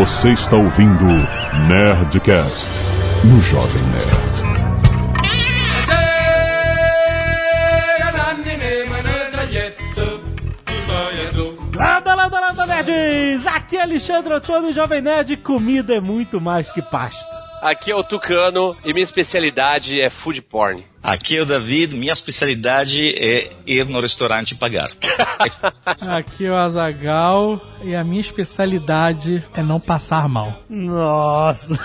[0.00, 1.04] Você está ouvindo
[1.68, 2.70] Nerdcast
[3.22, 4.40] no Jovem Nerd.
[11.76, 13.46] Landa, landa, landa, nerds!
[13.46, 15.36] Aqui é Alexandre Antônio, Jovem Nerd.
[15.36, 17.36] Comida é muito mais que pasto.
[17.60, 20.89] Aqui é o Tucano e minha especialidade é food porn.
[21.02, 24.90] Aqui é o David, minha especialidade é ir no restaurante e pagar.
[26.14, 30.62] Aqui é o Azagal e a minha especialidade é não passar mal.
[30.68, 31.78] Nossa!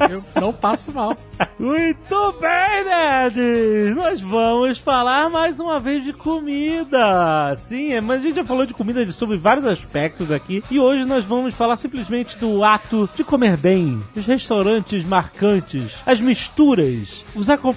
[0.00, 1.16] É Eu não passo mal.
[1.60, 3.94] Muito bem, nerds!
[3.94, 7.54] Nós vamos falar mais uma vez de comida.
[7.68, 10.62] Sim, mas a gente já falou de comida de- sobre vários aspectos aqui.
[10.70, 14.02] E hoje nós vamos falar simplesmente do ato de comer bem.
[14.16, 17.75] Os restaurantes marcantes, as misturas, os acompanhamentos,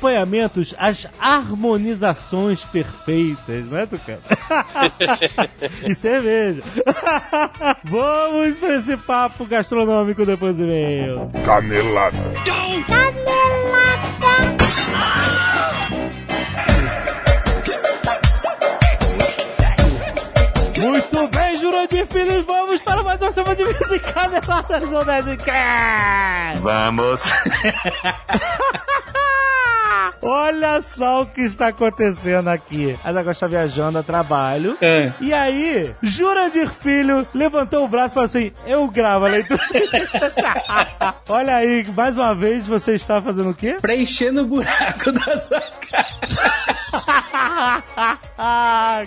[0.77, 4.20] as harmonizações perfeitas, não é, Tucano?
[5.89, 6.63] e cerveja.
[7.84, 11.30] vamos pra esse papo gastronômico depois do e-mail.
[11.45, 12.17] Canelada.
[21.12, 26.62] Muito bem, Jurandir Filhos, vamos para mais uma semana de música caneladas no Nerdcast!
[26.62, 27.24] Vamos.
[30.22, 32.96] Olha só o que está acontecendo aqui.
[33.04, 34.78] A Zagal está viajando a trabalho.
[34.82, 35.12] É.
[35.20, 39.62] E aí, Jurandir Filho levantou o braço e falou assim: Eu gravo a leitura.
[41.28, 43.78] Olha aí, mais uma vez você está fazendo o quê?
[43.82, 46.10] Preenchendo o buraco da sua cara.
[48.38, 49.04] ah.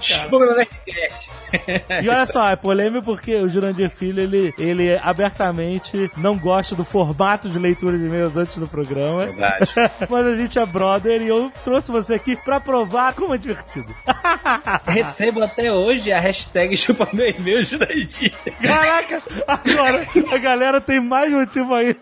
[2.02, 6.84] E olha só, é polêmico porque o Jurandir Filho, ele, ele abertamente não gosta do
[6.84, 9.26] formato de leitura de e-mails antes do programa.
[9.26, 9.72] Verdade.
[10.08, 13.94] Mas a gente é brother e eu trouxe você aqui pra provar como é divertido.
[14.86, 18.32] Recebo até hoje a hashtag chupa meu e-mail Jurandir.
[18.60, 21.96] Caraca, agora a galera tem mais motivo aí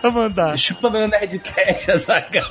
[0.00, 0.58] pra mandar.
[0.58, 2.44] Chupa meu Nerdcast, Azaghal.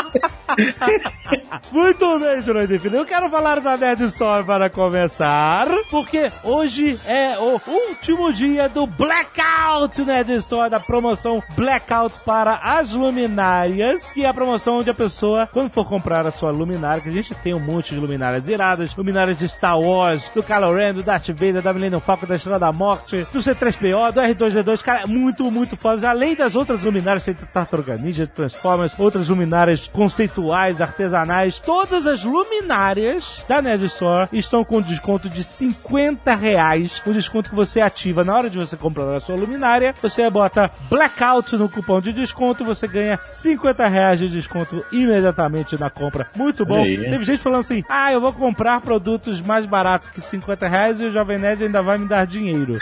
[1.70, 2.80] Muito bem, Jurandir.
[2.92, 8.86] Eu quero falar da Nerd Store para começar, porque hoje é o último dia do
[8.86, 14.94] Blackout Nerd Store, da promoção Blackout para as luminárias, que é a promoção onde a
[14.94, 18.48] pessoa, quando for comprar a sua luminária, que a gente tem um monte de luminárias
[18.48, 22.36] iradas, luminárias de Star Wars, do Kylo Ren, do Darth Vader, da Millennium Falcon, da
[22.36, 26.08] Estrela da Morte, do C3PO, do R2D2, cara, muito, muito foda.
[26.08, 33.44] Além das outras luminárias, tem Tartaruga Ninja, Transformers, outras luminárias conceituais, artesanais, todas as luminárias
[33.48, 38.34] da Nerd Store estão com desconto de 50 reais, o desconto que você ativa na
[38.34, 42.86] hora de você comprar a sua luminária, você bota Blackout no cupom de desconto, você
[42.86, 46.28] ganha 50 reais de desconto imediatamente na compra.
[46.34, 46.82] Muito bom.
[46.82, 47.10] Aí.
[47.10, 51.04] Teve gente falando assim, ah, eu vou comprar produtos mais baratos que 50 reais e
[51.04, 52.78] o Jovem Nerd ainda vai me dar dinheiro.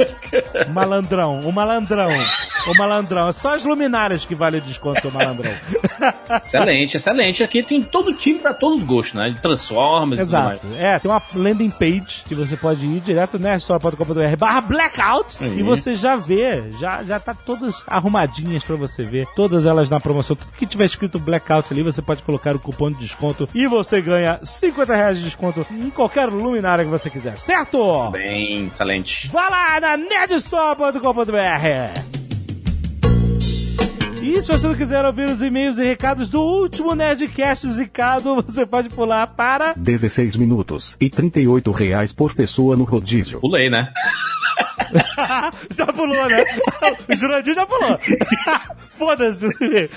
[0.72, 3.28] Malandrão, o malandrão, o malandrão.
[3.28, 5.52] É só as luminárias que vale desconto, seu malandrão.
[6.44, 7.42] Excelente, excelente.
[7.42, 9.30] Aqui tem todo time pra todos os gostos, né?
[9.30, 10.64] De Transformers e tudo mais.
[10.64, 10.80] Exato.
[10.80, 15.62] É, tem uma landing page que você pode ir direto na store.com.br barra blackout e
[15.62, 19.26] você já vê, já, já tá todas arrumadinhas pra você ver.
[19.34, 20.36] Todas elas na promoção.
[20.36, 24.00] Tudo que tiver escrito blackout ali, você pode colocar o cupom de desconto e você
[24.00, 28.10] ganha 50 reais de desconto em qualquer luminária que você quiser, certo?
[28.10, 29.28] Bem, excelente.
[29.28, 32.15] Vá lá na nerdstore.com.br.
[34.26, 38.66] E se você não quiser ouvir os e-mails e recados do último Nerdcast zicado, você
[38.66, 43.38] pode pular para 16 minutos e 38 reais por pessoa no rodízio.
[43.38, 43.88] Pulei, né?
[45.76, 46.44] já pulou, né?
[47.08, 47.98] O Jurandir já pulou.
[48.90, 49.46] Foda-se.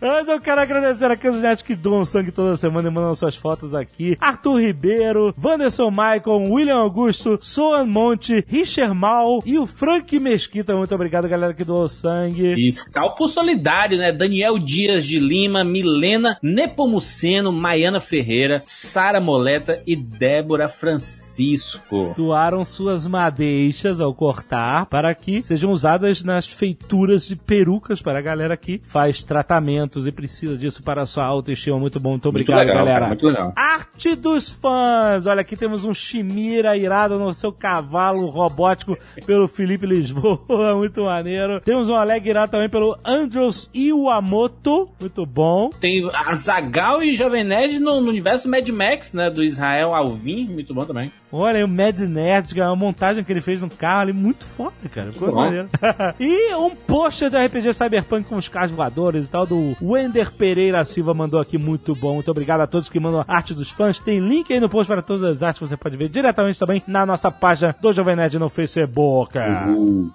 [0.00, 3.36] Mas eu quero agradecer aqui os netos que doam sangue toda semana e mandam suas
[3.36, 4.16] fotos aqui.
[4.20, 10.76] Arthur Ribeiro, Wanderson Maicon, William Augusto, Soan Monte, Richard Mal e o Frank Mesquita.
[10.76, 12.54] Muito obrigado, galera, que doou sangue.
[12.56, 14.12] E Scalpo Solidário, né?
[14.12, 22.14] Daniel Dias de Lima, Milena Nepomuceno, Maiana Ferreira, Sara Moleta e Débora Francisco.
[22.16, 28.22] doaram suas madeixas ao cortar para que sejam usadas nas feituras de perucas para a
[28.22, 31.78] galera que faz tratamentos e precisa disso para a sua autoestima.
[31.78, 33.00] Muito bom, muito obrigado, muito legal, galera.
[33.00, 33.52] cara, muito legal.
[33.54, 35.26] Arte dos fãs!
[35.26, 40.40] Olha, aqui temos um Chimira irado no seu cavalo robótico pelo Felipe Lisboa,
[40.76, 41.60] muito maneiro.
[41.60, 45.70] Temos um Aleg irado também pelo Andros Iwamoto, muito bom.
[45.80, 49.30] Tem Azagal e Jovem Nerd no, no universo Mad Max, né?
[49.30, 51.12] Do Israel Alvim, muito bom também.
[51.30, 54.02] Olha aí, o Mad Nerd, que é uma montagem montagem que ele fez no carro
[54.02, 55.12] ali, muito foda, cara.
[55.12, 55.68] Ficou maneiro.
[56.18, 60.84] e um pôster do RPG Cyberpunk com os carros voadores e tal, do Wender Pereira
[60.84, 62.14] Silva mandou aqui, muito bom.
[62.14, 63.98] Muito obrigado a todos que mandam arte dos fãs.
[63.98, 67.04] Tem link aí no post para todas as artes, você pode ver diretamente também na
[67.04, 69.38] nossa página do Jovem Nerd no Facebook.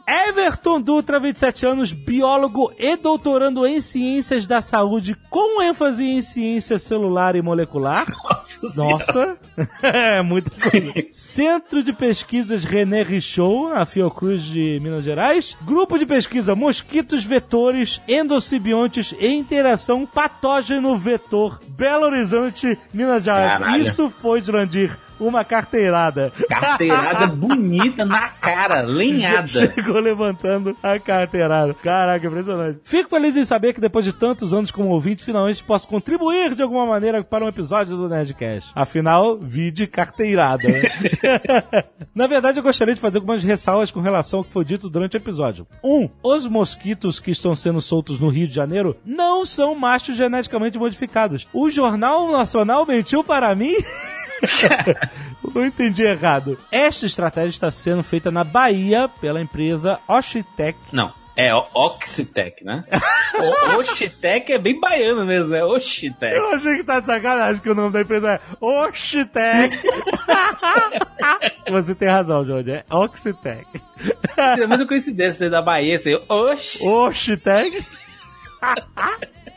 [0.07, 6.77] Everton Dutra, 27 anos, biólogo e doutorando em ciências da saúde, com ênfase em ciência
[6.77, 8.05] celular e molecular.
[8.23, 8.83] Nossa.
[8.83, 9.37] Nossa,
[9.83, 10.93] é muita coisa.
[11.11, 15.57] Centro de Pesquisas René Richow, na Fiocruz de Minas Gerais.
[15.63, 23.53] Grupo de pesquisa Mosquitos Vetores, Endocibiontes e Interação Patógeno-Vetor, Belo Horizonte, Minas Gerais.
[23.53, 23.83] Caralho.
[23.83, 26.31] Isso foi, Jurandir, uma carteirada.
[26.49, 29.47] Carteirada bonita na cara, lenhada.
[29.47, 31.73] Chegou levantando a carteirada.
[31.73, 32.79] Caraca, impressionante.
[32.83, 36.61] Fico feliz em saber que depois de tantos anos como ouvinte, finalmente posso contribuir de
[36.63, 38.71] alguma maneira para um episódio do Nerdcast.
[38.75, 40.67] Afinal, vi de carteirada.
[40.67, 40.81] né?
[42.13, 45.15] Na verdade, eu gostaria de fazer algumas ressalvas com relação ao que foi dito durante
[45.15, 45.67] o episódio.
[45.83, 50.77] Um, os mosquitos que estão sendo soltos no Rio de Janeiro não são machos geneticamente
[50.77, 51.47] modificados.
[51.53, 53.73] O Jornal Nacional mentiu para mim
[55.55, 56.57] eu entendi errado.
[56.71, 60.77] Esta estratégia está sendo feita na Bahia pela empresa Oshitec.
[60.91, 62.83] Não, é Oxitec, né?
[63.37, 65.63] O Oxitec é bem baiano mesmo, né?
[65.63, 66.35] Oxitec.
[66.35, 69.77] Eu achei que tá de sacanagem que o nome da empresa é Oxitec.
[71.69, 72.71] Você tem razão, Johnny.
[72.71, 73.67] É Oxitec.
[74.33, 76.87] Seria muita coincidência da Bahia, assim, Oxi.
[76.87, 77.85] Oxitec.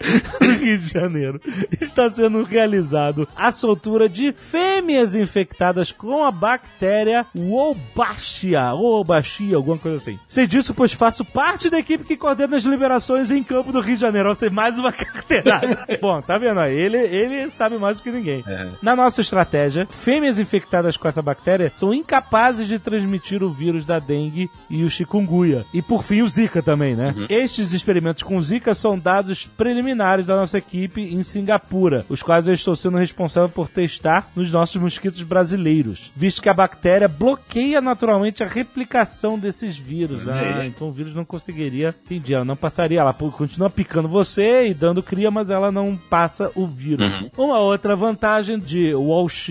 [0.41, 1.41] no Rio de Janeiro,
[1.81, 9.97] está sendo realizado a soltura de fêmeas infectadas com a bactéria Wolbachia, Wolbachia, alguma coisa
[9.99, 10.19] assim.
[10.29, 13.94] Sei disso, pois faço parte da equipe que coordena as liberações em campo do Rio
[13.94, 14.29] de Janeiro.
[14.29, 15.87] Ou seja, mais uma carteirada.
[16.00, 16.76] Bom, tá vendo aí?
[16.76, 18.43] Ele, ele sabe mais do que ninguém.
[18.46, 18.69] É.
[18.82, 23.99] Na nossa estratégia, fêmeas infectadas com essa bactéria são incapazes de transmitir o vírus da
[23.99, 25.67] dengue e o chikungunya.
[25.73, 27.14] E por fim, o Zika também, né?
[27.29, 29.89] Estes experimentos com Zika são dados preliminares
[30.26, 34.76] da nossa equipe em Singapura, os quais eu estou sendo responsável por testar nos nossos
[34.81, 40.28] mosquitos brasileiros, visto que a bactéria bloqueia naturalmente a replicação desses vírus.
[40.28, 44.75] Ah, então o vírus não conseguiria, entendi, ela não passaria, ela continua picando você e
[44.75, 47.12] dando cria, mas ela não passa o vírus.
[47.36, 49.50] Uma outra vantagem de Walsh,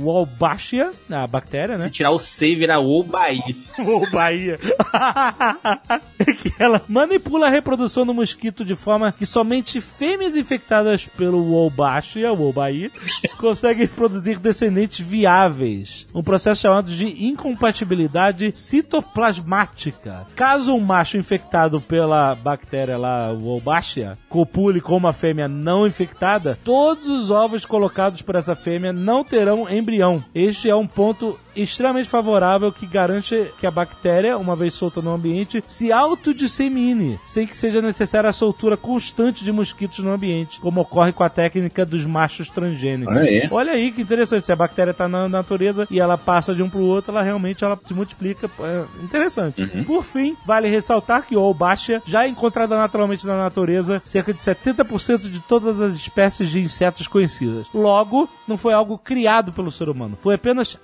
[0.00, 1.84] Wolbachia, a bactéria, né?
[1.84, 3.56] Se tirar o C e virar o Bahia.
[3.78, 4.56] Ou Bahia.
[6.42, 12.32] que ela manipula a reprodução do mosquito de forma que somente fêmeas infectadas pelo Wolbachia,
[12.32, 12.90] Wolbachia,
[13.38, 16.06] conseguem produzir descendentes viáveis.
[16.14, 20.26] Um processo chamado de incompatibilidade citoplasmática.
[20.34, 27.08] Caso um macho infectado pela bactéria lá, Wolbachia, copule com uma fêmea não infectada, todos
[27.08, 30.22] os ovos colocados por essa fêmea não terão embrião.
[30.34, 35.12] Este é um ponto extremamente favorável que garante que a bactéria, uma vez solta no
[35.12, 40.80] ambiente, se autodissemine, sem que seja necessária a soltura constante de mosquitos no ambiente, como
[40.80, 43.14] ocorre com a técnica dos machos transgênicos.
[43.14, 43.48] Olha aí.
[43.50, 46.70] Olha aí que interessante, se a bactéria está na natureza e ela passa de um
[46.70, 48.50] para o outro, ela realmente ela se multiplica.
[48.60, 49.66] É interessante.
[49.84, 54.40] Por fim, vale ressaltar que o Olbachia já é encontrada naturalmente na natureza cerca de
[54.40, 57.66] 70% de todas as espécies de insetos conhecidas.
[57.72, 60.78] Logo, não foi algo criado pelo ser humano, foi apenas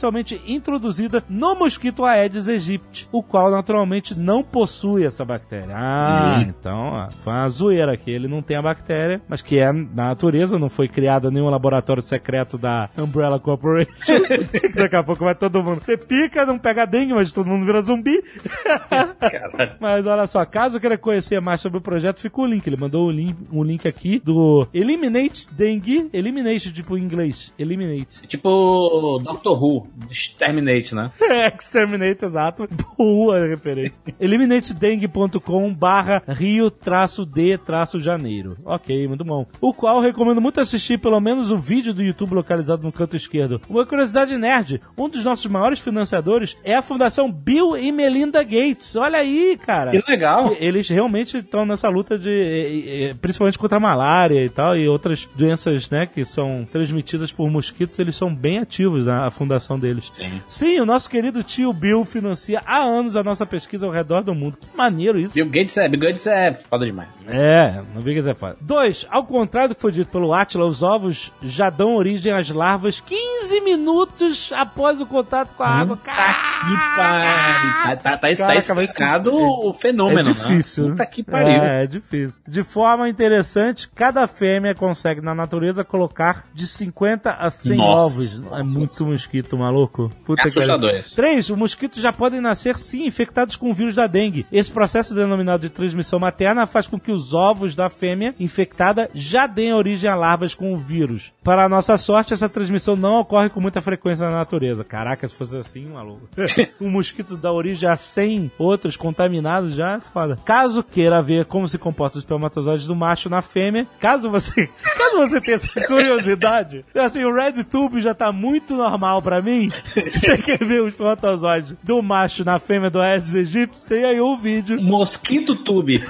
[0.00, 5.74] artificialmente introduzida no mosquito Aedes aegypti, o qual naturalmente não possui essa bactéria.
[5.76, 8.10] Ah, então ó, foi uma zoeira aqui.
[8.10, 12.02] Ele não tem a bactéria, mas que é na natureza, não foi criada nenhum laboratório
[12.02, 13.90] secreto da Umbrella Corporation.
[14.74, 15.80] Daqui a pouco vai todo mundo.
[15.84, 18.20] Você pica, não pega dengue, mas todo mundo vira zumbi.
[19.80, 22.66] Mas olha só, caso queira conhecer mais sobre o projeto, fica o link.
[22.66, 26.08] Ele mandou um link, um link aqui do Eliminate Dengue.
[26.12, 27.52] Eliminate, tipo em inglês.
[27.58, 28.26] Eliminate.
[28.26, 31.10] Tipo Doctor Who, Exterminate, né?
[31.56, 32.68] Exterminate, exato.
[32.96, 34.00] Boa referência.
[34.20, 38.56] Eliminatedengue.com barra rio traço d traço janeiro.
[38.64, 39.46] Ok, muito bom.
[39.60, 43.60] O qual recomendo muito assistir pelo menos o vídeo do YouTube localizado no canto esquerdo.
[43.68, 48.96] Uma curiosidade nerd, um dos nossos maiores financiadores é a Fundação Bill e Melinda Gates.
[48.96, 49.90] Olha aí, cara.
[49.90, 50.54] Que legal.
[50.58, 53.14] Eles realmente estão nessa luta de.
[53.20, 57.98] principalmente contra a malária e tal, e outras doenças, né, que são transmitidas por mosquitos,
[57.98, 60.10] eles são bem ativos na a fundação deles.
[60.12, 60.42] Sim.
[60.46, 64.34] Sim, o nosso querido tio Bill financia há anos a nossa pesquisa ao redor do
[64.34, 64.58] mundo.
[64.58, 65.34] Que maneiro isso.
[65.34, 67.08] Bill Gates é, Bill Gates é foda demais.
[67.26, 68.56] É, não vi que é foda.
[68.60, 72.48] Dois, ao contrário do que foi dito pelo Atila, os ovos já dão origem às
[72.50, 75.96] larvas 15 minutos após o contato com a água.
[75.96, 76.40] Puta Caraca!
[76.68, 77.70] que pariu.
[77.80, 80.84] Tá, tá, tá, tá explicado o fenômeno, É difícil.
[80.84, 80.90] né?
[80.90, 81.48] Puta que pariu.
[81.48, 82.38] É, é difícil.
[82.46, 87.98] De forma interessante, cada fêmea consegue na natureza colocar de 50 a 100 Nossa.
[87.98, 88.34] ovos.
[88.34, 88.78] É Nossa.
[88.78, 90.10] muito mosquito uma maluco.
[90.24, 91.14] Puta É assustador isso.
[91.14, 91.50] 3.
[91.50, 94.46] Os mosquitos já podem nascer, sim, infectados com o vírus da dengue.
[94.52, 99.46] Esse processo denominado de transmissão materna faz com que os ovos da fêmea infectada já
[99.46, 101.32] deem origem a larvas com o vírus.
[101.42, 104.84] Para a nossa sorte, essa transmissão não ocorre com muita frequência na natureza.
[104.84, 106.28] Caraca, se fosse assim, maluco.
[106.80, 110.36] um mosquito dá origem a 100 outros contaminados já é foda.
[110.44, 115.16] Caso queira ver como se comportam os espermatozoides do macho na fêmea, caso você, caso
[115.18, 119.59] você tenha essa curiosidade, assim, o RedTube já tá muito normal pra mim.
[120.14, 123.80] Você quer ver os espermatozoides do macho na fêmea do Aedes aegypti?
[123.84, 124.80] Tem aí um vídeo.
[124.80, 126.04] Mosquito Tube.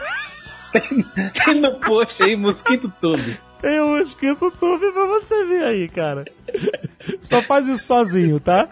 [0.72, 1.04] Tem-
[1.44, 3.36] Tem no post aí, Mosquito Tube.
[3.60, 6.24] Tem um mosquito tube pra você ver aí, cara.
[7.20, 8.68] Só faz isso sozinho, tá?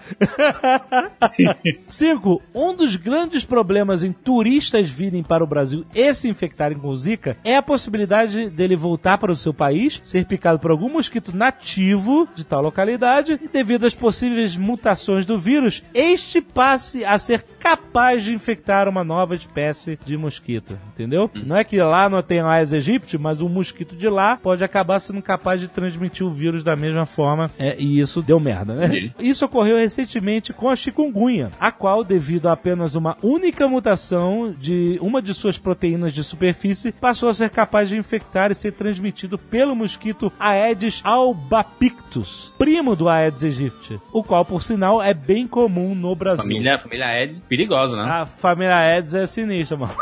[1.89, 2.43] 5.
[2.55, 7.37] Um dos grandes problemas em turistas virem para o Brasil e se infectarem com Zika
[7.45, 12.29] é a possibilidade dele voltar para o seu país, ser picado por algum mosquito nativo
[12.35, 18.25] de tal localidade e, devido às possíveis mutações do vírus, este passe a ser capaz
[18.25, 20.79] de infectar uma nova espécie de mosquito.
[20.93, 21.31] Entendeu?
[21.35, 24.99] Não é que lá não tem Aedes aegypti, mas um mosquito de lá pode acabar
[24.99, 27.51] sendo capaz de transmitir o vírus da mesma forma.
[27.59, 28.89] É, e isso deu merda, né?
[28.89, 29.13] Sim.
[29.19, 34.99] Isso ocorreu recentemente com a chikungunya, a qual, devido a apenas uma única mutação de
[35.01, 39.39] uma de suas proteínas de superfície, passou a ser capaz de infectar e ser transmitido
[39.39, 45.95] pelo mosquito Aedes albopictus, primo do Aedes aegypti, o qual, por sinal, é bem comum
[45.95, 46.45] no Brasil.
[46.45, 48.03] Família, família Aedes, perigosa, né?
[48.11, 49.95] A família Aedes é sinistra, mano.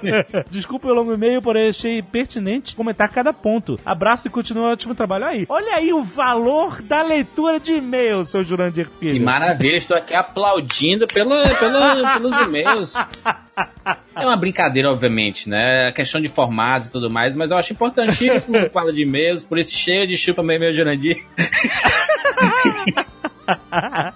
[0.50, 3.78] Desculpa o longo e-mail, porém achei pertinente comentar cada ponto.
[3.84, 5.46] Abraço e continua o ótimo trabalho aí.
[5.48, 9.24] Olha aí o valor da leitura de e-mail, seu Jurandir Que Filho.
[9.24, 12.94] maravilha, estou aqui aplaudindo pela, pela- pelos e-mails.
[14.16, 15.88] É uma brincadeira, obviamente, né?
[15.88, 19.44] A questão de formatos e tudo mais, mas eu acho importantíssimo quando fala de e-mails,
[19.44, 21.24] por isso cheio de chupa meu e-mail Jurandir.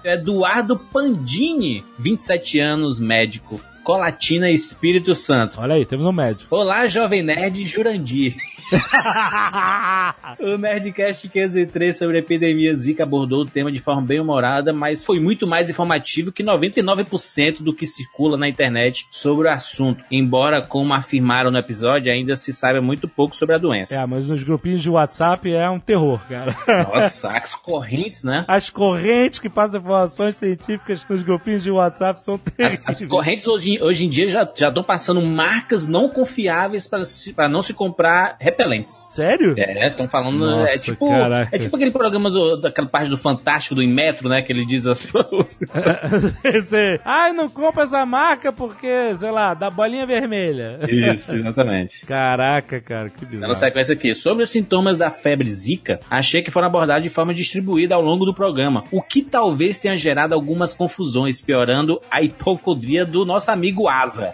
[0.03, 3.59] Eduardo Pandini, 27 anos, médico.
[3.83, 5.59] Colatina Espírito Santo.
[5.59, 6.53] Olha aí, temos um médico.
[6.55, 8.35] Olá, Jovem Nerd Jurandir.
[10.39, 15.03] O Nerdcast 503 sobre a epidemia Zika abordou o tema de forma bem humorada, mas
[15.03, 20.03] foi muito mais informativo que 99% do que circula na internet sobre o assunto.
[20.11, 23.95] Embora, como afirmaram no episódio, ainda se saiba muito pouco sobre a doença.
[23.95, 26.55] É, mas nos grupinhos de WhatsApp é um terror, cara.
[26.93, 28.45] Nossa, as correntes, né?
[28.47, 32.83] As correntes que passam informações científicas nos grupinhos de WhatsApp são As, terríveis.
[32.85, 37.73] as correntes hoje, hoje em dia já estão passando marcas não confiáveis para não se
[37.73, 38.95] comprar repelentes.
[39.13, 39.55] Sério?
[39.57, 40.39] É, estão falando.
[40.39, 41.55] Nossa, é, tipo, caraca.
[41.55, 44.41] é tipo aquele programa do- daquela parte do Fantástico do Inmetro, né?
[44.41, 44.99] Que ele diz as
[46.43, 50.79] Esse, Ai, não compra essa marca porque, sei lá, dá bolinha vermelha.
[50.87, 52.05] Isso, exatamente.
[52.07, 53.47] Caraca, cara, que bizarro.
[53.47, 57.33] Na sequência aqui, sobre os sintomas da febre zika, achei que foram abordados de forma
[57.33, 63.05] distribuída ao longo do programa, o que talvez tenha gerado algumas confusões, piorando a hipocondria
[63.05, 64.33] do nosso amigo Asa.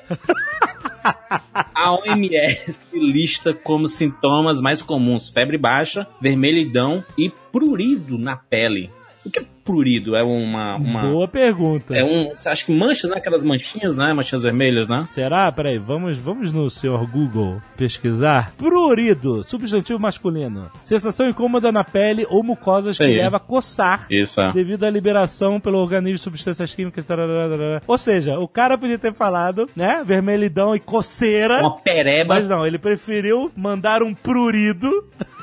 [1.73, 8.89] A OMS lista como sintomas mais comuns febre baixa, vermelhidão e prurido na pele.
[9.25, 10.15] O que é prurido?
[10.15, 10.75] É uma.
[10.75, 11.95] uma Boa pergunta.
[11.97, 12.31] é um.
[12.45, 13.17] Acho que manchas, né?
[13.17, 14.13] Aquelas manchinhas, né?
[14.13, 15.03] Manchinhas vermelhas, né?
[15.07, 15.51] Será?
[15.51, 18.51] Peraí, vamos, vamos no senhor Google pesquisar.
[18.55, 20.69] Prurido, substantivo masculino.
[20.81, 23.17] Sensação incômoda na pele ou mucosas que Aí.
[23.17, 24.05] leva a coçar.
[24.09, 24.53] Isso, é.
[24.53, 27.03] Devido à liberação pelo organismo de substâncias químicas.
[27.05, 27.81] tararara.
[27.87, 30.03] Ou seja, o cara podia ter falado, né?
[30.05, 31.59] Vermelhidão e coceira.
[31.61, 32.35] Uma pereba.
[32.35, 34.89] Mas não, ele preferiu mandar um prurido.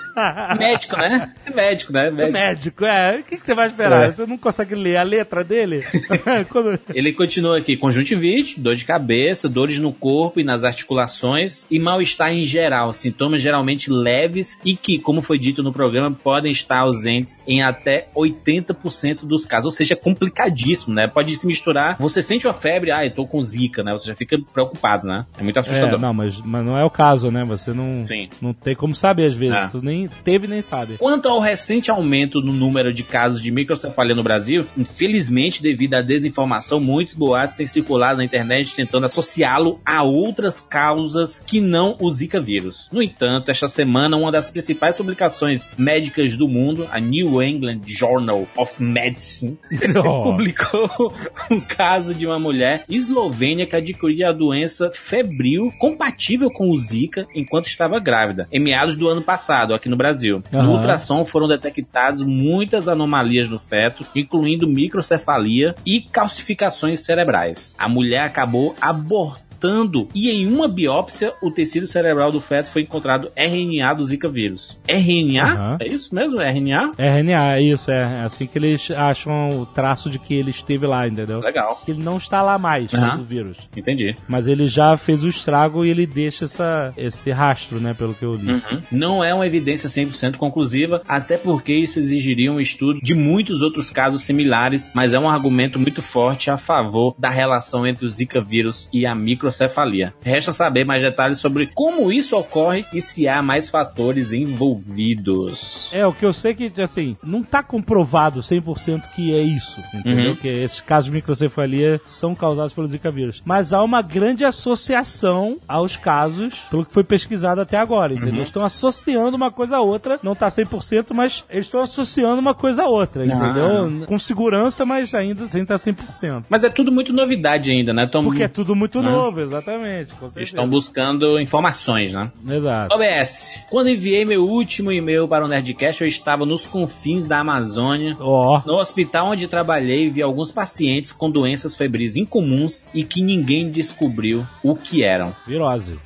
[0.59, 1.33] Médico, né?
[1.47, 2.11] É médico, né?
[2.11, 2.33] Médico.
[2.39, 3.19] Médico, é.
[3.21, 4.05] O que, que você vai esperar?
[4.09, 4.13] É.
[4.13, 5.85] Você não consegue ler a letra dele?
[6.51, 11.79] Quando- Ele continua aqui: conjuntivite, dor de cabeça, dores no corpo e nas articulações e
[11.79, 12.93] mal-estar em geral.
[12.93, 18.09] Sintomas geralmente leves e que, como foi dito no programa, podem estar ausentes em até
[18.17, 19.67] 80% dos casos.
[19.67, 21.07] Ou seja, é complicadíssimo, né?
[21.09, 21.97] Pode se misturar.
[21.99, 23.93] Você sente uma febre, ah, eu tô com zika, né?
[23.93, 25.25] Você já fica preocupado, né?
[25.39, 25.99] É muito É, assustador.
[25.99, 27.45] não, mas, mas não é o caso, né?
[27.45, 28.29] Você não, Sim.
[28.41, 29.57] não tem como saber às vezes.
[29.57, 29.69] É.
[29.69, 30.97] Tu nem teve nem sabe.
[30.99, 36.03] Quanto ao recente aumento no número de casos de microcefalia no Brasil, infelizmente, devido à
[36.03, 42.11] desinformação, muitos boatos têm circulado na internet tentando associá-lo a outras causas que não o
[42.11, 42.89] Zika vírus.
[42.93, 48.47] No entanto, esta semana, uma das principais publicações médicas do mundo, a New England Journal
[48.57, 49.59] of Medicine,
[50.05, 50.23] Oh.
[50.25, 51.13] publicou
[51.51, 57.27] um caso de uma mulher eslovênia que adquiriu a doença febril compatível com o Zika
[57.35, 60.43] enquanto estava grávida, em meados do ano passado, aqui no Brasil.
[60.51, 60.71] No Aham.
[60.71, 67.77] ultrassom foram detectadas muitas anomalias no feto, incluindo microcefalia e calcificações cerebrais.
[67.79, 70.09] A mulher acabou abortando aumentando.
[70.15, 74.79] E em uma biópsia, o tecido cerebral do feto foi encontrado RNA do Zika vírus.
[74.87, 75.45] RNA?
[75.45, 75.77] Aham.
[75.81, 76.41] É isso mesmo?
[76.41, 76.93] RNA?
[76.99, 78.03] RNA, é isso, é.
[78.03, 81.41] É assim que eles acham o traço de que ele esteve lá, entendeu?
[81.41, 81.81] Legal.
[81.85, 83.19] Que ele não está lá mais, Aham.
[83.19, 83.57] do vírus.
[83.77, 84.15] Entendi.
[84.29, 88.25] Mas ele já fez o estrago e ele deixa essa, esse rastro, né, pelo que
[88.25, 88.53] eu li.
[88.53, 88.83] Uhum.
[88.91, 93.91] Não é uma evidência 100% conclusiva, até porque isso exigiria um estudo de muitos outros
[93.91, 98.41] casos similares, mas é um argumento muito forte a favor da relação entre o Zika
[98.41, 99.15] vírus e a
[99.53, 100.15] microcefalia.
[100.23, 105.91] Resta saber mais detalhes sobre como isso ocorre e se há mais fatores envolvidos.
[105.93, 110.31] É, o que eu sei que, assim, não tá comprovado 100% que é isso, entendeu?
[110.31, 110.37] Uhum.
[110.37, 113.41] Que esses casos de microcefalia são causados pelo Zika vírus.
[113.45, 118.37] Mas há uma grande associação aos casos, pelo que foi pesquisado até agora, entendeu?
[118.37, 118.43] Uhum.
[118.43, 122.85] Estão associando uma coisa a outra, não tá 100%, mas eles estão associando uma coisa
[122.85, 123.27] a outra, Ah.
[123.27, 124.07] entendeu?
[124.07, 126.45] Com segurança, mas ainda sem estar 100%.
[126.49, 128.07] Mas é tudo muito novidade ainda, né?
[128.11, 129.11] Tão, Porque é tudo muito Né?
[129.11, 130.45] novo, exatamente, com certeza.
[130.45, 132.31] Estão buscando informações, né?
[132.49, 132.95] Exato.
[132.95, 133.65] OBS.
[133.71, 138.17] Quando enviei meu último e-mail para o Nerdcast, eu estava nos confins da Amazônia.
[138.21, 143.71] Ó, No hospital onde trabalhei, vi alguns pacientes com doenças febris incomuns e que ninguém
[143.71, 145.35] descobriu o que eram.
[145.47, 145.97] virose.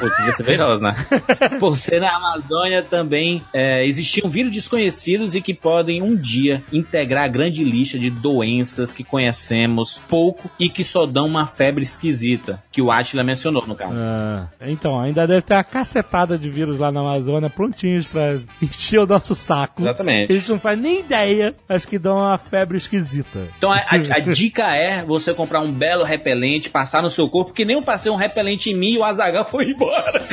[0.00, 0.94] Pô, devia ser veroz, né?
[1.60, 7.24] Por ser na Amazônia também é, existiam vírus desconhecidos e que podem um dia integrar
[7.24, 12.62] a grande lista de doenças que conhecemos pouco e que só dão uma febre esquisita,
[12.70, 13.94] que o Atila mencionou no caso.
[13.96, 18.98] Ah, então, ainda deve ter uma cacetada de vírus lá na Amazônia prontinhos pra encher
[19.00, 19.82] o nosso saco.
[19.82, 20.32] Exatamente.
[20.32, 23.38] A gente não faz nem ideia, acho que dão uma febre esquisita.
[23.56, 27.52] Então a, a- a dica é você comprar um belo repelente, passar no seu corpo,
[27.52, 30.20] que nem eu passei um repelente em mim e o Azagal foi embora.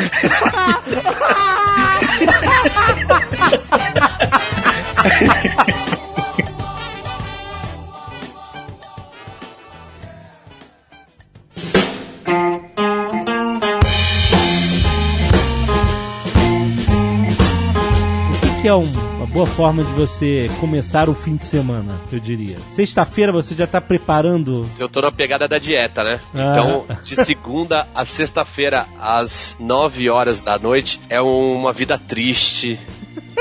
[18.65, 22.57] que, é um- uma boa forma de você começar o fim de semana, eu diria?
[22.71, 24.67] Sexta-feira você já tá preparando.
[24.79, 26.19] Eu tô na pegada da dieta, né?
[26.33, 26.51] Ah.
[26.57, 32.79] Então, de segunda a sexta-feira, às 9 horas da noite, é uma vida triste,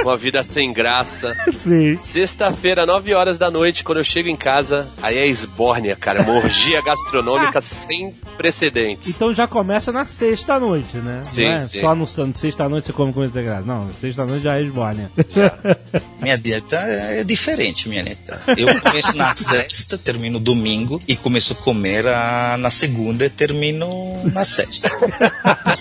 [0.02, 1.34] uma vida sem graça.
[1.56, 1.96] Sim.
[1.96, 6.22] Sexta-feira, 9 horas da noite, quando eu chego em casa, aí é esbórnia, cara.
[6.22, 9.09] Uma orgia gastronômica sem precedentes.
[9.09, 11.22] Então já começa na sexta-noite, né?
[11.22, 11.80] Sim, Não é sim.
[11.80, 13.64] Só no no sexta-noite você come comida integrada.
[13.66, 15.11] Não, sexta-noite já é esbórnia.
[16.20, 18.42] Minha dieta é diferente, minha neta.
[18.57, 23.87] Eu começo na sexta, termino domingo e começo a comer a- na segunda e termino
[24.33, 24.90] na sexta.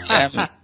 [0.09, 0.62] É,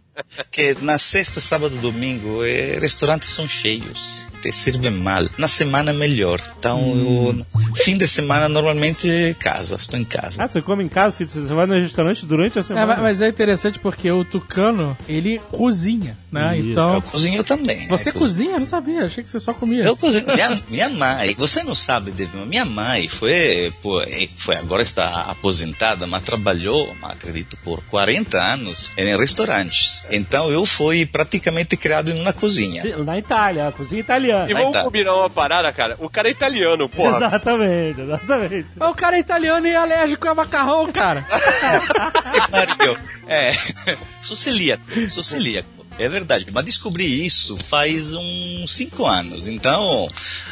[0.52, 5.26] que na sexta, sábado, domingo, eh, restaurantes são cheios, te servem mal.
[5.38, 6.42] Na semana é melhor.
[6.58, 10.44] Então, eu- fim de semana normalmente casa, estou em casa.
[10.44, 11.30] ah, você come em casa, filho?
[11.30, 12.86] Você vai no restaurante durante a É, semana?
[12.88, 16.58] mas- mas é interessante porque o tucano, ele cozinha, né?
[16.58, 16.96] Então.
[16.96, 17.88] Eu cozinho também.
[17.88, 18.30] Você Eu cozinho.
[18.30, 18.52] cozinha?
[18.56, 19.84] Eu não sabia, achei que você só comia.
[19.84, 20.26] Eu cozinho.
[20.34, 25.22] Minha, minha mãe, você não sabe, David, minha mãe foi, pô, eh, foi, agora está
[25.24, 30.04] aposentada, mas trabalhou, acredito, por 40 anos em restaurantes.
[30.12, 32.82] Então eu fui praticamente criado em uma cozinha.
[32.82, 34.29] Sim, Na Itália, a cozinha italiana.
[34.30, 34.84] E vamos tá.
[34.84, 35.96] combinar uma parada, cara.
[36.00, 37.18] O cara é italiano, porra.
[37.18, 38.68] Exatamente, exatamente.
[38.76, 41.26] Mas O cara é italiano e alérgico a macarrão, cara.
[42.52, 43.52] Mario, é,
[44.22, 45.80] sou celíaco, sou celíaco.
[45.98, 49.50] É verdade, mas descobri isso faz uns cinco anos.
[49.50, 50.08] Então,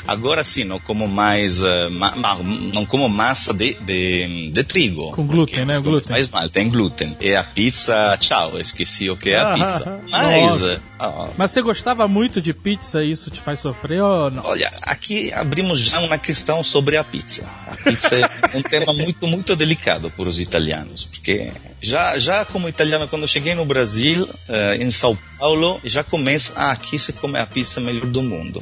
[0.05, 5.11] agora sim, não como mais, eh, ma- ma- não como massa de, de, de trigo.
[5.13, 5.79] Com glúten, né?
[5.79, 6.09] Glúten.
[6.09, 7.15] Faz mal, tem glúten.
[7.21, 10.01] E a pizza, tchau, esqueci o que é a pizza.
[10.11, 14.43] Mas, ó, Mas você gostava muito de pizza e isso te faz sofrer ou não?
[14.45, 17.49] Olha, aqui abrimos já uma questão sobre a pizza.
[17.67, 22.67] A pizza é um tema muito, muito delicado para os italianos, porque já, já como
[22.67, 27.13] italiano, quando eu cheguei no Brasil, eh, em São Paulo, já começa, ah, aqui se
[27.13, 28.59] come a pizza melhor do mundo.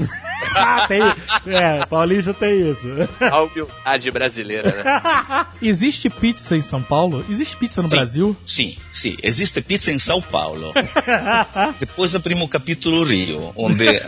[0.54, 1.02] Ah, tem.
[1.54, 2.88] É, Paulista tem isso.
[3.20, 5.46] A humildade brasileira, né?
[5.62, 7.24] Existe pizza em São Paulo?
[7.30, 7.96] Existe pizza no Sim.
[7.96, 8.38] Brasil?
[8.46, 10.74] Sim, sim, existe pizza em São Paulo.
[11.80, 13.86] Depois abrimos o capítulo Rio, onde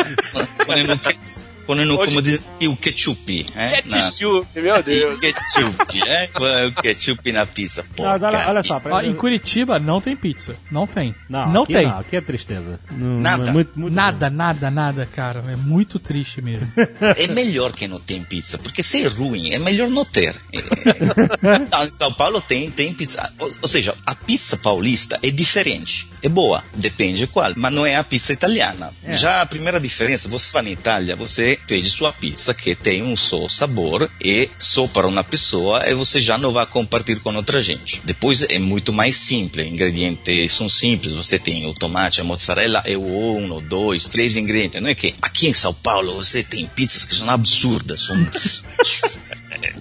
[1.67, 3.45] quando como diz o ketchup.
[3.55, 5.19] Na- Ketchup, meu Deus.
[5.19, 6.29] Ketchup, é?
[6.67, 7.85] O ketchup na pizza.
[7.95, 8.09] Pô, Não,
[8.47, 10.55] olha, só, pra- em Curitiba não tem pizza.
[10.71, 11.13] Não tem.
[11.29, 11.85] Não, aqui tem.
[11.87, 12.79] Não, aqui é tristeza.
[12.91, 13.49] Não- Nada.
[13.49, 15.43] é muito- muito Nada, nada, nada, cara.
[15.51, 16.71] É muito triste mesmo.
[17.15, 20.35] É melhor que não tem pizza, porque se é ruim, é melhor não ter.
[20.53, 20.61] É-
[21.71, 23.31] Não, em São Paulo tem, tem pizza.
[23.37, 26.07] Ou, ou seja, a pizza paulista é diferente.
[26.23, 28.91] É boa, depende qual, mas não é a pizza italiana.
[29.09, 33.15] Já a primeira diferença, você vai na Itália, você pede sua pizza que tem um
[33.15, 37.61] só sabor e só para uma pessoa e você já não vai compartilhar com outra
[37.61, 38.01] gente.
[38.03, 43.01] Depois é muito mais simples, ingredientes são simples, você tem o tomate, a mozzarella o
[43.01, 44.81] um, ou dois, três ingredientes.
[44.81, 48.17] Não é que aqui em São Paulo você tem pizzas que são absurdas, são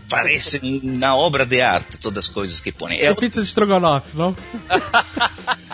[0.09, 2.99] parece na obra de arte todas as coisas que põem.
[2.99, 4.37] É pizza de estrogonofe, não?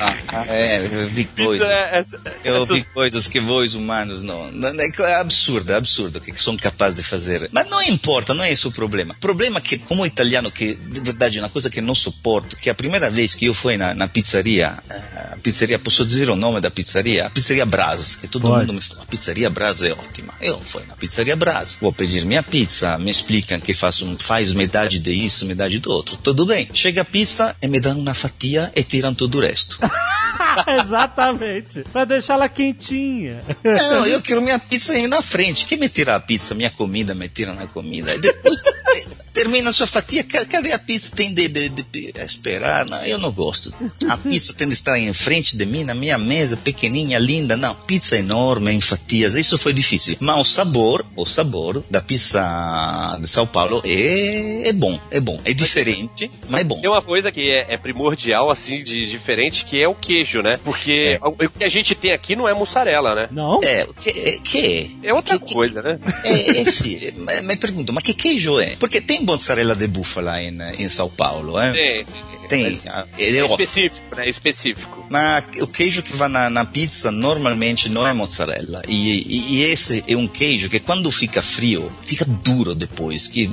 [0.00, 1.68] Ah, é, eu vi coisas.
[1.68, 2.02] É,
[2.44, 4.50] Eu vi coisas que vós humanos não.
[4.50, 7.48] não- É absurdo, é absurdo o que são capazes de fazer.
[7.52, 9.14] Mas não importa, não é esse o problema.
[9.14, 12.56] O problema é que, como italiano, que de verdade é uma coisa que não suporto,
[12.56, 16.30] que a primeira vez que eu fui na, na pizzaria, eh, a pizzeria, posso dizer
[16.30, 17.26] o nome da pizzaria?
[17.26, 18.60] A pizzeria Brás, que todo Pode.
[18.66, 20.34] mundo me fala, a pizzaria Brás é ótima.
[20.40, 24.52] Eu fui na pizzaria Brás, vou pedir minha pizza, me explicam que faz, um, faz
[24.52, 26.16] metade de isso, metade do outro.
[26.16, 26.68] Tudo bem.
[26.72, 29.57] Chega a pizza e me dão uma fatia e tiram todo o resto.
[30.84, 31.80] Exatamente.
[31.92, 33.40] Pra deixar ela quentinha.
[33.64, 35.66] Não, eu quero minha pizza aí na frente.
[35.66, 38.14] Quem me tira a pizza, minha comida, me tira na comida.
[38.14, 38.58] E depois
[39.32, 40.24] termina a sua fatia.
[40.24, 41.14] Ca- Cadê a pizza?
[41.14, 42.84] Tem de, de, de esperar?
[42.86, 43.72] Não, eu não gosto.
[44.08, 47.56] A pizza tem de estar em frente de mim, na minha mesa, pequenininha, linda.
[47.56, 49.34] Não, pizza enorme, em fatias.
[49.34, 50.16] Isso foi difícil.
[50.20, 55.40] Mas o sabor, o sabor da pizza de São Paulo é, é bom, é bom.
[55.44, 56.80] É diferente, mas é bom.
[56.80, 59.06] Tem uma coisa que é, é primordial, assim, de
[59.50, 60.58] diferente, que é o queijo, né?
[60.64, 61.26] Porque É.
[61.26, 63.28] o, que a gente tem aqui não é mussarela, né?
[63.30, 63.60] Não?
[63.62, 65.98] É, o que, é- que É outra que- que- coisa, né?
[66.24, 68.76] É, é mas me pergunto, ma che queijo è?
[68.76, 71.72] Perché tem mozzarella de búfala in, in São Paulo, eh?
[71.72, 72.06] Tem.
[72.48, 73.62] Tem, Mas É è ótimo.
[73.62, 74.28] específico, né?
[74.28, 75.06] Específico.
[75.10, 78.82] Ma o queijo che va na, na pizza normalmente non è mozzarella.
[78.86, 83.48] E, e, e esse è un queijo che quando fica frio, fica duro depois, que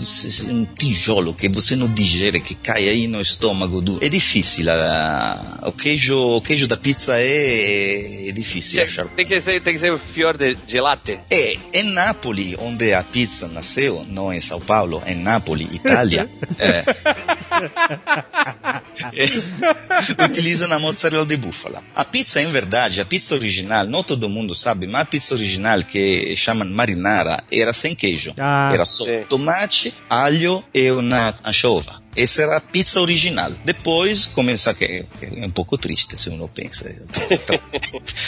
[0.49, 4.03] um tijolo que você não digere, que cai aí no estômago duro.
[4.03, 4.69] É difícil.
[4.71, 9.05] ah, o, queijo, o queijo da pizza é, é difícil achar.
[9.08, 11.19] Tem que ser, tem que ser o fior de, de latte.
[11.29, 16.29] E in Napoli, onde a pizza nasceu, non in São Paulo, in Napoli, Italia,
[16.60, 16.84] eh,
[20.24, 21.84] utilizzano a mozzarella di búfala.
[21.93, 25.84] A pizza, in verdade, a pizza original, não todo mundo sabe, mas a pizza original
[25.84, 28.34] que chamam marinara era sem queijo.
[28.38, 29.24] Ah, era só sim.
[29.28, 32.04] tomate, alho e uma anchova.
[32.15, 33.51] Essa era a pizza original.
[33.63, 36.89] Depois começa que é um pouco triste se uno pensa.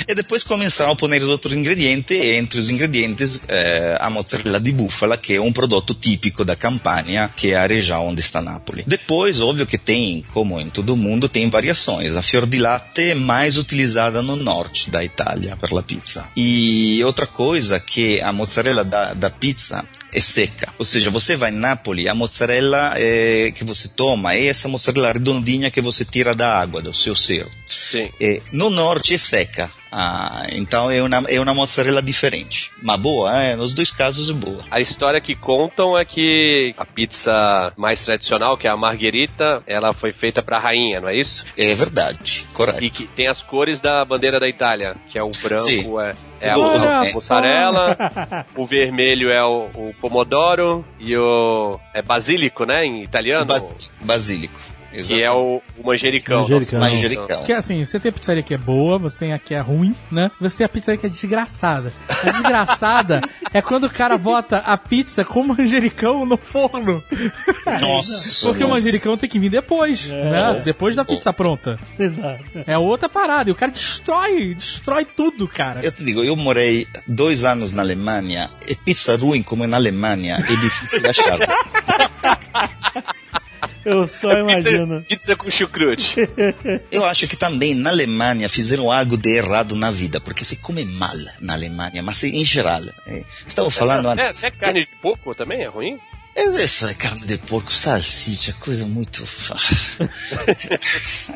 [0.08, 4.60] e depois começaram a pôr os outros ingredientes e entre os ingredientes eh, a mozzarella
[4.60, 8.42] di búfala que é um produto típico da Campania que é a região onde está
[8.42, 8.86] Nápoles.
[8.86, 12.16] Depois, óbvio que tem, como em todo mundo, tem variações.
[12.16, 16.30] A fior di latte é mais utilizada no norte da Itália per la pizza.
[16.36, 19.86] E outra coisa que a mozzarella da, da pizza
[20.18, 20.74] é seca.
[20.78, 25.14] Ou seja, você vai em Nápoles, a mozzarella eh, que você toma é essa mozzarella
[25.14, 27.52] redondinha que você tira da água, do seu cerro.
[27.66, 28.10] Sim.
[28.20, 29.72] Eh, no norte é seca.
[29.92, 32.72] Ah, então é uma, é uma mozzarella diferente.
[32.82, 33.56] Mas boa, eh?
[33.56, 34.64] nos dois casos é boa.
[34.70, 39.94] A história que contam é que a pizza mais tradicional, que é a margherita, ela
[39.94, 41.46] foi feita pra rainha, não é isso?
[41.58, 42.84] É verdade, correto.
[42.84, 45.86] E que tem as cores da bandeira da Itália, que é o branco, Sim.
[46.42, 47.14] é, é a, Olha a só.
[47.14, 47.98] mussarela,
[48.56, 53.70] o vermelho é o, o pomodoro e o é basílico, né, em italiano, Bas-
[54.02, 54.60] basílico.
[54.92, 56.42] Que é o, o manjericão.
[56.42, 56.80] Manjericão.
[56.80, 57.38] nosso manjericão.
[57.38, 59.94] Porque assim, você tem a pizzaria que é boa, você tem a que é ruim,
[60.12, 60.32] né?
[60.40, 61.92] Você tem a pizzaria que é desgraçada.
[62.10, 63.22] A desgraçada
[63.54, 67.04] é quando o cara bota a pizza com manjericão no forno.
[67.82, 68.82] Nossa, Porque o nossa.
[68.82, 70.60] manjericão tem que vir depois, né?
[70.64, 71.80] Depois da pizza pronta.
[71.98, 72.44] Exato.
[72.66, 73.50] É outra parada.
[73.50, 75.82] E o cara destrói, destrói tudo, cara.
[75.84, 80.38] Eu te digo, eu morei dois anos na Alemanha e pizza ruim como na Alemanha
[80.38, 81.38] é difícil de achar.
[83.90, 85.02] Eu só imagino.
[85.04, 86.16] Pizza com chucrute.
[86.92, 90.84] Eu acho que também na Alemanha fizeram algo de errado na vida, porque se come
[90.84, 92.82] mal na Alemanha, mas em geral.
[93.06, 94.44] É, estava falando É, antes.
[94.44, 95.98] é carne de porco também é ruim?
[96.36, 99.24] Essa carne de porco, salsicha, coisa muito.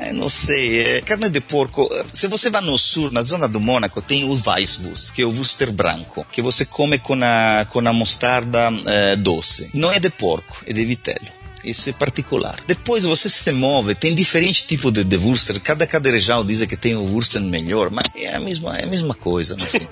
[0.08, 0.82] Eu não sei.
[0.98, 1.90] é, carne de porco.
[2.14, 5.30] Se você vai no sul, na zona do Mônaco, tem o Weisswurst, que é o
[5.32, 9.70] Worcester branco, que você come com a, com a mostarda eh, doce.
[9.74, 11.28] Não é de porco, é de vitello.
[11.64, 12.56] Isso é particular.
[12.68, 15.60] Depois você se move, tem diferentes tipos de, de Wurster.
[15.62, 18.88] Cada, cada região diz que tem o Wurster melhor, mas é a mesma, é a
[18.88, 19.56] mesma coisa.
[19.56, 19.80] No fim.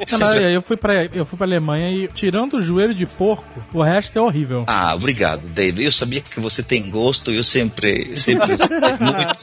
[0.00, 3.62] É, sempre- eu fui pra, eu fui pra Alemanha e, tirando o joelho de porco,
[3.72, 4.64] o resto é horrível.
[4.66, 5.84] Ah, obrigado, Dave.
[5.84, 7.30] Eu sabia que você tem gosto.
[7.30, 8.48] Eu sempre, sempre
[9.00, 9.38] muito.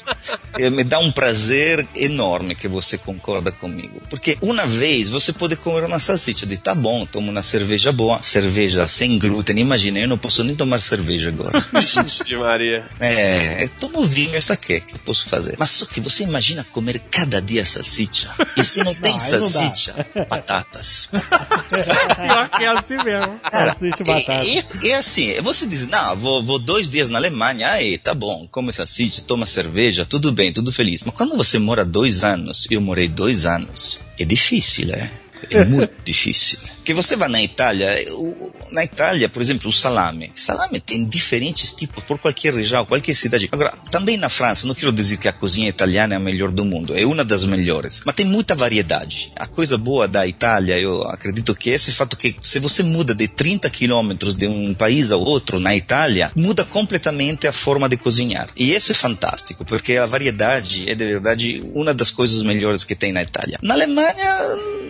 [0.59, 5.55] eh, Me dá um prazer enorme que você concorda comigo, porque uma vez você pode
[5.55, 6.45] comer uma salsicha.
[6.45, 9.59] De tá bom, tomo uma cerveja boa, cerveja sem glúten.
[9.59, 11.65] Imagina, eu não posso nem tomar cerveja agora.
[11.73, 12.89] Vixe, Maria.
[12.99, 15.56] É, tomo vinho e saque, que eu posso fazer.
[15.60, 18.34] Mas só que você imagina comer cada dia salsicha.
[18.56, 21.10] E se não tem Não, aí não salsicha, batatas.
[21.12, 23.39] Pior que é assim mesmo.
[23.51, 24.43] Salsicha e batata.
[24.45, 28.13] E, e- e assim, você diz, não, vou, vou dois dias na Alemanha, aí, tá
[28.13, 31.03] bom, come salsicha, toma cerveja, tudo bem, tudo feliz.
[31.03, 35.10] Mas quando você mora dois anos, eu morei dois anos, é difícil, é?
[35.51, 36.60] É muito difícil.
[36.88, 40.32] Porque você vai na Itália, o- na Itália, por exemplo, o salame.
[40.34, 43.50] Salame tem diferentes tipos por qualquer região, qualquer cidade.
[43.52, 46.63] Agora, também na França, não quero dizer que a cozinha italiana é a melhor do
[46.63, 48.04] mundo, é uma das melhores.
[48.06, 49.34] Mas tem muita variedade.
[49.36, 53.13] A coisa boa da Itália, eu acredito que é esse fato que se você muda
[53.13, 57.97] de 30 quilômetros de um país ao outro na Itália, muda completamente a forma de
[57.97, 58.47] cozinhar.
[58.56, 62.95] E isso é fantástico, porque a variedade é de verdade uma das coisas melhores que
[62.95, 63.60] tem na Itália.
[63.62, 64.38] Na Alemanha,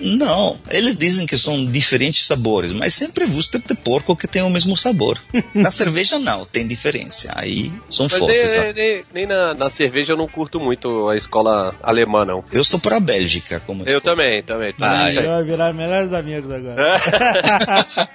[0.04, 0.60] não.
[0.70, 1.87] Eles dizem que são diferentes
[2.26, 5.20] sabores, mas sempre vuster de porco que tem o mesmo sabor.
[5.54, 7.32] Na cerveja, não, tem diferença.
[7.36, 8.52] Aí são Mas fortes.
[8.52, 8.74] nem, lá.
[8.74, 12.44] nem- nem na, na cerveja eu não curto muito a escola alemã, não.
[12.52, 14.16] Eu estou para a Bélgica, como Eu escola.
[14.16, 14.74] também, também.
[14.80, 15.44] Ah, Vai é.
[15.44, 16.76] virar melhores amigos agora.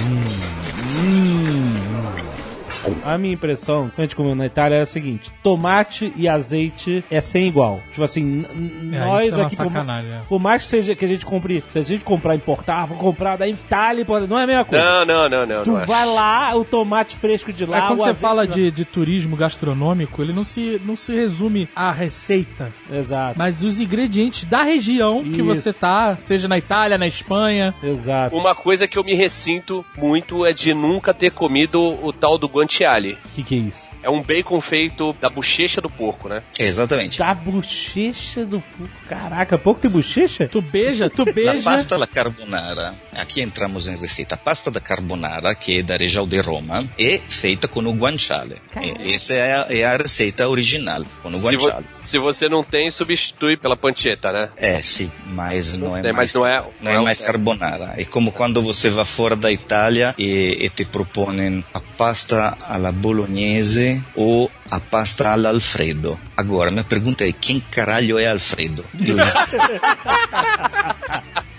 [3.04, 7.04] A minha impressão, quando a gente comeu na Itália, era a seguinte: tomate e azeite
[7.10, 7.80] é sem igual.
[7.90, 8.44] Tipo assim,
[8.92, 9.56] É, nós isso é aqui.
[9.56, 10.20] com- sacanagem, é.
[10.28, 11.60] Por mais que, seja, que a gente compre.
[11.60, 14.64] Se a gente comprar e importar, vou comprar da Itália, importar, não é a mesma
[14.64, 14.84] coisa.
[14.84, 15.64] Não, não, não, não.
[15.64, 15.84] Tu não é.
[15.86, 17.78] vai lá, o tomate fresco de lá.
[17.80, 21.68] Mas quando o você fala de, de turismo gastronômico, ele não se, não se resume
[21.74, 23.38] à receita, Exato.
[23.38, 25.44] mas os ingredientes da região que Isso.
[25.44, 27.74] você tá, seja na Itália, na Espanha.
[27.82, 28.34] Exato.
[28.36, 32.48] Uma coisa que eu me ressinto muito é de nunca ter comido o tal do
[33.24, 33.89] O que, que é isso?
[34.02, 36.42] É um bacon feito da bochecha do porco, né?
[36.58, 37.18] Exatamente.
[37.18, 38.60] Da bochecha do.
[38.60, 38.90] porco.
[39.08, 40.48] Caraca, pouco tem bochecha?
[40.48, 41.62] Tu beija, tu La beija.
[41.62, 44.34] pasta alla carbonara, aqui entramos em receita.
[44.34, 48.56] A pasta da carbonara, que é da região de Roma, é feita com o guanciale.
[48.80, 51.86] E- Essa é a, é a receita original, com o Se, vo- guanciale.
[51.98, 54.50] se você não tem, substitui pela pancetta, né?
[54.56, 57.94] É, sim, mas não é É, mais, mas não é- não é é mais carbonara.
[57.96, 62.92] É como quando você vai fora da Itália e, e te propõem a pasta alla
[62.92, 66.20] bolognese ou a pasta all'alfredo.
[66.36, 68.84] Agora, minha pergunta é, quem caralho é Alfredo?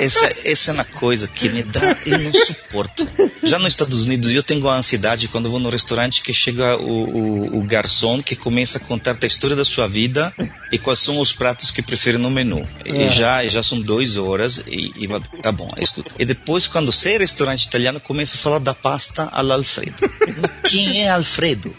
[0.00, 3.08] Essa, essa é uma coisa que me dá, eu não suporto.
[3.42, 6.84] Já nos Estados Unidos eu tenho a ansiedade quando vou no restaurante que chega o,
[6.84, 10.34] o, o garçom que começa a contar a história da sua vida
[10.70, 12.66] e quais são os pratos que prefere no menu.
[12.84, 15.08] E já, já são duas horas e, e
[15.40, 16.14] tá bom, escuta.
[16.18, 20.10] E depois quando você é restaurante italiano começa a falar da pasta all'Alfredo.
[20.40, 21.74] Mas quem é Alfredo?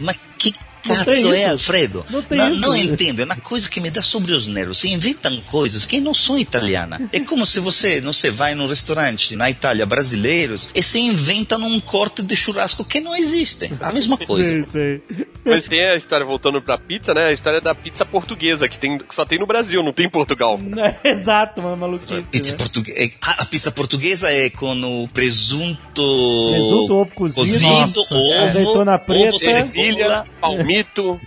[0.00, 1.46] Mas que Cazzo é.
[1.46, 2.04] Alfredo?
[2.10, 2.60] Não tem não, isso.
[2.60, 4.78] não entendo, é uma coisa que me dá sobre os nervos.
[4.78, 7.00] Se inventam coisas que não são italianas.
[7.12, 11.60] É como se você, não sei, vai num restaurante na Itália, brasileiros, e se inventam
[11.62, 13.70] um corte de churrasco que não existe.
[13.80, 14.48] A mesma coisa.
[14.66, 15.26] Sei, sei.
[15.44, 17.28] Mas tem a história, voltando pra pizza, né?
[17.30, 20.10] A história da pizza portuguesa, que, tem, que só tem no Brasil, não tem em
[20.10, 20.58] Portugal.
[21.04, 22.22] É Exato, uma maluquice.
[22.22, 22.58] Pizza né?
[22.58, 23.10] portuguesa.
[23.20, 24.72] A pizza portuguesa é com
[25.04, 25.78] o presunto.
[25.92, 27.40] Presunto, ovo cozido.
[27.40, 28.14] Cozido, Nossa.
[28.14, 28.42] ovo.
[28.42, 29.36] Azeitona preta.
[29.36, 30.26] Ovo, Ervilha, cebola.
[30.70, 31.20] Palmito.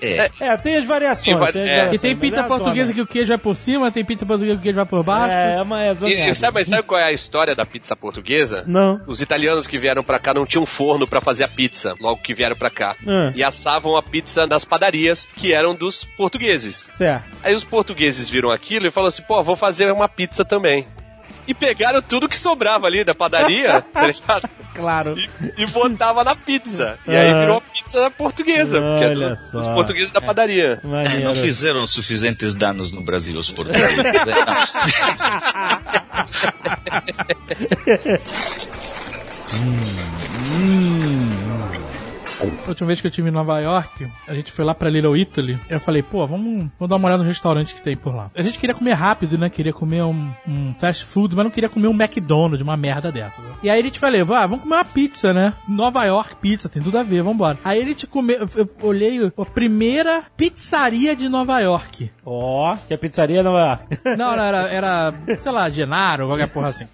[0.00, 0.30] É.
[0.40, 1.24] É, tem as variações.
[1.24, 1.76] Tem as é.
[1.76, 4.04] variações, E tem mas pizza é a portuguesa que o queijo vai por cima, tem
[4.04, 5.34] pizza portuguesa que o queijo vai por baixo.
[5.34, 7.96] É, é uma é E, e sabe, mas sabe qual é a história da pizza
[7.96, 8.64] portuguesa?
[8.66, 9.00] Não.
[9.06, 12.34] Os italianos que vieram pra cá não tinham forno pra fazer a pizza, logo que
[12.34, 12.96] vieram pra cá.
[13.06, 13.32] Ah.
[13.34, 16.88] E assavam a pizza nas padarias, que eram dos portugueses.
[16.90, 17.24] Certo.
[17.42, 20.86] Aí os portugueses viram aquilo e falaram assim, pô, vou fazer uma pizza também.
[21.46, 24.48] E pegaram tudo que sobrava ali da padaria, tá ligado?
[24.74, 25.14] Claro.
[25.18, 26.98] E, e botava na pizza.
[27.06, 29.58] E aí virou pizza portuguesa, porque é Olha do- só.
[29.58, 30.80] dos portugueses da padaria.
[31.14, 33.96] É, não fizeram suficientes danos no Brasil os portugueses.
[33.96, 34.12] né?
[42.64, 45.16] A última vez que eu estive em Nova York, a gente foi lá pra Little
[45.16, 45.58] Italy.
[45.68, 48.30] Eu falei, pô, vamos, vamos dar uma olhada no restaurante que tem por lá.
[48.34, 49.48] A gente queria comer rápido, né?
[49.50, 53.40] Queria comer um, um fast food, mas não queria comer um McDonald's, uma merda dessa.
[53.40, 53.48] né?
[53.62, 55.52] E aí a gente falei, ah, vamos comer uma pizza, né?
[55.68, 57.58] Nova York pizza, tem tudo a ver, vambora.
[57.64, 62.10] Aí a gente comeu, eu- olhei a primeira pizzaria de Nova York.
[62.24, 63.78] Ó, que a pizzaria não é.
[64.16, 66.86] Não, não, era, era, sei lá, Genaro, qualquer porra assim.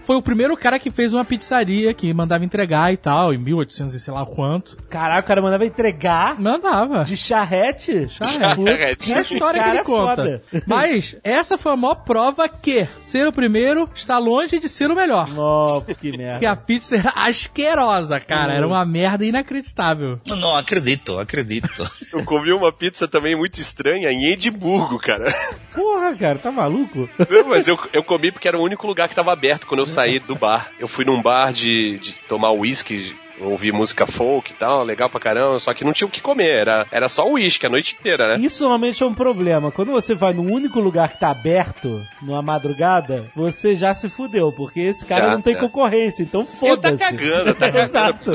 [0.00, 3.94] Foi o primeiro cara que fez uma pizzaria que mandava entregar e tal, em 1800
[3.94, 4.76] e sei lá quanto.
[4.92, 7.02] Caraca, o cara mandava entregar Mandava.
[7.04, 8.08] de charrete.
[8.10, 9.06] Charrete.
[9.06, 10.14] Que É a história que ele conta.
[10.16, 10.42] foda.
[10.66, 14.94] Mas essa foi a maior prova que ser o primeiro está longe de ser o
[14.94, 15.26] melhor.
[15.36, 16.50] Ó, que Porque merda.
[16.50, 18.52] a pizza era asquerosa, cara.
[18.54, 20.20] Era uma merda inacreditável.
[20.28, 21.82] Não, não, acredito, acredito.
[22.12, 25.32] Eu comi uma pizza também muito estranha em Edimburgo, cara.
[25.74, 27.08] Porra, cara, tá maluco?
[27.30, 29.86] Não, mas eu, eu comi porque era o único lugar que tava aberto quando eu
[29.86, 30.70] saí do bar.
[30.78, 35.20] Eu fui num bar de, de tomar uísque, ouvir música folk e tal, legal pra
[35.20, 38.28] caramba, só que não tinha o que comer, era, era só uísque a noite inteira,
[38.36, 38.44] né?
[38.44, 39.70] Isso normalmente é um problema.
[39.70, 44.52] Quando você vai no único lugar que tá aberto, numa madrugada, você já se fudeu,
[44.52, 45.60] porque esse cara Já, não tem já.
[45.60, 46.98] concorrência, então tá foda-se.
[46.98, 48.30] cagando, tá cagando Exato.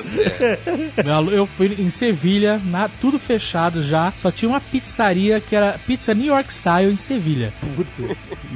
[1.04, 4.12] Belo, Eu fui em Sevilha, na- tudo fechado já.
[4.18, 7.54] Só tinha uma pizzaria que era pizza New York Style em Sevilha.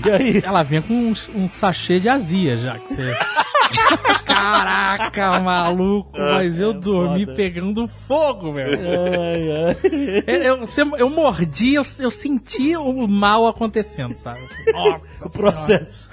[0.06, 0.42] E aí?
[0.44, 2.78] Ela vinha com um, um sachê de azia já.
[2.80, 3.18] Que você...
[4.26, 7.36] Caraca, maluco, mas eu dormi foda.
[7.36, 8.80] pegando fogo, velho.
[8.80, 10.24] Ai, ai.
[10.28, 14.42] Eu, eu, eu mordi, eu, eu senti o mal acontecendo, sabe?
[14.74, 16.10] Nossa, O processo.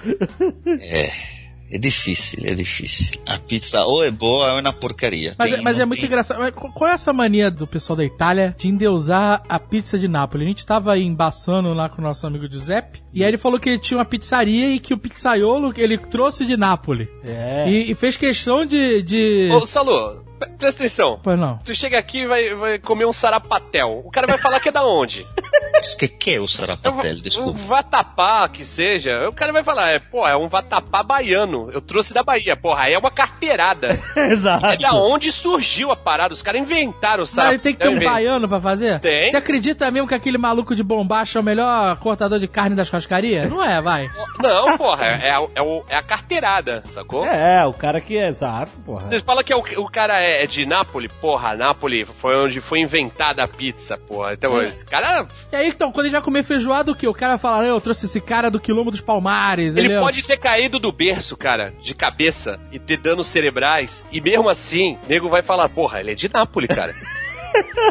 [0.79, 1.38] É
[1.77, 3.19] difícil, é difícil.
[3.27, 5.35] A pizza ou é boa ou é uma porcaria.
[5.37, 6.39] Mas, Tem- é- mas não é muito tem- engraçado.
[6.39, 10.07] Mas qu- Qual é essa mania do pessoal da Itália de endeusar a pizza de
[10.07, 10.45] Nápoles?
[10.45, 13.59] A gente tava aí embaçando lá com o nosso amigo Giuseppe, e aí ele falou
[13.59, 17.07] que ele tinha uma pizzaria e que o pizzaiolo ele trouxe de Nápoles.
[17.23, 17.69] É.
[17.69, 19.03] E, e fez questão de.
[19.03, 19.49] de...
[19.51, 20.23] Ô, Salô,
[20.57, 21.19] presta atenção.
[21.23, 21.57] Pois não.
[21.59, 24.01] Tu chega aqui e vai, vai comer um sarapatel.
[24.05, 25.25] O cara vai falar que é da onde?
[25.79, 27.11] O que, que é o sarapatel?
[27.11, 27.59] Um Desculpa.
[27.61, 29.29] vatapá, que seja.
[29.29, 31.69] O cara vai falar, é, pô, é um vatapá baiano.
[31.71, 32.57] Eu trouxe da Bahia.
[32.57, 33.97] Porra, aí é uma carteirada.
[34.17, 34.65] Exato.
[34.65, 36.33] É da onde surgiu a parada.
[36.33, 37.59] Os caras inventaram o Mas sarapatel.
[37.61, 38.99] tem que ter um baiano pra fazer?
[38.99, 39.29] Tem.
[39.31, 42.87] Você acredita mesmo que aquele maluco de bombacha é o melhor cortador de carne das
[42.89, 43.49] churrascarias?
[43.49, 44.09] Não é, vai.
[44.43, 47.25] Não, porra, é, é, a- é o- é a carteirada, sacou?
[47.25, 49.03] É, o cara que é exato, porra.
[49.03, 52.61] Você fala que é o, o cara é, é de Nápoles, porra, Nápoles foi onde
[52.61, 54.33] foi inventada a pizza, porra.
[54.33, 54.67] Então, É.
[54.67, 57.07] esse cara, E aí, então, quando ele vai comer feijoada, o quê?
[57.07, 59.75] O cara fala, eu trouxe esse cara do quilombo dos Palmares.
[59.75, 64.05] ele é o- pode ter caído do berço, cara, de cabeça e ter danos cerebrais,
[64.11, 66.93] e mesmo assim, o nego vai falar, porra, ele é de Nápoles, cara.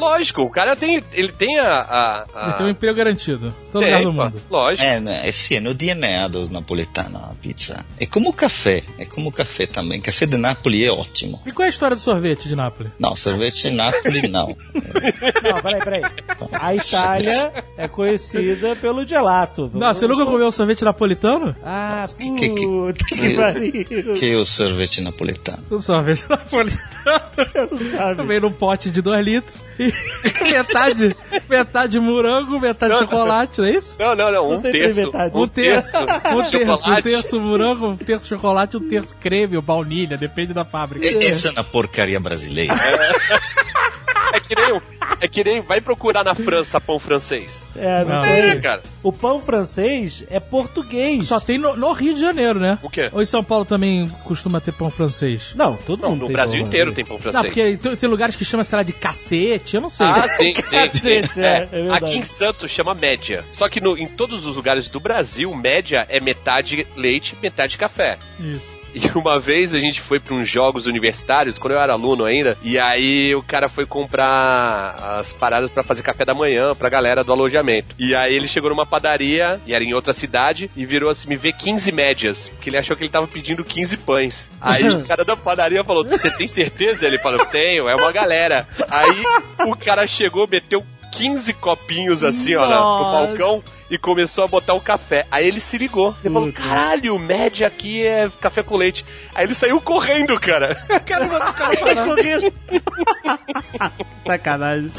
[0.00, 1.78] Lógico, o cara tem, ele tem a...
[1.80, 3.54] a, a- Ele tem um emprego garantido.
[3.70, 4.42] Todo Tem, lugar do pô, mundo.
[4.50, 4.86] Lógico.
[4.86, 5.28] É, né?
[5.28, 7.84] é sim, é no DNA dos napolitanos a pizza.
[8.00, 10.00] É como o café, é como o café também.
[10.00, 11.40] Café de Nápoles é ótimo.
[11.46, 12.92] E qual é a história do sorvete de Nápoles?
[12.98, 14.56] Não, sorvete de Nápoles não.
[15.42, 16.02] Não, peraí, peraí.
[16.60, 19.70] A Itália é conhecida pelo gelato.
[19.74, 21.54] Não, você nunca comeu sorvete napolitano?
[21.64, 24.12] Ah, Que- que- que- puta que, que- pariu.
[24.14, 25.62] Que é o sorvete napolitano?
[25.70, 28.26] O sorvete napolitano.
[28.26, 29.57] Vem num pote de 2 litros.
[30.42, 31.16] Metade,
[31.48, 33.96] metade morango, metade chocolate, não é isso?
[33.98, 35.10] Não, não, não, Não um terço.
[35.34, 40.16] Um terço, um terço, um terço morango, um terço chocolate, um terço creme ou baunilha,
[40.16, 41.06] depende da fábrica.
[41.06, 42.74] E- Essa é na porcaria brasileira.
[44.32, 44.80] É que nem,
[45.20, 47.66] é que nem, vai procurar na França pão francês.
[47.76, 48.22] É, não Não.
[48.22, 48.32] tem.
[48.32, 48.82] É, cara.
[49.02, 51.26] O pão francês é português.
[51.26, 52.78] Só tem no, no Rio de Janeiro, né?
[52.82, 53.08] O quê?
[53.12, 55.52] Ou em São Paulo também costuma ter pão francês?
[55.54, 57.44] Não, todo Não, mundo no tem Brasil pão inteiro tem pão Não, francês.
[57.46, 60.06] porque tem, tem lugares que chama, sei lá, de cacete, eu não sei.
[60.06, 60.76] Ah, sim, sim, sim.
[60.76, 62.04] Cacete, é, é verdade.
[62.04, 63.44] Aqui em Santos chama média.
[63.52, 68.18] Só que no- em todos os lugares do Brasil, média é metade leite, metade café.
[68.38, 68.77] Isso.
[68.94, 72.56] E uma vez a gente foi para uns jogos universitários, quando eu era aluno ainda,
[72.62, 77.22] e aí o cara foi comprar as paradas para fazer café da manhã pra galera
[77.22, 77.94] do alojamento.
[77.98, 81.36] E aí ele chegou numa padaria, e era em outra cidade, e virou assim, me
[81.36, 84.50] vê 15 médias, porque ele achou que ele tava pedindo 15 pães.
[84.60, 87.06] Aí o cara da padaria falou, você tem certeza?
[87.06, 88.66] Ele falou, tenho, é uma galera.
[88.90, 89.22] Aí
[89.66, 93.26] o cara chegou, meteu 15 copinhos assim, ó, na- no Nossa.
[93.26, 95.26] balcão e começou a botar o café.
[95.30, 96.14] Aí ele se ligou.
[96.22, 96.60] Ele falou: Puta.
[96.62, 99.04] caralho, média aqui é café com leite.
[99.34, 100.74] Aí ele saiu correndo, cara.
[101.06, 102.14] Cara, não vai ficar parado.
[102.14, 102.52] Correndo.
[104.26, 104.90] Sacanagem.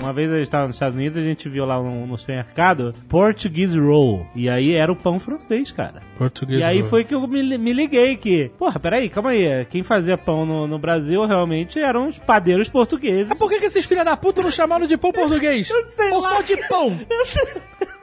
[0.00, 2.94] Uma vez a gente estava nos Estados Unidos, a gente viu lá no, no supermercado
[3.08, 4.26] Portuguese Roll.
[4.34, 6.02] E aí era o pão francês, cara.
[6.16, 6.60] Português.
[6.60, 6.90] E aí roll.
[6.90, 9.64] foi que eu me, me liguei que, porra, peraí, calma aí.
[9.66, 13.28] Quem fazia pão no, no Brasil realmente eram os padeiros portugueses.
[13.28, 15.68] Mas por que, que esses filha da puta não chamaram de pão português?
[15.88, 16.28] sei Ou lá.
[16.28, 16.96] só de pão?
[16.96, 17.46] Você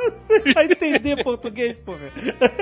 [0.54, 2.12] vai entender português, porra.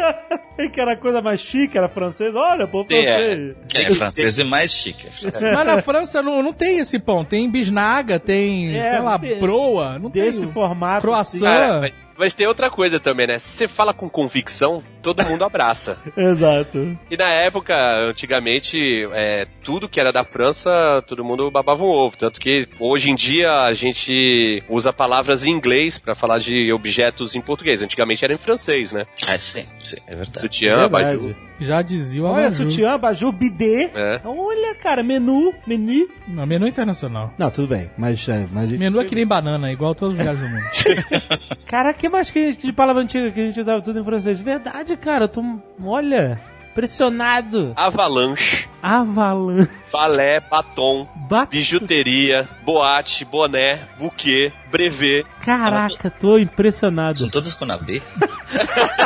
[0.74, 2.36] que era coisa mais chique, era francês.
[2.36, 3.14] Olha, Sim, é.
[3.14, 3.56] francês.
[3.74, 5.08] É, francês é mais chique.
[5.08, 5.54] é francês.
[5.54, 7.24] Mas na França não, não tem esse pão.
[7.24, 9.98] Tem bisnaga, tem, É, sei lá, tem- broa.
[10.00, 11.02] Não Desse tem formato.
[11.02, 11.40] croissant.
[11.42, 13.40] Cara, mas, mas tem outra coisa também, né?
[13.40, 15.98] Se você fala com convicção, todo mundo abraça.
[16.16, 16.98] Exato.
[17.10, 17.74] E na época,
[18.10, 18.78] antigamente,
[19.14, 22.18] é, tudo que era da França, todo mundo babava um ovo.
[22.18, 27.36] Tanto que hoje em dia a gente usa palavras em inglês pra falar de objetos
[27.36, 27.82] em português.
[27.82, 29.06] Antigamente era em francês, né?
[29.28, 30.40] Ah, sim, sim, é verdade.
[30.42, 31.18] Sutiã, Verdade.
[31.18, 31.36] baju.
[31.62, 32.72] Já dizia o Olha, Abajur.
[32.72, 33.90] sutiã, abajur, bidê.
[33.94, 34.22] É.
[34.24, 36.08] Olha, cara, menu, menu.
[36.26, 37.34] Não, menu internacional.
[37.38, 38.30] Não, tudo bem, mas...
[38.30, 38.72] é, mas...
[38.72, 40.64] Menu é que nem banana, igual todos os lugares do mundo.
[41.68, 44.40] Cara, que mais que, que de palavra antiga que a gente usava tudo em francês?
[44.40, 45.44] Verdade, cara, eu tô...
[45.84, 46.40] Olha,
[46.72, 47.74] impressionado.
[47.76, 49.70] Avalanche, Avalanche.
[49.92, 55.26] balé, batom, Ba- bijuteria, boate, boné, buquê, brevet.
[55.44, 57.20] Caraca, tô impressionado.
[57.20, 58.02] São todas com a B.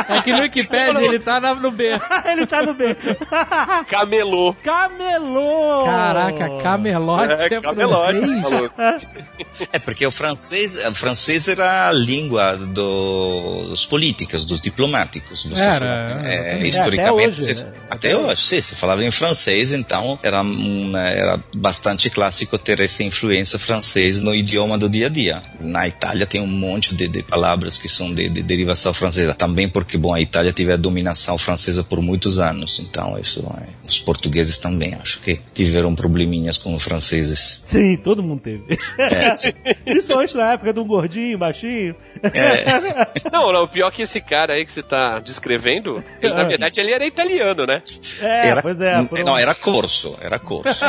[0.08, 1.84] É que no Wikipedia ele tá na- no B.
[2.26, 2.96] Ele tá no B.
[3.88, 4.54] Camelô.
[4.62, 5.84] Camelô!
[5.84, 8.20] Caraca, camelote é, camelote,
[8.74, 9.08] francês?
[9.72, 15.44] É porque o francês, o francês era a língua do- dos políticos, dos diplomáticos.
[15.44, 17.72] Você Era, fala, é, é, até historicamente, hoje, você- né?
[17.90, 23.02] até hoje, sim, você falava em francês, então era, uma- era bastante clássico ter essa
[23.04, 25.42] influência francesa no idioma do dia a dia.
[25.60, 29.68] Na Itália tem um monte de, de palavras que são de, de derivação francesa, também
[29.68, 33.98] porque, bom, a Itália teve a dominação francesa por muitos anos, então isso, é, os
[33.98, 37.62] portugueses também acho que tiveram probleminhas com os franceses.
[37.64, 38.64] Sim, todo mundo teve.
[38.98, 39.52] É, sim.
[39.84, 41.94] Principalmente na época do gordinho, baixinho.
[42.22, 42.64] É.
[43.32, 46.78] Não, não, o pior que esse cara aí que você tá descrevendo, ele, na verdade
[46.78, 47.82] ele era italiano, né?
[48.20, 48.98] É, Era- pois é.
[49.00, 50.84] um- Não, era corso, era corso.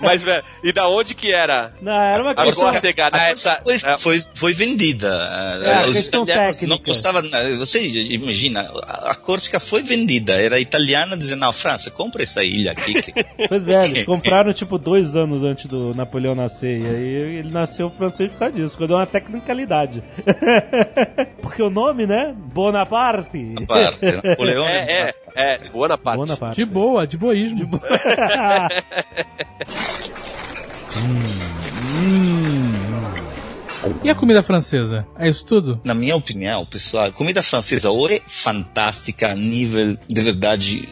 [0.00, 1.72] Mas, velho, e da onde que era?
[1.80, 5.08] Não, era uma Agora foi, foi, foi vendida.
[5.64, 6.66] É, Os italianos técnica.
[6.66, 7.22] não gostavam.
[7.58, 10.34] Você imagina, a Córsega foi vendida.
[10.34, 13.02] Era italiana dizendo: Não, França, compra essa ilha aqui.
[13.02, 13.12] que-
[13.48, 16.80] Pois é, eles compraram tipo dois anos antes do Napoleão nascer.
[16.80, 20.02] E aí ele nasceu francês por causa disso, quando deu uma tecnicalidade.
[21.42, 22.34] Porque o nome, né?
[22.36, 23.54] Bonaparte.
[23.60, 23.98] a parte.
[24.24, 25.58] Napoleão É, é, é.
[25.70, 26.18] Bonaparte.
[26.18, 26.56] Bonaparte.
[26.56, 27.80] De boa, de boísmo.
[34.02, 35.06] E a comida francesa?
[35.18, 35.80] É isso tudo?
[35.84, 40.88] Na minha opinião, pessoal, a comida francesa ou é fantástica a nível de verdade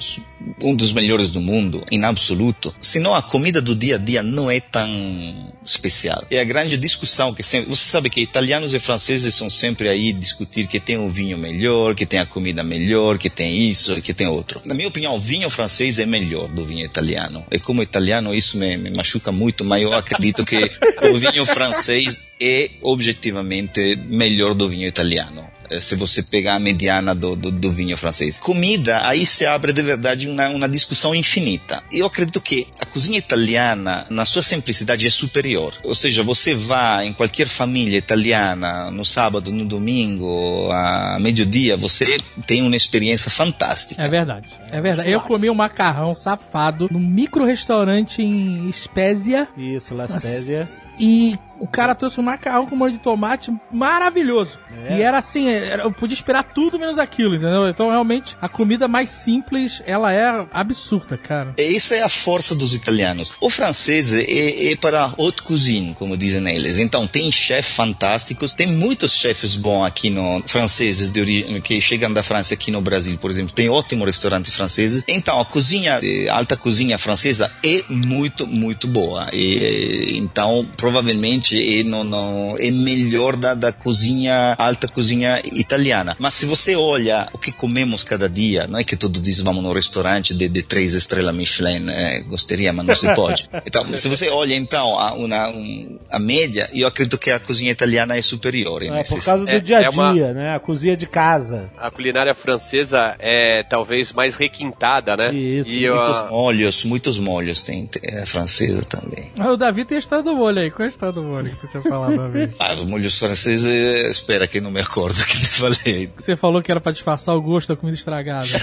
[0.63, 4.51] um dos melhores do mundo, em absoluto, senão a comida do dia a dia não
[4.51, 6.25] é tão especial.
[6.31, 7.71] É a grande discussão que sempre.
[7.71, 11.95] Você sabe que italianos e franceses são sempre aí discutir que tem um vinho melhor,
[11.95, 14.61] que tem a comida melhor, que tem isso, que tem outro.
[14.65, 17.45] Na minha opinião, o vinho francês é melhor do vinho italiano.
[17.51, 20.71] E como italiano, isso me, me machuca muito, mas eu acredito que
[21.11, 25.49] o vinho francês é objetivamente melhor do vinho italiano.
[25.71, 28.39] Eh, Se você pegar a mediana do, do, do vinho francês.
[28.39, 31.83] Comida, aí se abre de verdade uma, uma discussão infinita.
[31.93, 35.75] Eu acredito que a cozinha italiana, na sua simplicidade, é superior.
[35.85, 42.19] Ou seja, você vai em qualquer família italiana, no sábado, no domingo, a meio-dia, você
[42.47, 44.03] tem uma experiência fantástica.
[44.03, 44.49] É verdade.
[44.71, 45.11] É verdade.
[45.11, 50.27] Eu comi um macarrão safado num micro restaurante em Spezia Isso, Las Nossa.
[50.27, 50.69] Pésia.
[50.99, 54.59] e o cara trouxe um macarrão com molho de tomate maravilhoso.
[54.87, 54.99] É.
[54.99, 57.69] E era assim, era- eu podia esperar tudo menos aquilo, entendeu?
[57.69, 61.55] Então realmente a comida mais simples, ela é absurda, cara.
[61.57, 63.33] Essa é a força dos italianos.
[63.41, 66.79] O francês é, é para haute cuisine, como dizem eles.
[66.79, 72.13] Então, tem chefes fantásticos, tem muitos chefes bons aqui no franceses de origem que chegam
[72.13, 73.55] da França aqui no Brasil, por exemplo.
[73.55, 75.05] Tem ótimo restaurante franceses.
[75.09, 79.29] Então, a cozinha, eh, alta cozinha francesa é muito, muito boa.
[79.33, 86.17] E, eh, então, provavelmente é, não, não, é melhor da, da cozinha, alta cozinha italiana.
[86.19, 89.63] Mas se você olha o que comemos cada dia, não é que todo dia vamos
[89.63, 93.49] no restaurante de, de três estrelas Michelin, eh, gostaria, mas não se pode.
[93.67, 97.71] Então, se você olha então a, uma, um, a média, eu acredito que a cozinha
[97.71, 98.83] italiana é superior.
[98.83, 100.55] É, nesse- por causa do é- dia a é uma- dia, né?
[100.55, 101.69] A cozinha de casa.
[101.77, 105.35] A culinária francesa é talvez mais requintada, né?
[105.35, 105.71] Isso.
[105.71, 109.31] E Muitos a- molhos, muitos molhos tem é, francesa também.
[109.37, 110.71] Mas o Davi tem a história do molho aí.
[110.71, 112.51] Qual é a história do molho que tu tinha falado uma vez?
[112.59, 116.11] Ah, os molhos franceses, eh, espera que não me acordo que te falei.
[116.16, 118.47] Você falou que era pra disfarçar o gosto da comida estragada.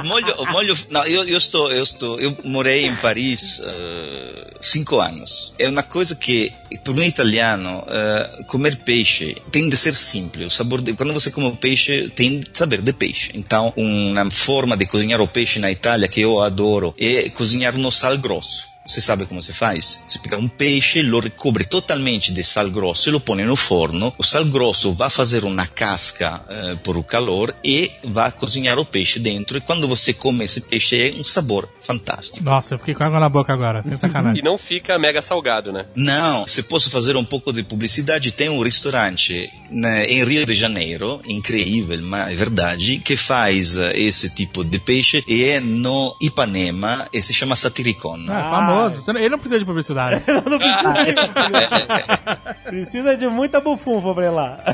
[0.00, 4.54] O molho, o molho, não, eu, eu estou, eu estou, eu morei em Paris eh,
[4.60, 5.54] cinco anos.
[5.58, 6.52] É uma coisa que
[6.84, 10.52] para um italiano eh, comer peixe tem de ser simples.
[10.52, 13.32] O sabor de, quando você come peixe tem de saber de peixe.
[13.34, 17.90] Então, uma forma de cozinhar o peixe na Itália que eu adoro é cozinhar no
[17.90, 18.69] sal grosso.
[18.90, 20.02] Você sabe como se faz?
[20.06, 24.12] Você pega um peixe, lo recobre totalmente de sal grosso e lo põe no forno.
[24.18, 28.84] O sal grosso vai fazer uma casca eh, por o calor e vai cozinhar o
[28.84, 29.58] peixe dentro.
[29.58, 32.42] E quando você come esse peixe, é um sabor fantástico.
[32.44, 33.82] Nossa, eu fiquei com água na boca agora.
[33.82, 34.42] Sem E sacanagem.
[34.42, 35.86] não fica mega salgado, né?
[35.94, 40.54] Não, se posso fazer um pouco de publicidade, tem um restaurante né, em Rio de
[40.54, 46.16] Janeiro, incrível, mas é verdade, que faz eh, esse tipo de peixe e é no
[46.20, 48.24] Ipanema e se chama Satiricon.
[48.28, 49.12] Ah, famoso, maravilhoso.
[49.12, 50.22] Não- Ele não precisa de publicidade.
[52.64, 54.58] Precisa de muita bufunfa pra ir lá.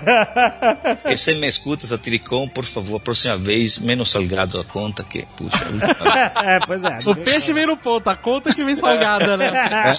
[1.08, 5.24] E se me escuta, Satiricon, por favor, a próxima vez, menos salgado a conta que,
[5.36, 5.64] puxa.
[6.44, 6.98] é, pois é.
[7.10, 9.50] O peixe vem no ponto, a conta que vem salgada, né?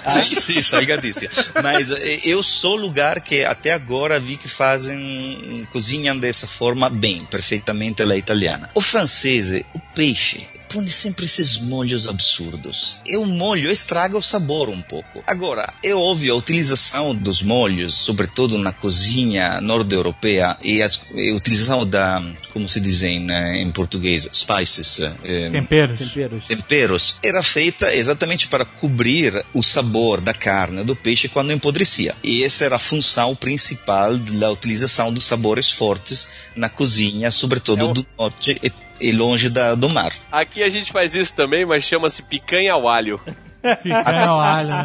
[0.04, 1.30] Aí sim, salgadíssimo.
[1.62, 7.24] Mas eh, eu sou lugar que até agora vi que fazem, cozinham dessa forma bem,
[7.24, 8.70] perfeitamente ela italiana.
[8.74, 13.00] O francês, o peixe, põe sempre esses molhos absurdos.
[13.06, 15.22] E o molho estraga o sabor um pouco.
[15.26, 21.34] Agora, é óbvio a utilização dos molhos, sobretudo na cozinha norte-europeia, e as- e a
[21.34, 25.98] utilização da, como se diz em, eh, em português, spices, eh, Temperos.
[25.98, 26.44] Temperos.
[26.46, 32.14] temperos era feita exatamente para cobrir o sabor da carne do peixe quando empodrecia.
[32.22, 37.84] E essa era a função principal da utilização dos sabores fortes na cozinha, sobretudo É
[37.84, 40.12] o- do norte e, e longe da, do mar.
[40.30, 43.20] Aqui a gente faz isso também, mas chama-se picanha ao alho.
[43.82, 44.84] Picanha ao alho, né?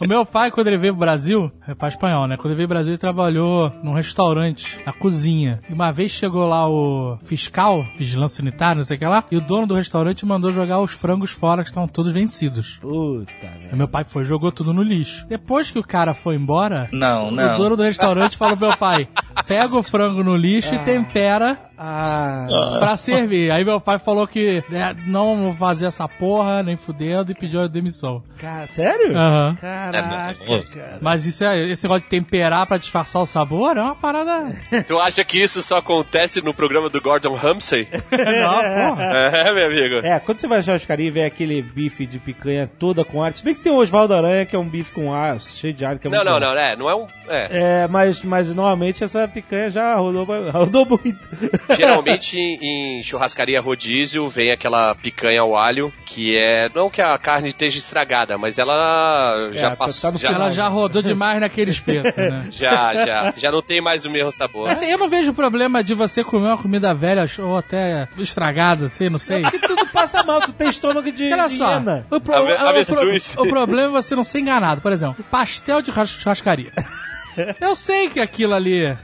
[0.00, 2.36] O meu pai, quando ele veio pro Brasil, é pai espanhol, né?
[2.36, 5.60] Quando ele veio pro Brasil, ele trabalhou num restaurante, na cozinha.
[5.70, 9.36] E uma vez chegou lá o fiscal, vigilância sanitária, não sei o que lá, e
[9.36, 12.78] o dono do restaurante mandou jogar os frangos fora, que estavam todos vencidos.
[12.80, 13.76] Puta, velho.
[13.76, 15.24] meu pai foi, jogou tudo no lixo.
[15.28, 17.56] Depois que o cara foi embora, Não, o não.
[17.56, 19.06] dono do restaurante falou pro meu pai:
[19.46, 22.46] pega o frango no lixo e tempera Ah,
[22.78, 23.50] pra servir.
[23.50, 27.62] Aí meu pai falou que né, não vou fazer essa porra, nem fudendo, e pediu
[27.62, 28.22] a demissão.
[28.38, 29.16] cara, sério?
[29.16, 29.56] Aham.
[29.58, 30.98] Caraca, É cara.
[31.00, 34.50] Mas isso é, esse negócio de temperar pra disfarçar o sabor é uma parada.
[34.86, 37.88] Tu acha que isso só acontece no programa do Gordon Ramsay?
[38.12, 39.04] não, porra.
[39.04, 40.06] É, meu amigo.
[40.06, 43.32] É, quando você vai na churrascaria e vê aquele bife de picanha toda com ar,
[43.32, 45.84] se bem que tem o Oswaldo Aranha, que é um bife com ar, cheio de
[45.84, 46.54] ar, que é Não, muito não, bom.
[46.54, 47.06] não, é, não é um.
[47.28, 47.82] É.
[47.84, 51.28] É, mas, mas normalmente essa picanha já rodou, rodou muito.
[51.76, 56.66] Geralmente em churrascaria rodízio vem aquela picanha ao alho, que é.
[56.74, 60.00] Não que a carne esteja estragada, mas ela já tá- passou.
[60.02, 60.42] tá no já, final.
[60.42, 62.48] Ela já rodou demais naquele espeto, né?
[62.52, 64.68] já, já, já não tem mais o mesmo sabor.
[64.70, 69.08] Assim, eu não vejo problema de você comer uma comida velha ou até estragada, assim,
[69.08, 69.42] não sei.
[69.42, 72.06] Porque tudo passa mal, tu tem estômago de, Olha só, hiena.
[72.10, 74.80] o, pro- Ave- o- o, pro- o problema é você não ser enganado.
[74.80, 76.70] Por exemplo, pastel de churras- churrascaria.
[77.60, 78.96] Eu sei que aquilo ali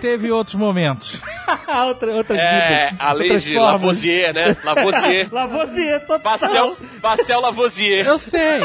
[0.00, 1.20] teve outros momentos.
[1.86, 2.96] outra, outra É, dica.
[3.04, 3.72] a lei Outras de formas.
[3.72, 4.56] Lavoisier, né?
[4.62, 5.28] Lavoisier.
[5.32, 6.38] Lavoisier, total.
[6.38, 8.06] Pastel, pastel Lavoisier.
[8.06, 8.60] Eu sei.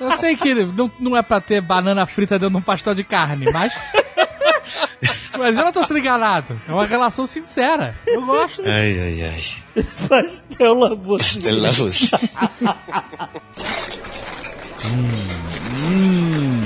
[0.00, 3.04] Eu sei que não, não é pra ter banana frita dentro de um pastel de
[3.04, 3.72] carne, mas.
[5.38, 6.60] Mas eu não tô sendo enganado.
[6.68, 7.94] É uma relação sincera.
[8.06, 8.62] Eu gosto.
[8.66, 9.84] Ai, ai, ai.
[10.08, 11.40] Pastel Lavoisier.
[11.54, 12.10] Stella Rossi.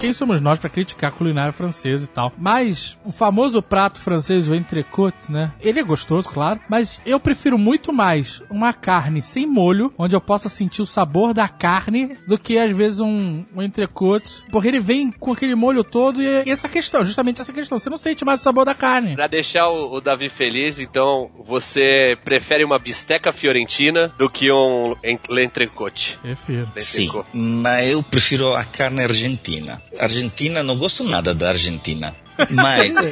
[0.00, 2.32] Quem somos nós pra criticar a culinária francesa e tal?
[2.36, 5.52] Mas o famoso prato francês, o entrecôte, né?
[5.60, 10.20] Ele é gostoso, claro, mas eu prefiro muito mais uma carne sem molho, onde eu
[10.20, 14.80] possa sentir o sabor da carne, do que às vezes um, um entrecôte, porque ele
[14.80, 17.78] vem com aquele molho todo e é essa questão, justamente essa questão.
[17.78, 19.14] Você não sente mais o sabor da carne.
[19.14, 24.94] Pra deixar o, o Davi feliz, então, você prefere uma bisteca fiorentina do que um
[25.04, 26.18] entrecôte?
[26.22, 26.68] Prefiro.
[26.76, 29.67] Sim, mas eu prefiro a carne argentina.
[29.98, 32.14] Argentina, não gosto nada da Argentina.
[32.50, 32.94] Mas,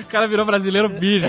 [0.00, 1.26] O cara virou brasileiro bicho.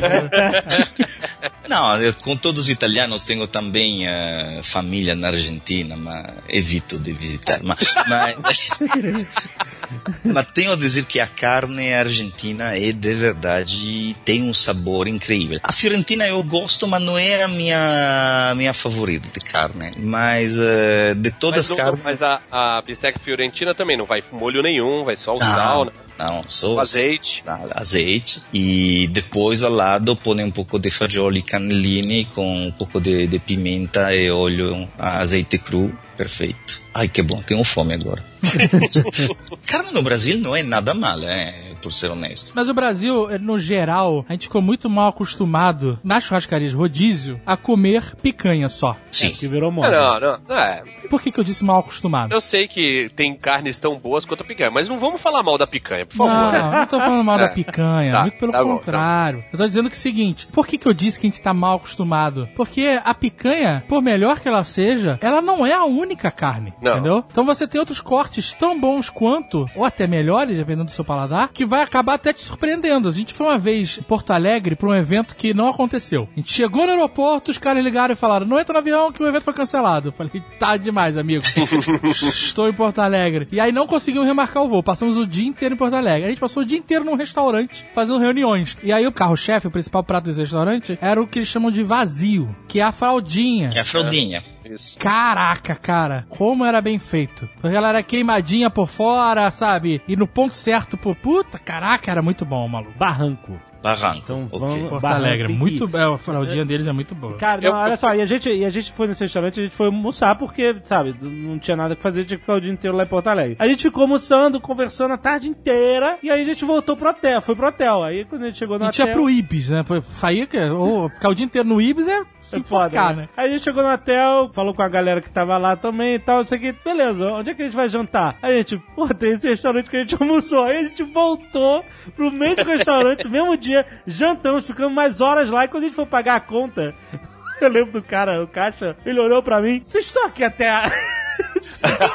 [1.67, 7.13] não, eu, com todos os italianos tenho também eh, família na Argentina, mas evito de
[7.13, 7.61] visitar.
[7.63, 8.79] Mas, mas,
[10.23, 15.59] mas tenho a dizer que a carne argentina é de verdade, tem um sabor incrível.
[15.63, 19.93] A fiorentina eu gosto, mas não é a minha, minha favorita de carne.
[19.97, 22.05] Mas eh, de todas Mas, as carnes...
[22.05, 25.85] mas a, a bisteca fiorentina também não vai molho nenhum, vai só o Não, sal,
[25.85, 25.91] né?
[26.21, 27.41] Não, só azeite.
[27.71, 33.25] azeite e depois ao lado põe um pouco de fagioli cannellini com um pouco de,
[33.25, 36.81] de pimenta e óleo, azeite cru, perfeito.
[36.93, 38.23] Ai que bom, tenho fome agora.
[39.65, 42.53] Carne no Brasil não é nada mal, é, por ser honesto.
[42.55, 47.39] Mas o Brasil, eh, no geral, a gente ficou muito mal acostumado, nas churrascarias rodízio,
[47.45, 48.95] a comer picanha só.
[49.11, 49.31] Sim.
[49.31, 49.91] Que virou Não, moda.
[49.91, 50.83] não, não, não é.
[51.09, 52.31] Por que, que eu disse mal acostumado?
[52.33, 55.57] Eu sei que tem carnes tão boas quanto a picanha, mas não vamos falar mal
[55.57, 56.53] da picanha, por favor.
[56.53, 57.47] Não, não tô falando mal da É.
[57.49, 59.43] picanha, Tá, muito pelo tá bom, contrário.
[59.51, 61.41] Eu tô dizendo que é o seguinte, por que, que eu disse que a gente
[61.41, 62.47] tá mal acostumado?
[62.55, 66.93] Porque a picanha, por melhor que ela seja, ela não é a única carne, Não.
[66.93, 67.23] entendeu?
[67.31, 71.49] Então você tem outros cortes tão bons quanto, ou até melhores, dependendo do seu paladar,
[71.53, 73.07] que vai acabar até te surpreendendo.
[73.07, 76.27] A gente foi uma vez em Porto Alegre pra um evento que não aconteceu.
[76.35, 79.23] A gente chegou no aeroporto, os caras ligaram e falaram, não entra no avião que
[79.23, 80.09] o evento foi cancelado.
[80.09, 81.45] Eu falei, tá demais, amigo.
[82.11, 83.47] Estou em Porto Alegre.
[83.53, 84.83] E aí não conseguimos remarcar o voo.
[84.83, 86.25] Passamos o dia inteiro em Porto Alegre.
[86.25, 88.77] A gente passou o dia inteiro num restaurante fazendo reuniões.
[88.83, 91.83] E aí o carro-chefe, o principal prato desse restaurante, era o que eles chamam de
[91.83, 93.69] vazio, que é a fraldinha.
[93.73, 94.43] É a fraldinha.
[94.65, 94.97] Isso.
[94.97, 97.49] Caraca, cara, como era bem feito.
[97.59, 100.01] Porque ela era queimadinha por fora, sabe?
[100.07, 102.93] E no ponto certo por puta, caraca, era muito bom, maluco.
[102.97, 103.59] Barranco.
[103.81, 104.19] Barranco.
[104.23, 106.13] Então vamos- Porto Barranco Alegre, muito bom.
[106.13, 107.35] A fraldinha deles é muito boa.
[107.37, 109.63] Cara, Eu- não, olha só, e a, gente, e a gente foi nesse restaurante, a
[109.63, 112.71] gente foi almoçar porque, sabe, não tinha nada que fazer, tinha que ficar o dia
[112.71, 113.55] inteiro lá em Porto Alegre.
[113.57, 117.41] A gente ficou almoçando, conversando a tarde inteira, e aí a gente voltou pro hotel,
[117.41, 118.03] foi pro hotel.
[118.03, 119.15] Aí quando a gente chegou no A gente ia hotel...
[119.15, 119.83] pro Ibis, né?
[120.09, 122.21] Saía, que, ou ficar o dia inteiro no Ibis é
[122.51, 123.23] se É enforcar, né?
[123.23, 123.29] né?
[123.35, 126.19] Aí a gente chegou no hotel, falou com a galera que tava lá também e
[126.19, 126.71] tal, não sei o que.
[126.83, 128.37] Beleza, onde é que a gente vai jantar?
[128.41, 130.63] Aí a gente, pô, tem esse restaurante que a gente almoçou.
[130.63, 131.83] Aí a gente voltou
[132.15, 135.65] pro mesmo restaurante, mesmo dia, jantamos, ficamos mais horas lá.
[135.65, 136.93] E quando a gente foi pagar a conta,
[137.61, 140.91] eu lembro do cara, o caixa, ele olhou pra mim, vocês estão aqui até a...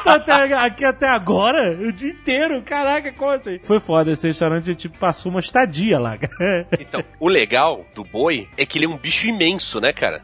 [0.05, 1.71] Até, aqui até agora?
[1.79, 2.61] O dia inteiro?
[2.61, 3.59] Caraca, como assim?
[3.63, 6.17] Foi foda, esse restaurante a gente passou uma estadia lá.
[6.79, 10.21] Então, o legal do boi é que ele é um bicho imenso, né, cara?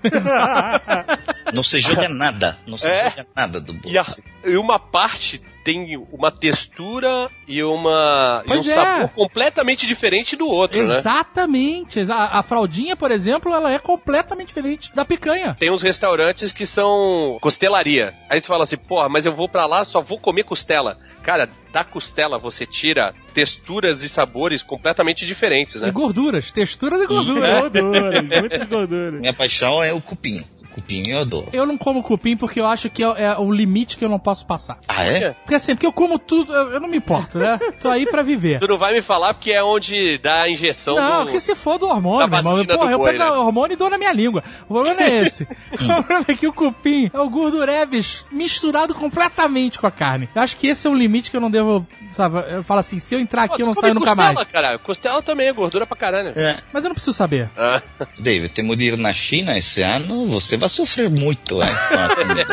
[1.54, 2.58] Não se joga nada.
[2.68, 3.10] Não se É.
[3.10, 3.94] joga nada do bolo.
[3.94, 4.06] E, a-
[4.46, 8.62] e uma parte tem uma textura e, uma, e um é.
[8.62, 10.98] sabor completamente diferente do outro, né?
[10.98, 12.00] Exatamente.
[12.12, 15.56] A, a fraldinha, por exemplo, ela é completamente diferente da picanha.
[15.60, 18.12] Tem uns restaurantes que são costelaria.
[18.30, 20.98] Aí você fala assim, porra, mas eu vou pra lá, só vou comer costela.
[21.24, 25.92] Cara, da costela você tira texturas e sabores completamente diferentes, E né?
[25.92, 27.62] gorduras, texturas e gorduras.
[27.62, 29.12] gordura, muita gordura.
[29.20, 30.44] Minha paixão é o cupim.
[30.74, 31.50] Cupim eu adoro.
[31.54, 34.20] Eu não como cupim porque eu acho que é, é o limite que eu não
[34.20, 34.78] posso passar.
[34.88, 35.32] Ah, é?
[35.32, 37.60] Porque assim, porque eu como tudo, eu, eu não me importo, né?
[37.80, 38.60] Tô aí pra viver.
[38.60, 41.32] Tu não vai me falar porque é onde dá a injeção Não, do...
[41.32, 42.78] que se for do hormônio, da meu irmão.
[42.78, 43.32] Porra, do eu boi, pego né?
[43.32, 44.44] o hormônio e dou na minha língua.
[44.68, 45.48] O problema é esse.
[45.74, 50.30] o problema é que o cupim é o gordureves misturado completamente com a carne.
[50.34, 52.40] Eu acho que esse é o limite que eu não devo, sabe?
[52.50, 54.48] Eu falo assim, se eu entrar Pô, aqui, eu tu não saio nunca costela, mais.
[54.48, 54.80] cara.
[54.80, 56.32] Costela também é gordura pra caralho.
[56.36, 56.58] É.
[56.72, 57.50] Mas eu não preciso saber.
[57.58, 57.82] Ah,
[58.18, 60.26] David, temos de ir na China esse ano.
[60.28, 61.68] Você vai sofrer muito, a
[62.16, 62.46] comida.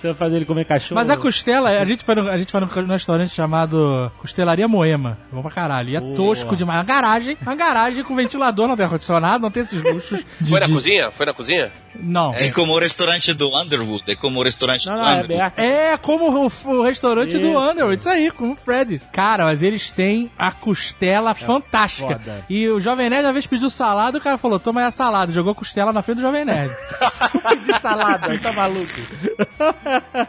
[0.00, 0.94] Você vai fazer ele comer cachorro?
[0.98, 5.18] Mas a costela, a gente foi no, a gente foi num restaurante chamado Costelaria Moema.
[5.32, 5.90] Bom pra caralho.
[5.90, 6.78] E é tosco demais.
[6.78, 10.24] Uma garagem, uma garagem com ventilador, não tem ar-condicionado, não tem esses luxos.
[10.40, 11.10] De, foi na de- cozinha?
[11.12, 11.70] Foi na cozinha?
[11.94, 12.32] Não.
[12.34, 14.04] É como o restaurante do Underwood.
[14.10, 15.40] É como o restaurante Não, do não, é Underwood.
[15.40, 15.58] aberto.
[15.58, 17.58] É como o, o restaurante do Isso.
[17.58, 19.06] Underwood, isso aí, com o Freddy's.
[19.12, 22.18] Cara, mas eles têm a costela fantástica.
[22.18, 22.44] foda.
[22.48, 25.32] E o Jovem Nerd uma vez pediu salada, o cara falou, toma aí a salada.
[25.32, 26.74] Jogou costela na frente do Jovem Nerd.
[27.64, 28.92] de salada, tá maluco.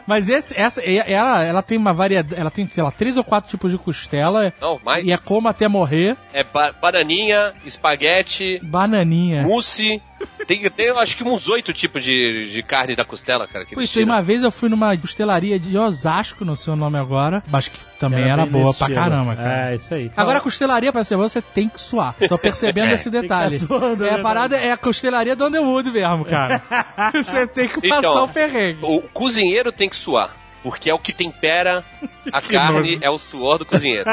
[0.06, 3.50] mas esse, essa, ela, ela tem uma variedade, ela tem, sei lá, três ou quatro
[3.50, 4.52] tipos de costela.
[4.60, 5.04] Não, mais.
[5.06, 6.16] E é como até morrer.
[6.32, 9.42] É ba- bananinha, espaguete, Bananinha.
[9.42, 10.00] mousse.
[10.46, 13.64] Tem, tem eu acho que uns oito tipos de, de carne da costela, cara.
[13.64, 16.98] Que Pô, tem uma vez eu fui numa costelaria de Osasco, não sei o nome
[16.98, 18.94] agora, mas que também era, bem boa pra estilo.
[18.94, 19.70] caramba, cara.
[19.70, 20.10] É, isso aí.
[20.16, 22.14] Agora a costelaria, pra ser boa, você tem que suar.
[22.28, 23.58] Tô percebendo esse detalhe.
[23.58, 26.62] Tem que tá suando, é a né, parada, é a costelaria do Underwood mesmo, cara.
[27.14, 28.78] você tem que passar Então, o perrengue.
[28.82, 30.34] O cozinheiro tem que suar.
[30.62, 31.84] Porque é o que tempera
[32.32, 34.08] a Que carne, é o suor do cozinheiro.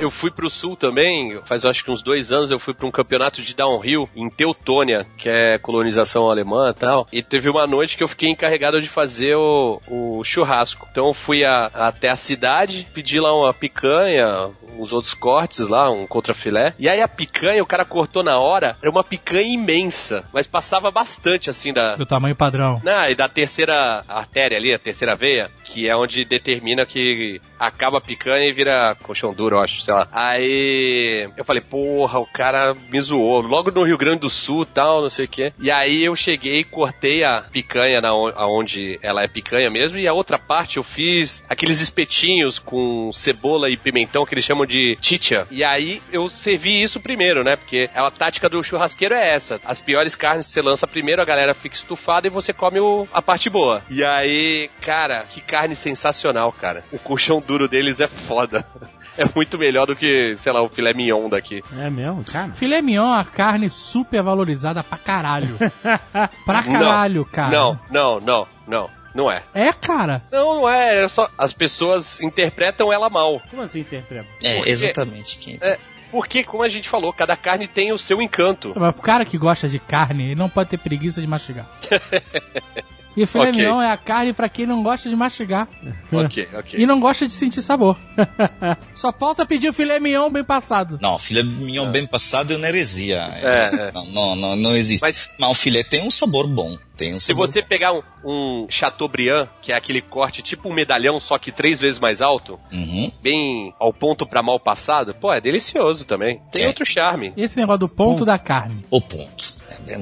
[0.00, 2.90] Eu fui pro sul também, faz acho que uns dois anos eu fui pra um
[2.90, 7.06] campeonato de downhill em Teutônia, que é colonização alemã e tal.
[7.12, 10.86] E teve uma noite que eu fiquei encarregado de fazer o, o churrasco.
[10.90, 15.90] Então eu fui a- até a cidade, pedi lá uma picanha, uns outros cortes lá,
[15.90, 16.74] um contrafilé.
[16.78, 20.90] E aí a picanha, o cara cortou na hora, era uma picanha imensa, mas passava
[20.90, 22.80] bastante assim da, Do tamanho padrão.
[22.84, 27.98] não, e da terceira artéria ali, a terceira veia, que é onde determina que acaba
[27.98, 30.08] a picanha e vira colchão duro, acho, sei lá.
[30.12, 33.40] Aí eu falei, porra, o cara me zoou.
[33.40, 35.52] Logo no Rio Grande do Sul tal, não sei o quê.
[35.58, 40.06] E aí eu cheguei, cortei a picanha na on- aonde ela é picanha mesmo, e
[40.06, 44.96] a outra parte eu fiz aqueles espetinhos com cebola e pimentão que eles chamam de
[45.00, 45.46] chicha.
[45.50, 47.56] E aí eu servi isso primeiro, né?
[47.56, 49.60] Porque a tática do churrasqueiro é essa.
[49.64, 53.22] As piores carnes você lança primeiro, a galera fica estufada e você come o- a
[53.22, 53.82] parte boa.
[53.90, 56.84] E aí, cara, que carne sensacional, cara.
[56.92, 58.64] O colchão duro deles é foda.
[59.18, 61.62] É muito melhor do que, sei lá, o filé mignon daqui.
[61.78, 62.52] É mesmo, cara?
[62.52, 65.56] Filé mignon é uma carne super valorizada pra caralho.
[66.44, 67.50] pra caralho, cara.
[67.50, 68.90] Não, não, não, não.
[69.14, 69.42] Não é.
[69.54, 70.22] É, cara.
[70.32, 71.04] Não, não é.
[71.04, 71.30] É só.
[71.38, 73.40] As pessoas interpretam ela mal.
[73.48, 74.26] Como assim interpreta?
[74.42, 75.38] É, Porque- exatamente.
[75.38, 75.78] Quem É,
[76.10, 78.72] porque, como a gente falou, cada carne tem o seu encanto.
[78.76, 81.66] Mas o cara que gosta de carne, ele não pode ter preguiça de mastigar.
[83.16, 83.60] E o filé Ok.
[83.60, 85.68] mignon é a carne pra quem não gosta de mastigar
[86.12, 86.80] Ok, ok.
[86.80, 87.96] e não gosta de sentir sabor.
[88.94, 90.98] Só falta pedir o filé mignon bem passado.
[91.00, 93.18] Não, filé mignon bem passado é uma heresia.
[93.34, 93.92] É, é.
[93.92, 95.02] Não, não, não, não existe.
[95.02, 95.50] Mas- Mas...
[95.50, 96.76] o filé tem um sabor bom.
[96.96, 100.72] Tem um Se sabor você pegar um, um Chateaubriand, que é aquele corte tipo um
[100.72, 103.10] medalhão, só que três vezes mais alto, Uhum.
[103.22, 106.40] bem ao ponto pra mal passado, pô, é delicioso também.
[106.52, 106.68] Tem É.
[106.68, 107.32] outro charme.
[107.36, 108.84] Esse negócio do ponto da carne.
[108.90, 109.54] O ponto.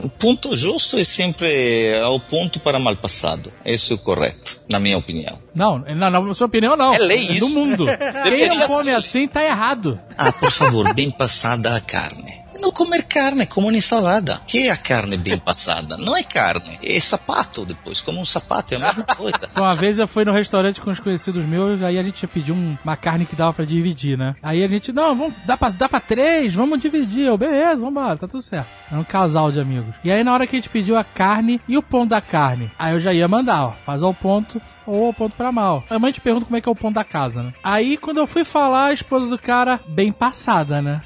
[0.02, 3.52] O ponto justo é sempre ao ponto para mal passado.
[3.64, 5.38] Esse é o correto, na minha opinião.
[5.54, 6.94] Não, na, na sua opinião, não.
[6.94, 7.48] É lei do isso.
[7.48, 7.86] mundo.
[8.24, 8.96] Quem não come ser.
[8.96, 9.98] assim tá errado.
[10.16, 12.41] Ah, por favor, bem passada a carne.
[12.62, 14.40] Não comer carne, como uma ensalada.
[14.46, 15.96] que é a carne bem passada?
[15.96, 19.32] Não é carne, é sapato depois, como um sapato, é a mesma coisa.
[19.56, 22.76] Uma vez eu fui no restaurante com os conhecidos meus, aí a gente pediu um-
[22.84, 24.34] uma carne que dava pra dividir, né?
[24.42, 27.26] Aí a gente, não, vamos, dá, pra, dá pra três, vamos dividir.
[27.26, 28.68] Eu, beleza, vambora, tá tudo certo.
[28.90, 29.94] Era um casal de amigos.
[30.04, 32.70] E aí na hora que a gente pediu a carne e o ponto da carne,
[32.78, 35.82] aí eu já ia mandar, ó, faz ao ponto ou ao ponto pra mal.
[35.90, 37.52] A mãe te pergunta como é que é o ponto da casa, né?
[37.62, 41.02] Aí quando eu fui falar, a esposa do cara, bem passada, né?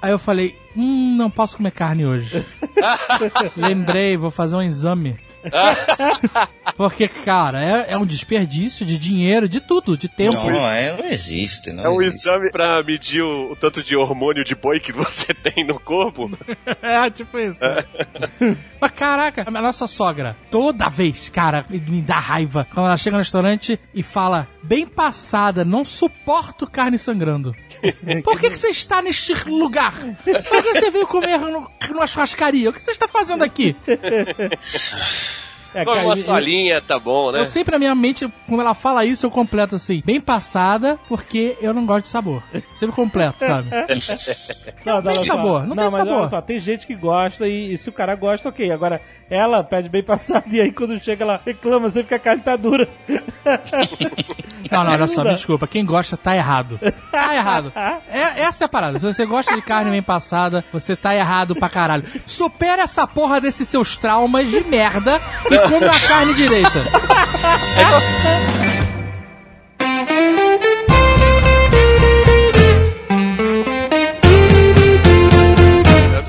[0.00, 2.44] Aí eu falei, hum, não posso comer carne hoje.
[3.56, 5.16] Lembrei, vou fazer um exame.
[6.76, 10.36] Porque, cara, é, é um desperdício de dinheiro, de tudo, de tempo.
[10.36, 12.28] Não, é, não existe, não É um existe.
[12.28, 16.30] exame pra medir o, o tanto de hormônio de boi que você tem no corpo.
[16.82, 17.58] É, tipo isso.
[18.80, 23.22] Mas caraca, a nossa sogra, toda vez, cara, me dá raiva quando ela chega no
[23.22, 27.54] restaurante e fala, bem passada, não suporto carne sangrando.
[28.24, 29.94] Por que, que você está neste lugar?
[30.24, 32.70] Por que você veio comer no- numa churrascaria?
[32.70, 33.74] O que você está fazendo aqui?
[35.74, 37.40] É, Com cara, uma solinha, tá bom, né?
[37.40, 41.56] Eu sempre na minha mente, quando ela fala isso, eu completo assim, bem passada, porque
[41.60, 42.42] eu não gosto de sabor.
[42.72, 43.68] Sempre completo, sabe?
[44.84, 46.12] Não, Não tem sabor, não tem mas sabor.
[46.14, 48.70] olha só, tem gente que gosta e, e se o cara gosta, ok.
[48.70, 52.42] Agora, ela pede bem passado e aí quando chega ela reclama sempre que a carne
[52.42, 52.88] tá dura.
[54.70, 55.66] Não, não, olha só, me desculpa.
[55.66, 56.78] Quem gosta tá errado.
[57.10, 57.72] Tá errado.
[58.10, 58.98] É, essa é a parada.
[58.98, 62.04] Se você gosta de carne bem passada, você tá errado pra caralho.
[62.26, 66.82] Supera essa porra desses seus traumas de merda e come a carne direita.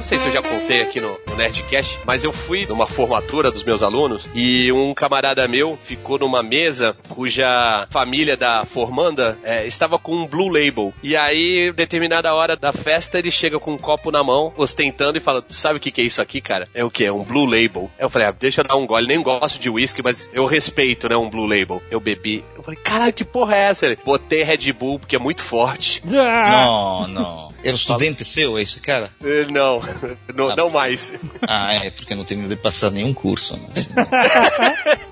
[0.09, 3.63] sei se eu já contei aqui no, no Nerdcast, mas eu fui numa formatura dos
[3.63, 9.99] meus alunos e um camarada meu ficou numa mesa cuja família da formanda é, estava
[9.99, 10.91] com um Blue Label.
[11.03, 15.21] E aí, determinada hora da festa, ele chega com um copo na mão, ostentando e
[15.21, 16.67] fala: "Tu Sabe o que, que é isso aqui, cara?
[16.73, 17.05] É o que?
[17.05, 17.91] É um Blue Label.
[17.99, 19.05] Aí eu falei: ah, Deixa eu dar um gole.
[19.05, 21.15] Nem gosto de whisky, mas eu respeito, né?
[21.15, 21.83] Um Blue Label.
[21.91, 22.43] Eu bebi.
[22.55, 23.85] Eu falei: Caralho, que porra é essa?
[23.85, 26.01] Ele, Botei Red Bull porque é muito forte.
[26.09, 27.49] Não, não.
[27.63, 29.11] Era estudante seu esse cara?
[29.23, 29.81] Ele, não,
[30.35, 31.13] não, não mais.
[31.47, 33.57] Ah, é, porque não tenho de passar nenhum curso.
[33.57, 33.67] Né?
[33.75, 34.07] Senão-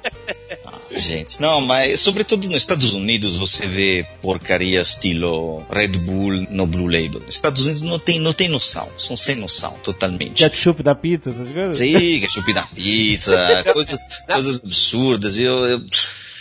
[0.66, 1.40] Ah, gente.
[1.42, 7.22] Não, mas sobretudo nos Estados Unidos você vê porcaria estilo Red Bull no Blue Label.
[7.22, 8.90] Nos Estados Unidos não tem, não tem noção.
[8.98, 10.44] São sem noção, totalmente.
[10.44, 11.78] Ketchup da pizza, essas coisas?
[11.78, 15.38] Sim, ketchup na pizza, coisas, coisas absurdas.
[15.38, 15.82] Eu, eu,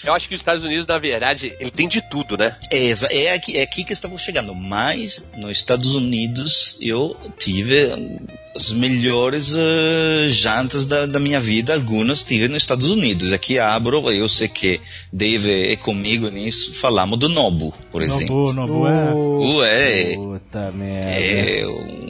[0.06, 2.56] Eu acho que os Estados Unidos, na verdade, ele tem de tudo, né?
[2.70, 4.54] é, é, aqui, é aqui que estamos chegando.
[4.54, 8.18] Mas nos Estados Unidos eu tive hum,
[8.54, 11.74] as melhores eh, jantas da, da minha vida.
[11.74, 13.32] Algumas tive nos Estados Unidos.
[13.32, 14.80] Aqui abro, eu sei que
[15.12, 16.72] Dave é comigo nisso.
[16.74, 18.52] Falamos do Nobu, por exemplo.
[18.52, 19.12] Nobu, Nobu é...
[19.12, 21.10] Uh, é, Puta merda.
[21.10, 21.66] é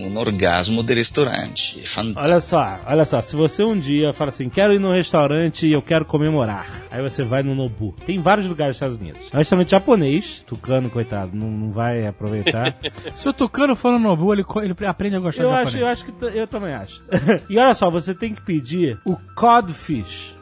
[0.07, 1.81] um orgasmo de restaurante.
[1.81, 2.25] É fantástico.
[2.25, 5.73] Olha só, olha só, se você um dia fala assim, quero ir num restaurante e
[5.73, 7.95] eu quero comemorar, aí você vai no Nobu.
[8.07, 9.29] Tem vários lugares nos Estados Unidos.
[9.33, 12.77] É um restaurante japonês, tucano, coitado, não, não vai aproveitar.
[13.17, 15.87] Se o Tucano for no Nobu, ele, ele aprende a gostar eu de acho, eu
[15.87, 15.93] japonês.
[15.93, 17.03] acho que eu também acho.
[17.51, 20.35] e olha só, você tem que pedir o codfish.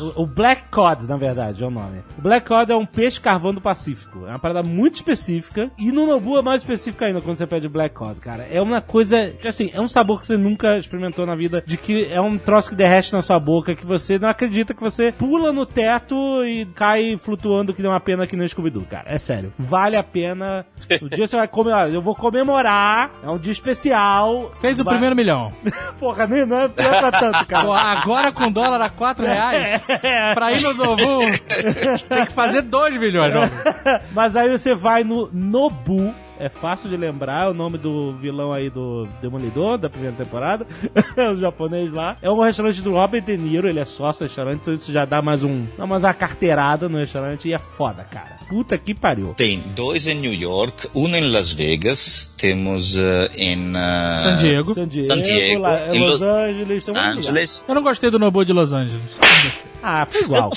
[0.00, 2.02] O, o Black Cod, na verdade, é o nome.
[2.18, 4.26] O Black Cod é um peixe carvão do Pacífico.
[4.26, 5.70] É uma parada muito específica.
[5.78, 8.46] E no Nobu é mais específica ainda quando você pede Black Cod, cara.
[8.50, 9.32] É uma coisa.
[9.46, 11.62] Assim, é um sabor que você nunca experimentou na vida.
[11.66, 13.74] De que é um troço que derrete na sua boca.
[13.74, 18.00] Que você não acredita que você pula no teto e cai flutuando que nem uma
[18.00, 19.04] pena que nem o Scooby-Doo, cara.
[19.06, 19.52] É sério.
[19.58, 20.66] Vale a pena.
[21.02, 21.72] O dia você vai comer.
[21.72, 23.10] Olha, eu vou comemorar.
[23.22, 24.52] É um dia especial.
[24.60, 25.52] Fez o Vai- primeiro milhão.
[25.98, 27.64] Porra, nem não é não é pra tanto, cara.
[27.64, 29.82] Pô, agora com dólar a 4 reais,
[30.34, 33.34] pra ir no Nobu, você tem que fazer 2 milhões.
[34.12, 38.52] Mas aí você vai no Nobu é fácil de lembrar, é o nome do vilão
[38.52, 40.66] aí do Demolidor, da primeira temporada,
[41.32, 42.16] o japonês lá.
[42.20, 45.04] É um restaurante do Robert De Niro, ele é sócio do restaurante, então isso já
[45.04, 48.36] dá mais um, dá mais uma carteirada no restaurante e é foda, cara.
[48.48, 49.32] Puta que pariu.
[49.36, 54.74] Tem dois em New York, um em Las Vegas, temos eh, em eh, San Diego.
[54.74, 57.12] San Diego, San Diego, lá, em Los Lo- Angeles, lugar.
[57.12, 57.64] Angeles.
[57.66, 59.00] Eu não gostei do Nobu de Los Angeles.
[59.86, 60.50] Ah, foi igual.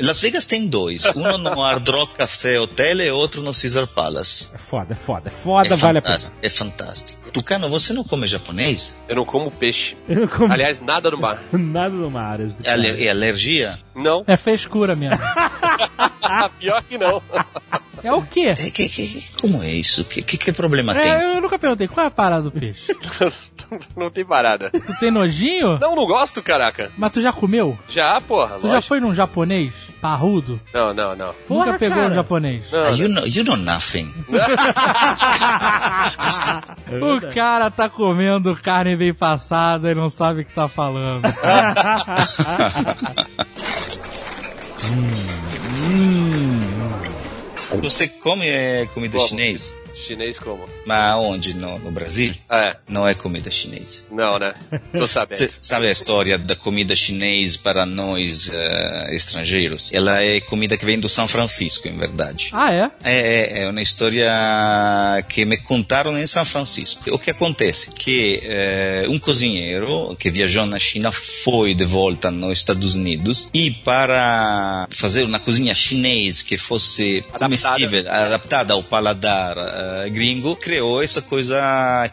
[0.00, 1.04] Las Vegas tem dois.
[1.14, 4.48] Um no Hard Rock Café Hotel e outro no Caesar Palace.
[4.54, 6.14] É foda, é foda, é foda, é vale a pena.
[6.14, 6.38] fantástico.
[6.42, 7.32] É fantástico.
[7.32, 8.98] Tucano, você não come japonês?
[9.06, 9.94] Eu não como peixe.
[10.08, 11.42] Eu não como Aliás, nada no mar.
[11.52, 12.40] nada no mar.
[12.40, 13.78] É, é alergia?
[13.94, 14.24] Não.
[14.26, 15.18] É frescura mesmo.
[16.58, 17.22] Pior que não.
[18.06, 18.54] É o quê?
[18.56, 20.04] É, que, que- como é isso?
[20.04, 21.10] Que, que, que problema tem?
[21.10, 22.94] É, eu nunca perguntei, qual é a parada do peixe?
[23.96, 24.70] não tem parada.
[24.70, 25.78] Tu tem nojinho?
[25.80, 26.90] Não, não gosto, caraca.
[26.96, 27.76] Mas tu já comeu?
[27.88, 28.56] Já, porra.
[28.60, 28.88] Tu já lógico.
[28.88, 30.60] foi num japonês parrudo?
[30.72, 31.34] Não, não, não.
[31.48, 32.10] Porra, nunca pegou cara.
[32.10, 32.70] um japonês?
[32.70, 34.12] Não, Ah, you, know, you know nothing.
[36.88, 37.34] É O verdade.
[37.34, 41.22] cara tá comendo carne bem passada e não sabe o que tá falando.
[47.82, 49.28] Você come é, comida Como?
[49.28, 49.74] chinês?
[50.06, 50.64] Chinês como?
[50.84, 51.54] Mas onde?
[51.54, 52.32] No, no Brasil?
[52.50, 54.04] É, Não é comida chinês.
[54.10, 54.52] não, né?
[54.92, 55.36] Tô sabendo.
[55.38, 59.90] Você sabe a história da comida chinês para nós eh, estrangeiros?
[59.92, 62.50] Ela é comida que vem do São Francisco, em verdade.
[62.52, 62.90] Ah, é?
[63.02, 64.30] É, é, é uma história
[65.28, 67.02] que me contaram em São Francisco.
[67.12, 67.90] O que acontece?
[67.92, 73.70] Que eh, um cozinheiro que viajou na China foi de volta nos Estados Unidos e
[73.70, 77.44] para fazer uma cozinha chinês que fosse Adaptada.
[77.44, 81.56] comestível, adaptada ao paladar eh, gringo, criou essa coisa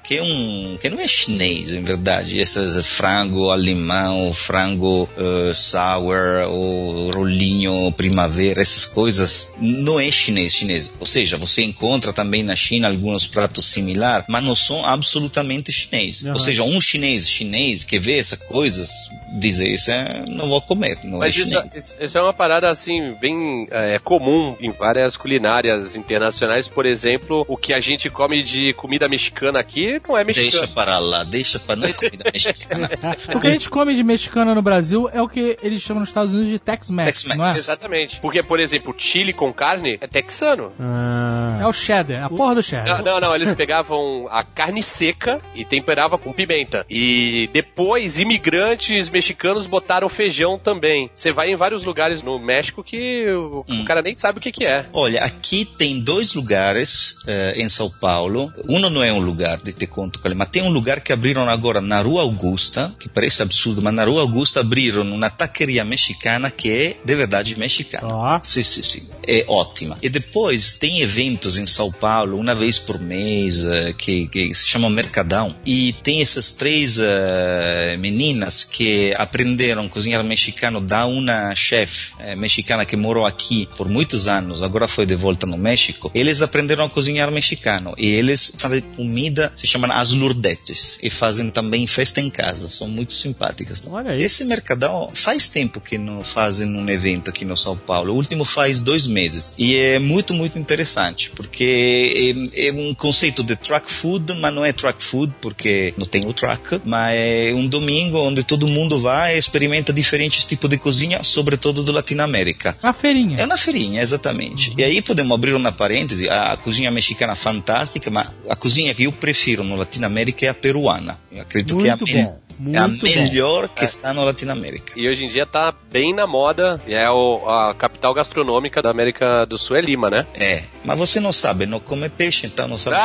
[0.04, 2.40] que é um que não é chinês, em verdade.
[2.40, 10.92] Esses frango alemão, frango eh, sour, o rolinho primavera, essas coisas não é chinês, chinês.
[11.00, 16.24] Ou seja, você encontra também na China alguns pratos similares, mas não são absolutamente chinês.
[16.24, 16.34] Aham.
[16.34, 18.90] Ou seja, um chinês chinês que vê essas coisas
[19.34, 21.70] diz isso é, não vou comer, não Mas é isso, chinês.
[21.76, 26.68] isso- isso é uma parada assim, bem é, comum em várias culinárias internacionais.
[26.68, 30.68] Por exemplo, o que a gente come de comida mexicana aqui não é Deixa mexicano.
[30.74, 32.90] para lá, deixa para não é comida mexicana.
[33.36, 36.10] O que a gente come de mexicana no Brasil é o que eles chamam nos
[36.10, 37.38] Estados Unidos de Tex-Mex, Tex-Mex.
[37.38, 37.50] não é?
[37.50, 38.20] Exatamente.
[38.22, 40.72] Porque, por exemplo, chile com carne é texano.
[40.80, 42.98] Ah, É o cheddar, a porra do cheddar.
[43.04, 46.86] Não, não, não, eles pegavam a carne seca e temperavam com pimenta.
[46.90, 49.23] E depois, imigrantes mexicanos
[49.70, 51.10] botaram feijão também.
[51.14, 53.82] Você vai em vários lugares no México que o, Hum.
[53.82, 54.86] o cara nem sabe o que, que é.
[54.92, 58.52] Olha, aqui tem dois lugares eh, em São Paulo.
[58.68, 61.14] Um não é um lugar, de te conto qual é, mas tem um lugar que
[61.14, 65.84] abriram agora na Rua Augusta, que parece absurdo, mas na Rua Augusta abriram uma taqueria
[65.86, 68.08] mexicana que é de verdade mexicana.
[68.08, 68.40] Ó.
[68.42, 69.10] Sim, sim, sim.
[69.28, 69.98] É ótima.
[70.02, 74.68] E depois tem eventos em São Paulo, uma vez por mês, eh, que, que se
[74.68, 75.56] chama Mercadão.
[75.66, 82.86] E tem essas três eh, meninas que aprenderam cozinhar mexicano da uma chefe eh, mexicana
[82.86, 86.12] que morou aqui por muitos anos, agora foi de volta no México.
[86.14, 87.94] Eles aprenderam a cozinhar mexicano.
[87.98, 91.00] E eles fazem comida, se chamam as lourdetes.
[91.02, 92.68] E fazem também festa em casa.
[92.68, 93.84] São muito simpáticas.
[93.88, 94.24] Olha aí.
[94.24, 98.14] Esse Mercadão faz tempo que não fazem um evento aqui no São Paulo.
[98.14, 99.56] O último faz dois meses.
[99.58, 104.66] E é muito, muito interessante, porque é, é um conceito de truck food, mas não
[104.66, 109.00] é truck food, porque não tem o truck, mas é um domingo onde todo mundo
[109.04, 112.76] vai e experimenta diferentes tipos de cozinha, sobretudo do Latinoamérica.
[112.82, 113.38] A feirinha.
[113.40, 114.74] É na feirinha, exatamente.
[114.78, 119.04] E aí podemos abrir uma parêntese, a cozinha mexicana é fantástica, mas a cozinha que
[119.04, 121.20] eu prefiro no Latinoamérica é a peruana.
[121.32, 122.40] Eu acredito que é a, Muito bom,
[122.74, 123.12] é a muito bom.
[123.14, 124.94] melhor que está no Latinoamérica.
[124.96, 126.80] E hoje em dia tá bem na moda.
[126.88, 130.26] E é o- a capital gastronômica da América do Sul é Lima, né?
[130.36, 132.98] É, mas você não sabe, não come peixe, então não sabe.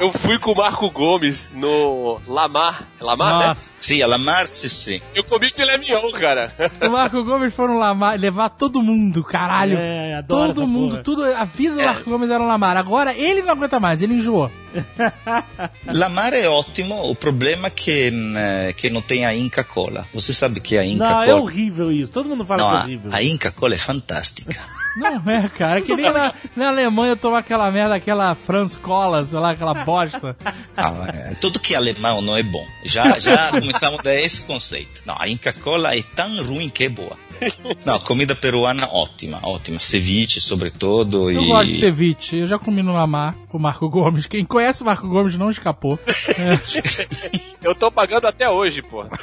[0.00, 2.88] Eu fui com o Marco Gomes no Lamar.
[3.00, 3.46] Lamar, né?
[3.48, 3.70] Nossa.
[3.80, 5.00] Sim, a Lamar, sim, sim.
[5.14, 6.52] Eu comi filé mignon, cara.
[6.80, 9.78] O Marco Gomes foram lamar, levar todo mundo, caralho.
[9.78, 11.02] É, adoro todo essa mundo, porra.
[11.02, 11.24] tudo.
[11.24, 12.76] A vida do Marco Gomes era um lamar.
[12.76, 14.50] Agora ele não aguenta mais, ele enjoou.
[15.92, 20.06] Lamar é ótimo, o problema é que, né, que não tem a Inca Cola.
[20.14, 21.40] Você sabe que a Inca Não, é Cola...
[21.40, 22.12] horrível isso.
[22.12, 23.10] Todo mundo fala Não, que é horrível.
[23.12, 24.60] a Inca Cola é fantástica.
[24.96, 25.78] Não é, cara.
[25.78, 29.74] É que nem na, na Alemanha tomar aquela merda, aquela Franz Cola, sei lá, aquela
[29.84, 30.36] bosta.
[30.76, 32.66] Não, é, tudo que é alemão não é bom.
[32.84, 35.02] Já, já começamos a esse conceito.
[35.06, 37.16] Não, a Inca Cola é tão ruim que é boa.
[37.84, 39.78] Não, comida peruana ótima, ótima.
[39.80, 41.30] Ceviche, sobretudo.
[41.30, 41.46] Eu e...
[41.46, 42.38] gosto de ceviche.
[42.38, 44.26] Eu já comi no Lamar com o Marco Gomes.
[44.26, 45.98] Quem conhece o Marco Gomes não escapou.
[47.62, 49.04] Eu tô pagando até hoje, pô.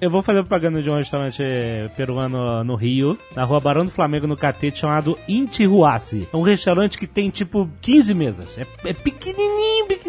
[0.00, 1.42] Eu vou fazer propaganda de um restaurante
[1.96, 6.28] peruano no Rio, na rua Barão do Flamengo, no Catete, chamado Intihuasi.
[6.32, 8.58] É um restaurante que tem, tipo, 15 mesas.
[8.58, 10.03] É, é pequenininho, pequenininho.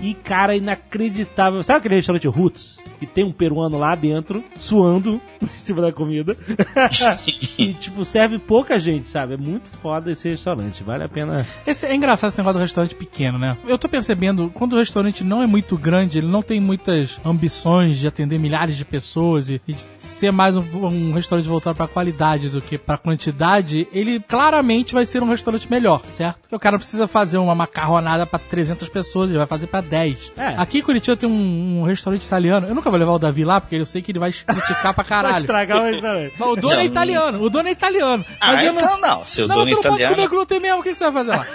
[0.00, 1.62] E, cara, inacreditável.
[1.62, 2.78] Sabe aquele restaurante Roots?
[2.98, 6.36] Que tem um peruano lá dentro, suando em cima da comida.
[7.58, 9.34] e, tipo, serve pouca gente, sabe?
[9.34, 10.82] É muito foda esse restaurante.
[10.82, 11.46] Vale a pena...
[11.66, 13.56] Esse, é engraçado esse negócio do restaurante pequeno, né?
[13.66, 17.98] Eu tô percebendo, quando o restaurante não é muito grande, ele não tem muitas ambições
[17.98, 21.88] de atender milhares de pessoas e, e de ser mais um, um restaurante voltado pra
[21.88, 26.38] qualidade do que pra quantidade, ele claramente vai ser um restaurante melhor, certo?
[26.42, 30.32] Porque o cara precisa fazer uma macarronada pra 300 pessoas, ele vai fazer pra 10.
[30.36, 30.54] É.
[30.56, 33.60] Aqui em Curitiba tem um, um restaurante italiano, eu nunca vou levar o Davi lá,
[33.60, 35.38] porque eu sei que ele vai criticar pra Vai caralho.
[35.38, 36.34] estragar o restaurante.
[36.38, 36.84] Mas o dono é Não.
[36.84, 38.24] italiano, o dono é italiano.
[38.40, 39.26] Ah, Mas eu então não.
[39.26, 40.14] Seu não, dono tu não pode italiano.
[40.16, 41.46] comer glúten mesmo, o que que você vai fazer lá?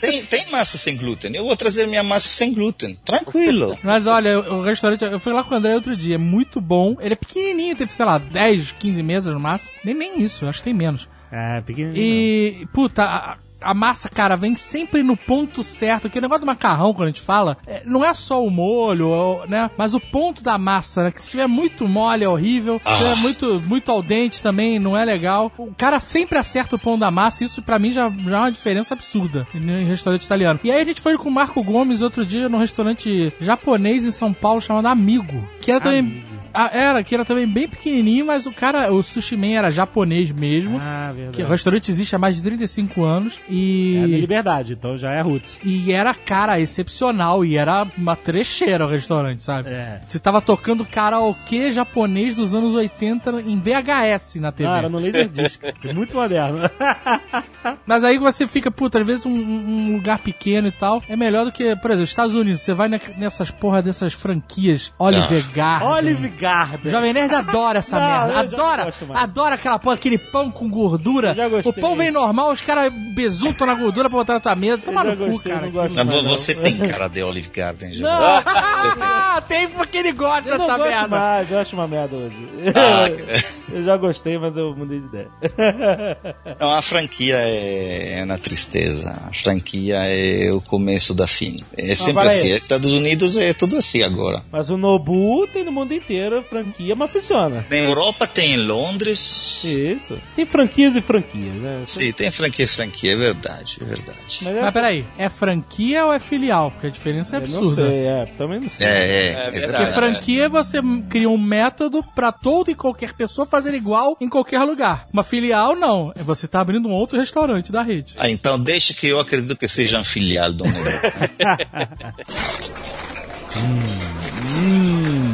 [0.00, 1.34] Tem, tem massa sem glúten.
[1.34, 2.98] Eu vou trazer minha massa sem glúten.
[3.04, 3.78] Tranquilo.
[3.82, 6.96] Mas olha, o restaurante, eu fui lá com o André outro dia, é muito bom.
[7.00, 9.72] Ele é pequenininho, teve, sei lá, 10, 15 mesas no máximo.
[9.84, 11.08] Nem, nem isso, acho que tem menos.
[11.32, 11.96] É, pequenininho.
[12.02, 16.08] E, puta, a, massa, cara, vem sempre no ponto certo.
[16.08, 19.44] Que o negócio do macarrão, quando a gente fala, é, não é só o molho,
[19.48, 19.70] né?
[19.76, 21.10] Mas o ponto da massa, né?
[21.10, 22.80] Que se estiver muito mole é horrível.
[22.84, 25.52] Se estiver muito, muito al dente também não é legal.
[25.58, 27.44] O cara sempre acerta o pão da massa.
[27.44, 30.60] Isso pra mim já, já é uma diferença absurda em restaurante italiano.
[30.62, 34.10] E aí a gente foi com o Marco Gomes outro dia num restaurante japonês em
[34.10, 35.46] São Paulo chamado Amigo.
[35.60, 36.24] Que era também.
[36.52, 40.30] Ah, era, que era também bem pequenininho, mas o cara, o sushi man era japonês
[40.30, 40.78] mesmo.
[40.80, 41.50] Ah, Que o verdade.
[41.50, 44.20] restaurante existe há mais de 35 anos É e.
[44.20, 45.60] liberdade, então já é Roots.
[45.64, 47.44] E era, cara, excepcional.
[47.44, 49.68] E era uma trecheira o restaurante, sabe?
[49.70, 50.00] É.
[50.08, 54.68] Você tava tocando karaokê japonês dos anos 80 em VHS na TV.
[54.68, 55.60] Cara, no Laserdisc.
[55.84, 56.58] É muito moderno.
[57.86, 61.44] Mas aí você fica, puta, às vezes um, um lugar pequeno e tal é melhor
[61.44, 62.60] do que, por exemplo, Estados Unidos.
[62.60, 65.88] Você vai ne- nessas porra dessas franquias Olive Garden.
[65.88, 66.90] Olive Garden.
[66.92, 68.40] Jovem Nerd adora essa Não, merda.
[68.40, 68.92] Adora.
[69.14, 71.30] Adora aquela porra, aquele pão com gordura.
[71.30, 71.70] Eu já gostei.
[71.70, 74.84] O pão vem normal, os caras besuntam na gordura pra botar na tua mesa.
[74.86, 75.60] Toma no cu, cara.
[75.62, 76.30] não gosto Mas mais, vo- não.
[76.38, 78.04] você tem cara de Olive Garden, já.
[78.08, 79.02] Não, Você tem.
[79.02, 81.08] ah, tem porque ele gosta Eu não dessa gosto merda.
[81.08, 82.36] mais, eu acho uma merda hoje.
[82.74, 85.28] Ah, eu já gostei, mas eu mudei de ideia.
[86.60, 89.10] Não, a franquia é, é na tristeza.
[89.28, 91.62] A franquia é o começo da fim.
[91.76, 92.48] É sempre para assim.
[92.50, 92.54] aí.
[92.54, 94.42] Estados Unidos é tudo assim agora.
[94.50, 97.64] Mas o Nobu tem no mundo inteiro franquia, mas funciona.
[97.70, 99.62] Na Europa tem em Londres.
[99.64, 100.18] Isso.
[100.34, 101.82] Tem franquias e franquias, né?
[101.86, 104.18] Sim, tem franquia e franquia, é verdade, é verdade.
[104.42, 106.70] Mas, Mas essa- peraí, é franquia ou é filial?
[106.70, 107.88] Porque a diferença é eu não absurda.
[107.88, 108.86] sei, é, também não sei.
[108.86, 109.76] É, é, É é verdade.
[109.84, 114.62] Porque franquia você cria um método pra toda e qualquer pessoa fazer igual em qualquer
[114.64, 115.06] lugar.
[115.12, 116.12] Uma filial, não.
[116.16, 118.14] É Você tá abrindo um outro restaurante da rede.
[118.16, 120.98] Ah, então deixa que eu acredito que seja um filial do Nero.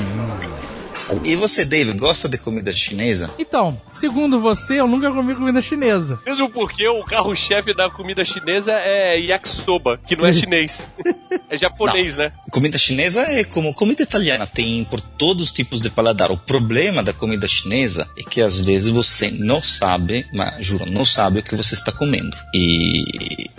[1.22, 3.30] E você, Dave, gosta de comida chinesa?
[3.38, 6.18] Então, segundo você, eu nunca comi comida chinesa.
[6.26, 10.86] Mesmo porque o carro-chefe da comida chinesa é yakisoba, que não é chinês.
[11.50, 12.32] É japonês, né?
[12.50, 16.30] Comida chinesa é como comida italiana, tem por todos os tipos de paladar.
[16.30, 21.04] O problema da comida chinesa é que às vezes você não sabe, mas juro, não
[21.04, 22.36] sabe o que você está comendo.
[22.54, 23.04] E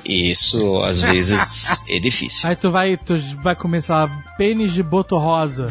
[0.05, 2.49] isso às vezes é difícil.
[2.49, 5.67] Aí tu vai, tu vai começar pênis de boto rosa.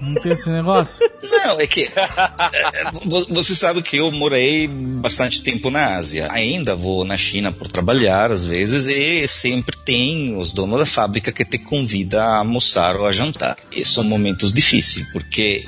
[0.00, 0.98] Não tem esse negócio?
[1.22, 6.28] Não, é que é, vo- você sabe que eu morei bastante tempo na Ásia.
[6.30, 11.32] Ainda vou na China por trabalhar às vezes e sempre tem os donos da fábrica
[11.32, 13.56] que te convida a almoçar ou a jantar.
[13.72, 15.64] E são momentos difíceis porque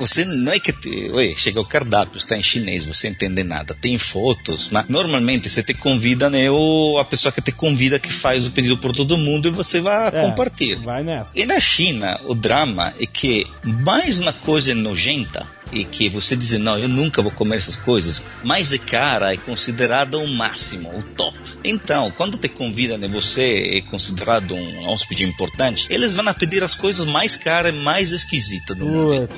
[0.00, 3.44] você não é que te, ué, chega o cardápio, está em chinês, você não entende
[3.44, 3.76] nada.
[3.80, 8.12] Tem fotos, mas normalmente você te convida, né, ou a pessoa que te convida que
[8.12, 10.80] faz o pedido por todo mundo e você vai É, compartilhar.
[10.80, 11.38] Vai nessa.
[11.38, 16.58] E na China, o drama é que mais uma coisa nojenta e que você diz,
[16.58, 21.02] não, eu nunca vou comer essas coisas, mais é cara, é considerada o máximo, o
[21.02, 21.36] top.
[21.64, 26.62] Então, quando te convidam e você é considerado um hóspede importante, eles vão a pedir
[26.62, 29.28] as coisas mais caras e mais esquisitas do mundo.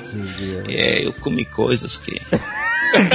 [0.67, 2.19] É, eu comi coisas que...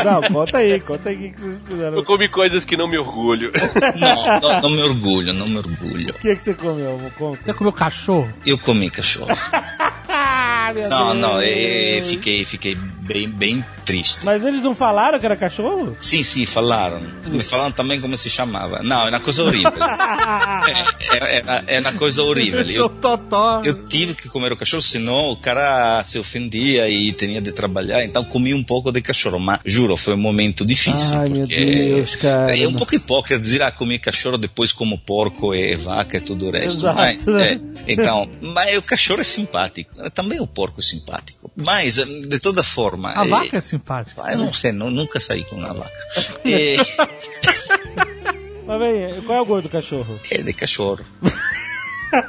[0.04, 1.96] Não, conta aí, conta aí o que vocês fizeram.
[1.96, 3.52] Eu comi coisas que não me orgulho.
[3.96, 6.10] Não, não, não me orgulho, não me orgulho.
[6.10, 7.00] O que, que você comeu?
[7.16, 7.44] Conta.
[7.44, 8.32] Você comeu cachorro?
[8.44, 9.28] Eu comi cachorro.
[10.08, 11.18] Ah, meu Não, Deus.
[11.20, 14.20] não, é, fiquei, fiquei bem, bem triste.
[14.22, 15.96] Mas eles não falaram que era cachorro?
[15.98, 17.00] Sim, sim, falaram.
[17.24, 18.82] Me falaram também como se chamava.
[18.82, 19.72] Não, é uma coisa horrível.
[19.80, 22.60] é, é, é, é uma coisa horrível.
[22.60, 23.62] Eu, totó.
[23.64, 28.04] eu tive que comer o cachorro, senão o cara se ofendia e tinha de trabalhar.
[28.04, 31.16] Então comi um pouco de cachorro, mas juro, foi um momento difícil.
[31.16, 32.58] Ai, meu Deus, cara.
[32.58, 36.48] É um pouco hipócrita dizer, ah, comi cachorro, depois como porco e vaca e tudo
[36.48, 36.80] o resto.
[36.80, 36.98] Exato.
[36.98, 39.94] Mas, é, então, mas o cachorro é simpático.
[40.10, 41.50] Também o porco é simpático.
[41.56, 43.12] Mas, de toda forma.
[43.16, 43.77] A é- vaca é simpática.
[43.88, 45.98] Ah, Eu não sei, não, nunca saí com uma vaca.
[46.44, 46.76] É,
[48.66, 50.20] Mas vem, qual é o gosto do cachorro?
[50.30, 51.04] é de cachorro.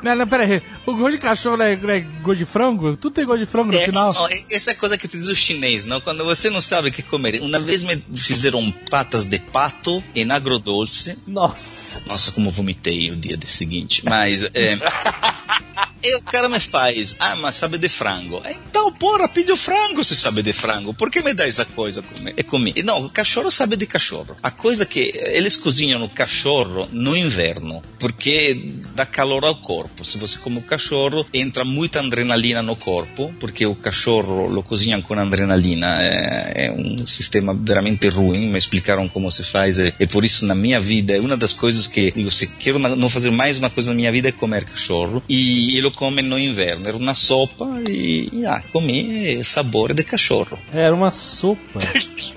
[0.03, 0.61] Não, não, pera aí.
[0.85, 2.97] O gosto de cachorro é, é gosto de frango?
[2.97, 4.13] Tudo tem gosto de frango no É, final?
[4.13, 6.01] não, essa é coisa que diz o chinês, não?
[6.01, 7.41] Quando você não sabe o que comer.
[7.41, 11.17] Uma vez me fizeram patas de pato em agrodolce.
[11.27, 12.01] Nossa.
[12.05, 14.03] Nossa, como vomitei o dia seguinte.
[14.05, 14.77] Mas, é...
[16.01, 18.41] E o cara me faz, ah, mas sabe de frango.
[18.45, 20.93] Então, porra, pede o frango se sabe de frango.
[20.93, 22.41] Por que me dá essa coisa comer?
[22.43, 22.73] Comi.
[22.75, 24.35] E não, o cachorro sabe de cachorro.
[24.41, 30.03] A coisa que eles cozinham o cachorro no inverno, porque dá calor ao corpo.
[30.03, 34.99] Se você come o cachorro, entra muita adrenalina no corpo, porque o cachorro lo cozinham
[34.99, 35.95] com adrenalina.
[35.99, 38.49] É, é um sistema veramente ruim.
[38.49, 39.77] Me explicaram como se faz.
[39.77, 42.79] E, e por isso, na minha vida, é uma das coisas que, digo, se quero
[42.79, 45.21] não fazer mais uma coisa na minha vida é comer cachorro.
[45.29, 46.87] E ele come no inverno.
[46.87, 50.57] Era uma sopa e, e ah, comi sabor de cachorro.
[50.73, 51.79] Era uma sopa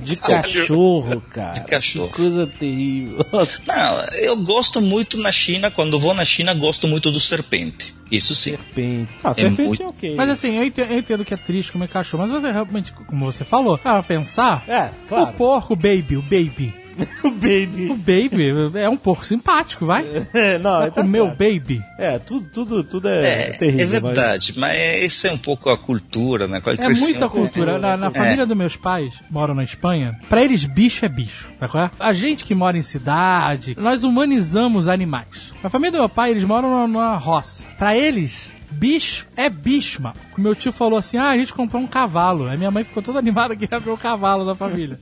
[0.00, 1.54] de cachorro, cara.
[1.54, 2.08] De cachorro.
[2.08, 3.24] Que coisa terrível.
[3.66, 7.94] Não, eu gosto muito na China, quando vou na China, gosto muito do serpente.
[8.10, 8.50] Isso sim.
[8.50, 9.10] Serpente.
[9.24, 10.14] Ah, serpente muito- é ok.
[10.16, 13.24] Mas assim, eu entendo, eu entendo que é triste comer cachorro, mas você realmente, como
[13.24, 15.32] você falou, para pensar, É, o claro.
[15.32, 16.74] porco, o baby, o baby.
[17.22, 17.88] O baby.
[17.90, 20.04] O baby é um porco simpático, vai?
[20.34, 21.82] É, não, Vai tá comer o baby.
[21.98, 23.96] É, tudo, tudo, tudo é, É, terrível.
[23.96, 26.60] é verdade, mas essa é um pouco a cultura, né?
[26.60, 27.78] Qual É muita cultura.
[27.78, 31.70] Na, na família dos meus pais, moram na Espanha, pra eles bicho é bicho, sabe
[31.72, 31.90] qual é?
[31.98, 35.52] A gente que mora em cidade, nós humanizamos animais.
[35.62, 37.64] Na família do meu pai, eles moram numa, numa roça.
[37.78, 40.16] Pra eles, bicho é bicho, mano.
[40.36, 42.48] O meu tio falou assim, ah, a gente comprou um cavalo.
[42.48, 44.98] Aí minha mãe ficou toda animada que ia ver o cavalo da família.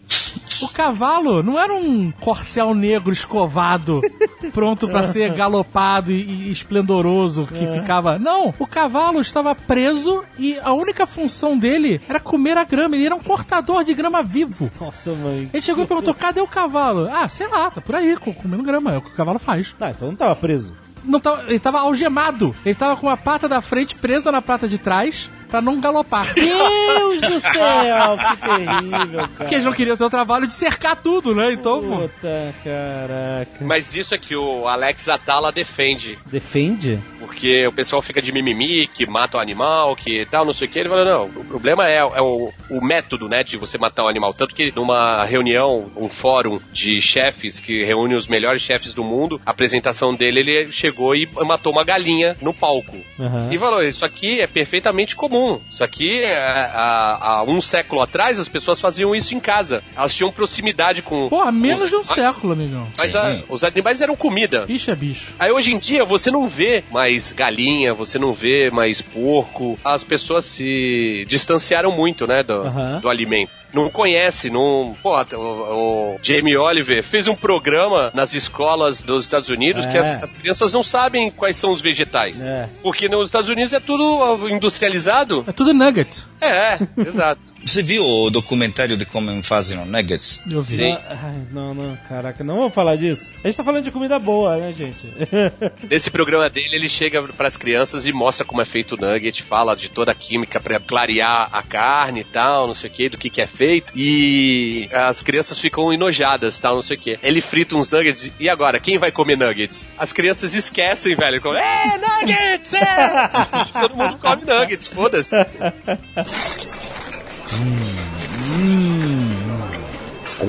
[0.62, 4.00] O cavalo não era um corcel negro escovado,
[4.52, 8.18] pronto pra ser galopado e, e esplendoroso que ficava.
[8.18, 12.94] Não, o cavalo estava preso e a única função dele era comer a grama.
[12.96, 14.70] Ele era um cortador de grama vivo.
[14.80, 15.48] Nossa, mãe.
[15.52, 17.08] Ele chegou e perguntou: cadê o cavalo?
[17.10, 18.92] Ah, sei lá, tá por aí, co- comendo grama.
[18.94, 19.72] É o que o cavalo faz.
[19.78, 20.74] Tá, então não tava preso.
[21.02, 22.54] Não tava, ele tava algemado.
[22.66, 26.32] Ele tava com a pata da frente presa na pata de trás pra não galopar.
[26.34, 29.28] Deus do céu, que terrível, cara.
[29.36, 31.52] Porque eles não queriam ter o trabalho de cercar tudo, né?
[31.52, 31.96] Então, pô.
[32.00, 33.50] Puta, caraca.
[33.60, 36.18] Mas isso é que o Alex Atala defende.
[36.26, 36.98] Defende?
[37.18, 40.70] Porque o pessoal fica de mimimi, que mata o animal, que tal, não sei o
[40.70, 40.78] que.
[40.78, 44.08] Ele fala, não, o problema é, é o, o método, né, de você matar o
[44.08, 44.32] animal.
[44.32, 49.40] Tanto que numa reunião, um fórum de chefes que reúne os melhores chefes do mundo,
[49.44, 52.96] a apresentação dele, ele chegou e matou uma galinha no palco.
[53.18, 53.48] Aham.
[53.50, 55.39] E falou, isso aqui é perfeitamente comum.
[55.68, 59.82] Isso aqui, é, há, há um século atrás, as pessoas faziam isso em casa.
[59.96, 61.28] Elas tinham proximidade com...
[61.28, 62.32] Porra, menos de um animais.
[62.32, 62.88] século, amigão.
[62.96, 63.18] Mas Sim.
[63.18, 64.66] ah, os animais eram comida.
[64.66, 65.34] Bicho é bicho.
[65.38, 69.78] Aí hoje em dia você não vê mais galinha, você não vê mais porco.
[69.84, 73.59] As pessoas se distanciaram muito, né, do, do alimento.
[73.72, 74.96] Não conhece, não.
[75.02, 80.00] Pô, o, o Jamie Oliver fez um programa nas escolas dos Estados Unidos que É.
[80.00, 82.42] as, as crianças não sabem quais são os vegetais.
[82.44, 82.68] É.
[82.82, 85.44] Porque nos Estados Unidos é tudo ah, industrializado.
[85.46, 86.24] É tudo nugget.
[86.40, 87.40] É, exato.
[87.64, 90.42] Você viu o documentário de como fazem o nuggets?
[90.50, 90.76] Eu vi.
[90.76, 90.98] Sim.
[91.08, 93.30] Ai, não, não, caraca, não vamos falar disso.
[93.44, 95.06] A gente tá falando de comida boa, né, gente?
[95.88, 99.76] Nesse programa dele, ele chega pras crianças e mostra como é feito o nugget, fala
[99.76, 103.18] de toda a química pra clarear a carne e tal, não sei o que, do
[103.18, 103.92] que que é feito.
[103.94, 107.18] E as crianças ficam enojadas, tal, não sei o que.
[107.22, 109.86] Ele frita uns nuggets e agora, quem vai comer nuggets?
[109.98, 111.40] As crianças esquecem, velho.
[111.40, 112.72] Como, é, nuggets!
[112.74, 113.30] É!
[113.80, 115.36] Todo mundo come nuggets, foda-se.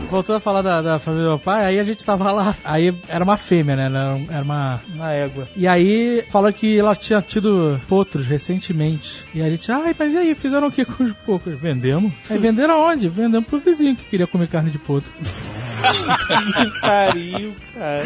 [0.09, 2.55] Voltou a falar da, da família do meu pai, aí a gente tava lá.
[2.63, 4.25] Aí era uma fêmea, né?
[4.29, 5.47] Era uma, uma égua.
[5.55, 9.23] E aí falou que ela tinha tido potros recentemente.
[9.33, 11.59] E a gente, ai, mas e aí, fizeram o que com os potros?
[11.59, 12.11] Vendemos.
[12.29, 13.09] Aí venderam aonde?
[13.09, 15.11] Vendemos pro vizinho que queria comer carne de potro.
[15.81, 18.05] que pariu, cara.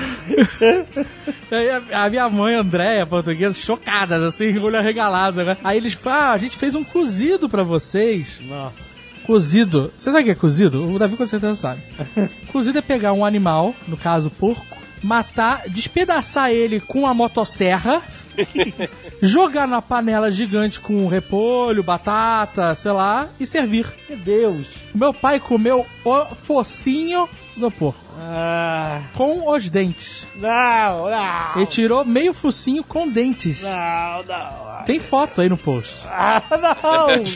[1.93, 5.57] A, a minha mãe, Andréia, portuguesa, chocadas, assim, olho arregalado, né?
[5.63, 8.39] Aí eles falam, ah, a gente fez um cozido pra vocês.
[8.41, 8.95] Nossa.
[9.23, 9.91] Cozido.
[9.97, 10.93] Você sabe o que é cozido?
[10.93, 11.81] O Davi com certeza sabe.
[12.51, 18.01] cozido é pegar um animal, no caso porco, matar, despedaçar ele com a motosserra,
[19.21, 23.87] jogar na panela gigante com repolho, batata, sei lá, e servir.
[24.09, 24.67] Meu Deus.
[24.93, 28.05] Meu pai comeu o focinho do porco.
[28.17, 30.25] Ah, Com os dentes.
[30.35, 31.55] não, não.
[31.57, 33.61] Ele tirou meio focinho com dentes.
[33.61, 34.85] Não, não.
[34.85, 35.95] Tem foto aí no post.
[36.05, 37.23] Ah, não.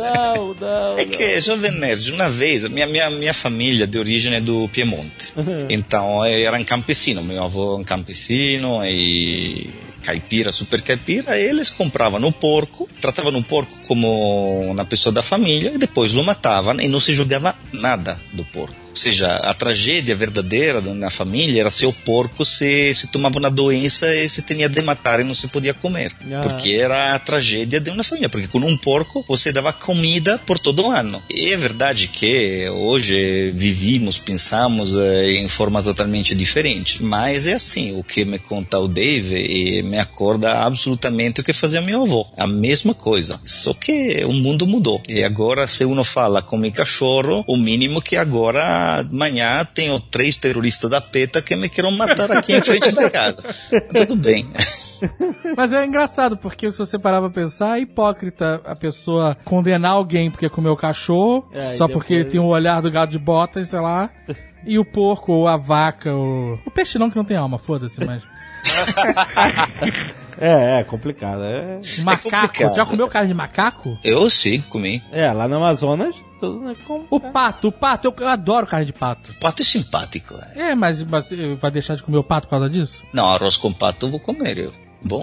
[0.00, 0.98] Não, não.
[0.98, 5.32] É que, Jovem Nerd, uma vez, minha, minha, minha família de origem é do Piemonte.
[5.68, 7.22] Então, era um campesino.
[7.22, 9.70] Meu avô é um campesino e
[10.02, 11.38] caipira, super caipira.
[11.38, 16.24] Eles compravam o porco, tratavam o porco como uma pessoa da família e depois o
[16.24, 18.89] matavam e não se jogava nada do porco.
[18.90, 23.50] Ou seja, a tragédia verdadeira na família era se o porco se, se tomava uma
[23.50, 26.12] doença e se tinha de matar e não se podia comer.
[26.32, 26.40] Ah.
[26.40, 28.28] Porque era a tragédia de uma família.
[28.28, 31.22] Porque com um porco você dava comida por todo o ano.
[31.30, 37.02] E é verdade que hoje vivimos, pensamos eh, em forma totalmente diferente.
[37.02, 41.52] Mas é assim, o que me conta o Dave e me acorda absolutamente o que
[41.52, 42.26] fazia meu avô.
[42.36, 43.40] A mesma coisa.
[43.44, 45.02] Só que o mundo mudou.
[45.08, 48.62] E agora, se uno fala como cachorro, o mínimo que agora,
[49.00, 53.42] amanhã, tenho três terroristas da PETA que me querem matar aqui em frente da casa.
[53.94, 54.48] Tudo bem.
[55.56, 60.30] Mas é engraçado, porque se você parar pra pensar, é hipócrita a pessoa condenar alguém
[60.30, 63.80] porque comeu cachorro, É, só porque depois- tem o olhar do gado de botas, sei
[63.80, 64.10] lá.
[64.66, 66.58] E o porco, ou a vaca, ou...
[66.66, 68.22] O peixe não que não tem alma, foda-se, mas...
[70.40, 71.42] É, é complicado.
[71.44, 72.74] É, Macaco, complicado.
[72.74, 73.98] já comeu carne de macaco?
[74.02, 75.02] Eu sim, comi.
[75.12, 77.06] é lá no Amazonas, tudo é como.
[77.10, 79.34] O pato, o pato, eu, eu adoro carne de pato.
[79.38, 80.34] Pato é simpático.
[80.56, 80.70] é.
[80.70, 83.04] É, mas, mas eh, vai deixar de comer o pato por causa disso?
[83.12, 84.56] Não, arroz com pato eu vou comer.
[84.58, 84.89] Eu.
[85.02, 85.22] Bom,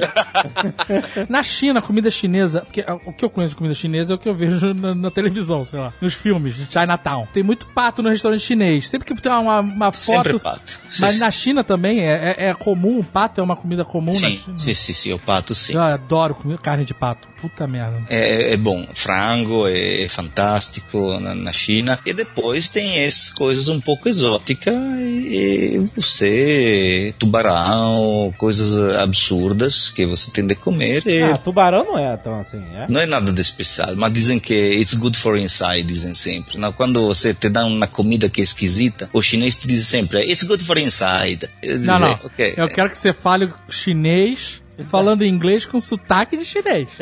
[1.30, 4.20] Na China, comida chinesa, porque ah, o que eu conheço de comida chinesa é o
[4.20, 7.28] que eu vejo na, na televisão, sei lá, nos filmes de Chinatown.
[7.34, 8.90] Tem muito pato no restaurante chinês.
[8.90, 10.40] Sempre que tem uma, uma sempre foto.
[10.40, 10.80] pato.
[11.00, 14.08] Mas Sim, na China também é, é, é comum, o pato é uma comida comum
[14.08, 14.58] na sim, China.
[14.58, 15.74] sim, sim, sim, o pato sim.
[15.74, 17.28] Eu adoro comer carne de pato.
[17.40, 18.02] Puta merda.
[18.10, 22.00] É, é bom, frango é, é fantástico na, na China.
[22.06, 30.06] E depois tem essas coisas um pouco exóticas e, e você, tubarão, coisas absurdas que
[30.06, 31.04] você tem de comer.
[31.06, 32.86] E Ah, tubarão não é tão assim, é?
[32.90, 36.58] Não é nada de especial, mas dizem que it's good for inside, dizem sempre.
[36.58, 40.22] Não, quando você te dá uma comida que é esquisita, o chinês te diz sempre,
[40.30, 41.48] it's good for inside.
[41.62, 42.12] Eu Não, dizer, não.
[42.26, 42.54] ok.
[42.58, 46.88] Eu quero que você fale chinês falando inglês com sotaque de chinês.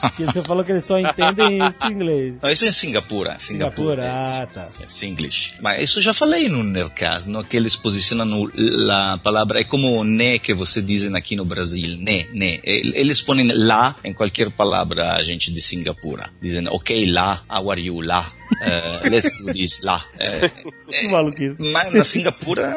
[0.00, 2.34] Porque você falou que eles só entendem isso em inglês.
[2.42, 3.36] Não, isso é em Singapura.
[3.38, 4.62] Singapura, é, ah, tá.
[4.62, 5.54] É Singlish.
[5.60, 8.52] Mas isso eu já falei no Nerdcast, no, que eles posicionam no-
[8.90, 12.58] a palavra, é como né que você dizem aqui no Brasil, né, né.
[12.64, 16.30] Eles põem lá em qualquer palavra, a gente de Singapura.
[16.40, 18.26] Dizem, ok, lá, how are you, lá.
[18.60, 20.04] Eh, let's do this, lá.
[20.90, 21.56] Que maluquice.
[21.58, 22.74] mas na Singapura,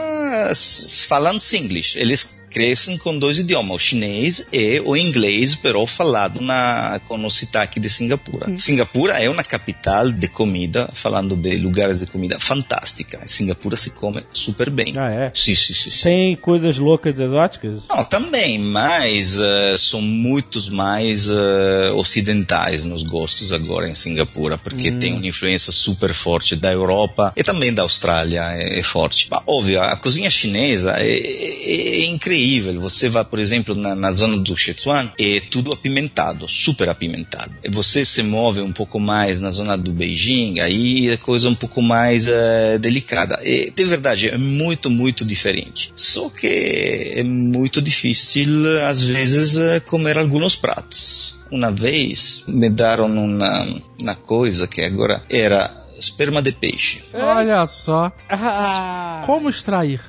[1.08, 7.00] falando Singlish, eles crescem com dois idiomas, o chinês e o inglês, pero falado na,
[7.08, 8.58] com o sotaque de Singapura.
[8.58, 13.20] Singapura é uma capital de comida, falando de lugares de comida fantástica.
[13.24, 14.94] Em Singapura se come super bem.
[14.98, 15.32] Ah, é?
[15.34, 15.92] Sim, sim, sim.
[15.92, 16.04] sim.
[16.04, 17.84] Tem coisas loucas exóticas?
[17.90, 24.92] Não, também, mas eh, são muitos mais eh, ocidentais nos gostos agora em Singapura, porque
[24.92, 29.28] tem uma influência super forte da Europa e também da Austrália, é, é forte.
[29.30, 32.47] Mas, óbvio, a cozinha chinesa é, é- é incrível.
[32.80, 37.52] Você vai, por exemplo, na, na zona do Sichuan, é tudo apimentado, super apimentado.
[37.64, 41.56] E você se move um pouco mais na zona do Beijing, aí é coisa um
[41.56, 43.40] pouco mais eh, delicada.
[43.44, 45.92] E, de verdade, é muito, muito diferente.
[45.96, 46.48] Só que
[47.16, 48.48] é muito difícil,
[48.88, 51.38] às vezes, eh, comer alguns pratos.
[51.52, 57.04] Uma vez me deram uma, uma coisa que agora era esperma de peixe.
[57.14, 58.12] Olha só.
[58.30, 60.02] Ah, Como extrair?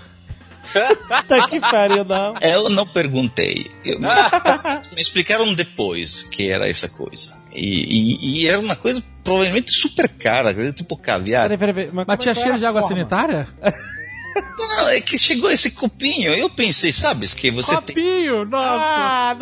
[0.72, 2.34] Puta que pariu, não.
[2.40, 3.70] Eu não perguntei.
[3.84, 4.06] Eu- me,
[4.94, 7.36] me explicaram depois que era essa coisa.
[7.54, 11.44] E, e- e era uma coisa provavelmente super cara, tipo caviar.
[11.48, 11.90] Peraí, peraí, peraí.
[11.92, 12.96] Mas como tinha é cheiro de água forma?
[12.96, 13.48] sanitária?
[14.58, 16.32] Não, é que chegou esse copinho.
[16.32, 17.96] Eu pensei, sabes, que você tem.
[17.96, 18.84] Copinho, nossa.
[18.84, 19.36] Ah,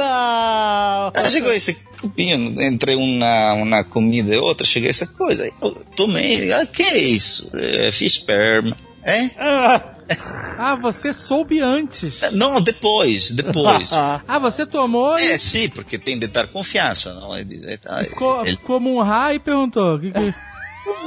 [1.14, 1.22] não!
[1.22, 5.46] Ah, chegou esse copinho entre uma, uma comida e outra, chegou essa coisa.
[5.60, 7.50] Eu tomei, ah, que é isso?
[7.54, 8.72] É fish sperm.
[9.02, 9.30] É?
[9.38, 9.82] Ah,
[10.58, 12.20] Ah, você soube antes.
[12.32, 13.90] Não, depois, depois.
[14.26, 17.34] Ah, você tomou e É, sim, porque tem de dar confiança, não?
[17.36, 19.98] É, é, é, ficou, ele- ficou Munha e perguntou.
[19.98, 20.34] que que-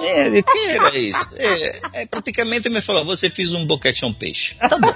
[0.04, 1.34] É, que era isso?
[1.38, 4.56] É, é, praticamente me falou, você fez um boquete um peixe.
[4.56, 4.94] Tá bom.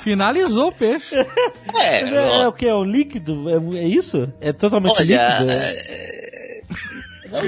[0.00, 1.14] Finalizou o peixe.
[1.74, 2.66] É, é, ó, o que?
[2.66, 3.46] É o líquido?
[3.48, 4.30] É, é isso?
[4.40, 5.52] É totalmente olha, líquido?
[7.32, 7.40] Não.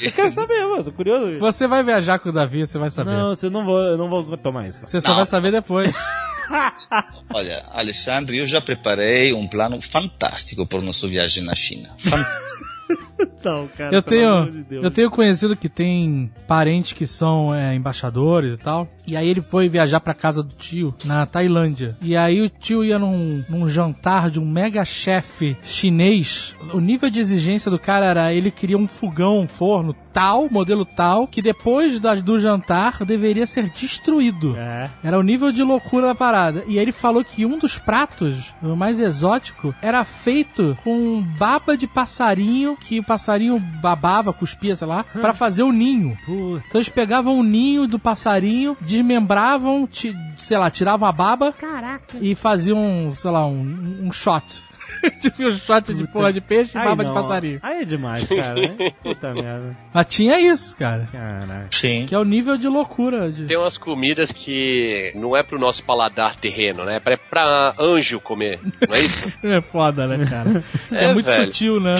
[0.00, 1.38] Eu quero saber, mano, tô curioso.
[1.38, 3.10] Você vai viajar com o Davi, você vai saber.
[3.10, 4.86] Não, você não vou, eu não vou tomar isso.
[4.86, 5.16] Você só Não.
[5.16, 5.92] vai saber depois.
[7.32, 11.90] Olha, Alexandre, eu já preparei um plano fantástico para o nosso viagem na China.
[11.98, 12.64] Fantástico.
[13.44, 18.54] Não, cara, Eu tenho, de eu tenho conhecido que tem parentes que são é, embaixadores
[18.54, 18.88] e tal.
[19.06, 21.96] E aí ele foi viajar pra casa do tio na Tailândia.
[22.00, 26.54] E aí o tio ia num, num jantar de um mega chefe chinês.
[26.72, 30.84] O nível de exigência do cara era ele queria um fogão, um forno tal, modelo
[30.86, 34.56] tal, que depois da- do jantar deveria ser destruído.
[34.56, 34.88] É.
[35.02, 36.62] Era o nível de loucura da parada.
[36.66, 41.76] E aí ele falou que um dos pratos, o mais exótico, era feito com baba
[41.76, 46.16] de passarinho, que passarinho babava, cuspia, sei lá, pra fazer o ninho.
[46.26, 49.88] Então eles pegavam o ninho do passarinho, desmembravam,
[50.36, 52.18] sei lá, tiravam a baba Caraca.
[52.20, 54.64] e faziam, sei lá, um, um shot.
[55.20, 57.14] tipo um shot de porra de peixe e baba de não.
[57.14, 57.58] passarinho.
[57.62, 58.54] Aí é demais, cara.
[58.54, 58.90] né?
[59.02, 59.76] Puta merda.
[59.92, 61.08] Mas tinha isso, cara.
[61.10, 61.66] Caraca.
[61.70, 62.06] Sim.
[62.06, 63.30] Que é o nível de loucura.
[63.30, 63.46] De...
[63.46, 67.00] Tem umas comidas que não é pro nosso paladar terreno, né?
[67.04, 68.58] É pra, anjo comer,
[68.88, 69.24] não é isso?
[69.44, 70.64] É foda, né, cara?
[70.90, 71.46] É, É, muito velho.
[71.46, 71.94] sutil, né?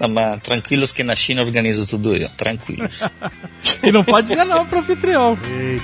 [0.00, 2.28] Não, mas tranquilos que na China organizo tudo eu.
[2.30, 3.02] Tranquilos.
[3.82, 5.38] E não pode dizer não pro anfitrião.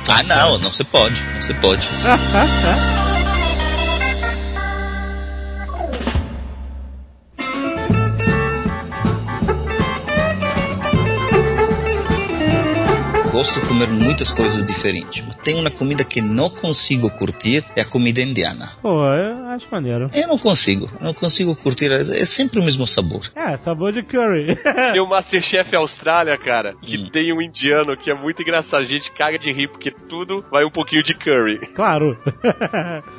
[0.08, 1.22] ah, não, não se pode.
[1.34, 1.86] Não se pode.
[13.34, 17.80] Gosto de comer muitas coisas diferentes, mas tem uma comida que não consigo curtir, é
[17.80, 18.74] a comida indiana.
[18.80, 20.06] Pô, eu acho maneiro.
[20.14, 23.28] Eu não consigo, eu não consigo curtir, é é sempre o mesmo sabor.
[23.34, 24.54] É, sabor de curry.
[24.92, 27.08] Tem o Masterchef Austrália, cara, que Hum.
[27.12, 28.82] tem um indiano que é muito engraçado.
[28.82, 31.58] A gente caga de rir porque tudo vai um pouquinho de curry.
[31.74, 32.16] claro.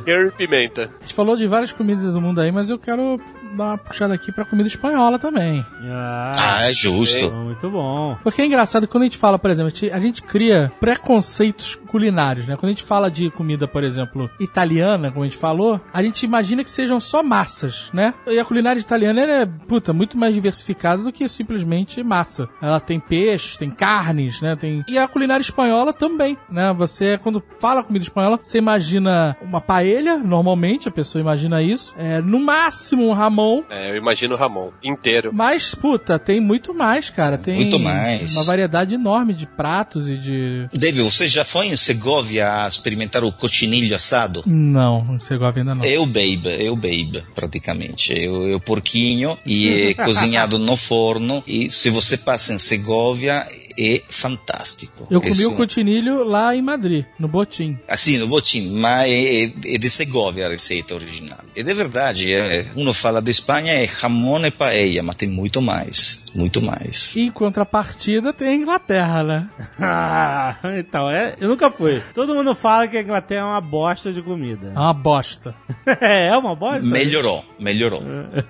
[0.06, 0.92] Curry e pimenta.
[0.98, 3.20] A gente falou de várias comidas do mundo aí, mas eu quero
[3.56, 5.66] dar uma puxada aqui pra comida espanhola também.
[5.90, 7.32] ah, Ah, é justo.
[7.32, 8.18] muito bom.
[8.24, 10.72] Porque é engraçado que quando a gente fala, por exemplo, a gente, a gente cria
[10.80, 12.56] preconceitos culinários, né?
[12.56, 16.24] Quando a gente fala de comida, por exemplo, italiana, como a gente falou, a gente
[16.26, 18.14] imagina que sejam só massas, né?
[18.28, 22.50] E a culinária italiana ela é, puta, muito mais diversificada do que simplesmente massa.
[22.62, 24.56] Ela tem peixes, tem carnes, né?
[24.56, 24.84] Tem...
[24.88, 26.74] E a culinária espanhola também, né?
[26.74, 31.94] Você, quando fala comida espanhola, você imagina uma paella, normalmente, a pessoa imagina isso.
[31.98, 35.32] É, no máximo um ramon, É, eu imagino o Ramon inteiro.
[35.34, 37.38] mas, puta, tem muito mais, cara.
[37.38, 38.34] Tem Muito mais.
[38.36, 40.68] uma variedade enorme de pratos e de.
[40.74, 44.44] Dave, você já foi em Segovia a experimentar o cochinilho assado?
[44.46, 45.84] Não, em Segovia ainda não.
[45.84, 48.14] É o babe, é o babe, praticamente.
[48.14, 51.44] É o, é o porquinho e é cozinhado no forno.
[51.48, 53.48] E se você passa em Segovia,
[53.78, 55.08] é fantástico.
[55.10, 57.78] Eu comi Isso- o cotinilho lá em Madrid, no Botim.
[57.88, 61.40] Assim, no botim, mas é, é, é de Segovia a receita original.
[61.56, 65.62] E de verdade, é, uno fala de Espanha é jamón e paella, mas tem muito
[65.62, 67.16] mais, muito mais.
[67.16, 69.50] E em contrapartida tem a Inglaterra, né?
[69.80, 72.04] Ah, então, é, eu nunca fui.
[72.14, 74.74] Todo mundo fala que a Inglaterra é uma bosta de comida.
[74.76, 75.56] É uma bosta.
[76.02, 76.82] é uma bosta?
[76.82, 78.02] Melhorou, melhorou.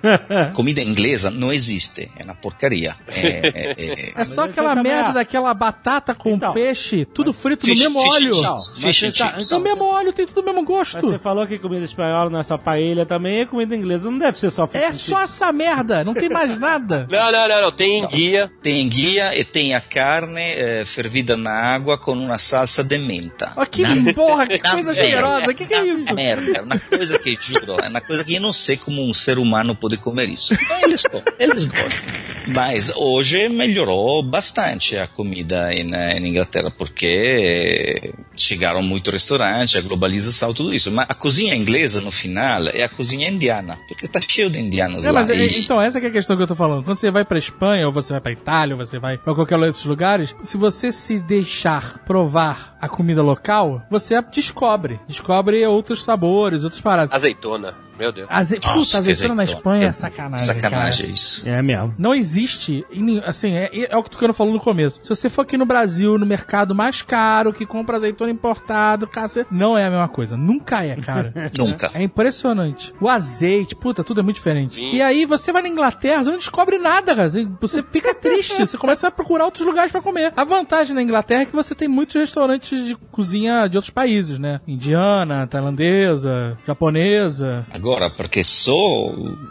[0.54, 2.96] Comida inglesa não existe, é uma porcaria.
[3.08, 5.12] É, é, é, É só Mas aquela então também merda é.
[5.14, 6.52] daquela batata com Então.
[6.52, 8.52] peixe, tudo frito Fish- no mesmo fish óleo.
[8.52, 9.50] Mas Fish and tá- chips.
[9.50, 11.00] No mesmo óleo, tem tudo o mesmo Mas gosto.
[11.00, 14.10] você falou que comida espanhola não é só paella também, é comida inglesa.
[14.10, 17.06] Não deve ser só É só essa merda, não tem mais nada.
[17.16, 17.72] Não, não, não, não.
[17.76, 18.50] Tem enguia.
[18.62, 23.52] Tem guia e tem a carne eh, fervida na água com uma salsa de menta.
[23.56, 23.82] Ó, que
[24.14, 26.14] porra, que Na coisa cheirosa, que que é Na isso?
[26.14, 29.12] Merda, é uma coisa que, juro, é uma coisa que eu não sei como um
[29.14, 30.54] ser humano pode comer isso.
[30.82, 32.04] Eles, co- eles gostam.
[32.46, 39.80] Mas hoje melhorou bastante a comida em, eh, em Inglaterra, porque chegaram muito restaurantes, a
[39.80, 40.90] globalização, tudo isso.
[40.92, 45.04] Mas a cozinha inglesa, no final, é a cozinha indiana, porque está cheio de indianos
[45.04, 45.20] É, lá.
[45.20, 46.84] mas é- E- então, essa que é a questão que eu tô falando.
[46.84, 49.58] Quando você vai pra Espanha, ou você vai pra Itália, ou você vai pra qualquer
[49.60, 55.00] desses lugares, se você se deixar provar a comida local, você descobre.
[55.08, 57.14] Descobre outros sabores, outras paradas.
[57.14, 57.74] Azeitona.
[57.98, 58.28] Meu Deus.
[58.30, 58.58] Aze...
[58.64, 59.44] Nossa, Puta, azeitona na.
[59.44, 60.46] Espanha é sacanagem.
[60.46, 61.14] Sacanagem cara.
[61.14, 61.48] isso.
[61.48, 61.94] É mesmo.
[61.98, 62.84] Não existe,
[63.24, 65.00] assim, é, é o que o Tucano falou no começo.
[65.02, 69.48] Se você for aqui no Brasil, no mercado mais caro, que compra azeitona importado, cacete,
[69.50, 70.36] não é a mesma coisa.
[70.36, 71.32] Nunca é, cara.
[71.58, 71.90] Nunca.
[71.94, 72.92] É impressionante.
[73.00, 74.74] O azeite, puta, tudo é muito diferente.
[74.74, 74.90] Sim.
[74.92, 77.28] E aí você vai na Inglaterra, você não descobre nada, cara.
[77.60, 80.32] Você fica triste, você começa a procurar outros lugares pra comer.
[80.36, 84.38] A vantagem na Inglaterra é que você tem muitos restaurantes de cozinha de outros países,
[84.38, 84.60] né?
[84.66, 87.66] Indiana, tailandesa, japonesa.
[87.72, 87.85] agora,
[88.16, 88.74] porque só.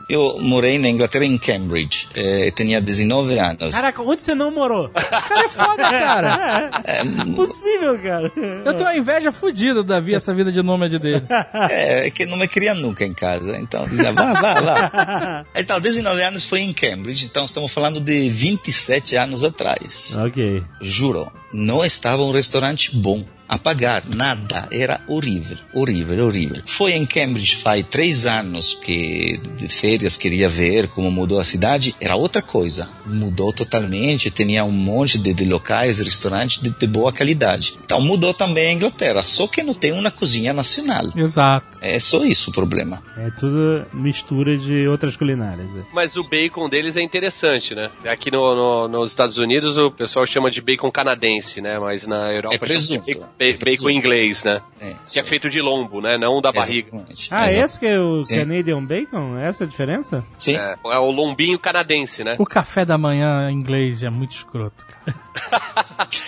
[0.10, 3.74] Eu morei na Inglaterra em Cambridge, eh, tinha 19 anos.
[3.74, 4.90] Caraca, onde você não morou?
[4.94, 6.82] Cara, é foda, cara.
[6.84, 8.32] É, Impossível, cara.
[8.66, 11.24] Eu tenho uma inveja fodida do Davi, essa vida de nômade dele.
[11.70, 13.58] é, que não me queria nunca em casa.
[13.58, 15.46] Então dizia, vá, vá, vá.
[15.56, 20.18] Então, 19 anos foi em Cambridge, então estamos falando de 27 anos atrás.
[20.18, 20.64] ok.
[20.82, 23.24] Juro, não estava um restaurante bom.
[23.48, 24.68] A pagar, nada.
[24.72, 26.64] Era horrível, horrível, horrível.
[26.66, 31.94] Foi em Cambridge faz três anos que de férias queria ver como mudou a cidade.
[32.02, 32.90] Era outra coisa.
[33.06, 34.32] Mudou totalmente.
[34.32, 37.76] Tinha um monte de, de locais, restaurantes de, de boa qualidade.
[37.84, 39.22] Então mudou também a Inglaterra.
[39.22, 41.12] Só que não tem uma cozinha nacional.
[41.16, 41.78] Exato.
[41.82, 43.00] É só isso o problema.
[43.16, 45.68] É tudo mistura de outras culinárias.
[45.78, 45.82] é.
[45.94, 47.92] Mas o bacon deles é interessante, né?
[48.08, 51.80] Aqui no, no- nos Estados Unidos o pessoal chama de bacon canadense, né?
[51.80, 53.12] Mas na Europa É presunto.
[53.12, 54.62] chama de ba- bacon inglês, né?
[54.82, 56.18] É, Que é feito de lombo, né?
[56.18, 56.90] Não da barriga.
[56.90, 57.28] Exatamente.
[57.32, 57.66] Ah, Exato.
[57.66, 58.36] esse que é o Sim.
[58.40, 59.38] Canadian Bacon?
[59.38, 60.24] Essa é a diferença?
[60.38, 60.56] Sim.
[60.56, 62.36] É, é o lombinho canadense, né?
[62.40, 65.16] O café da manhã inglês é muito escroto, cara.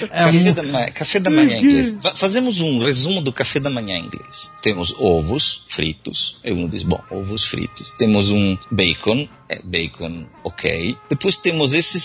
[0.01, 0.53] É café, muito...
[0.53, 1.99] da manhã, café da manhã inglês.
[2.01, 4.53] Fa- Fazemos um resumo do café da manhã inglês.
[4.61, 6.39] Temos ovos fritos.
[6.43, 7.91] E um diz, bom, ovos fritos.
[7.91, 9.27] Temos um bacon.
[9.49, 10.97] É, bacon, ok.
[11.09, 12.03] Depois temos esses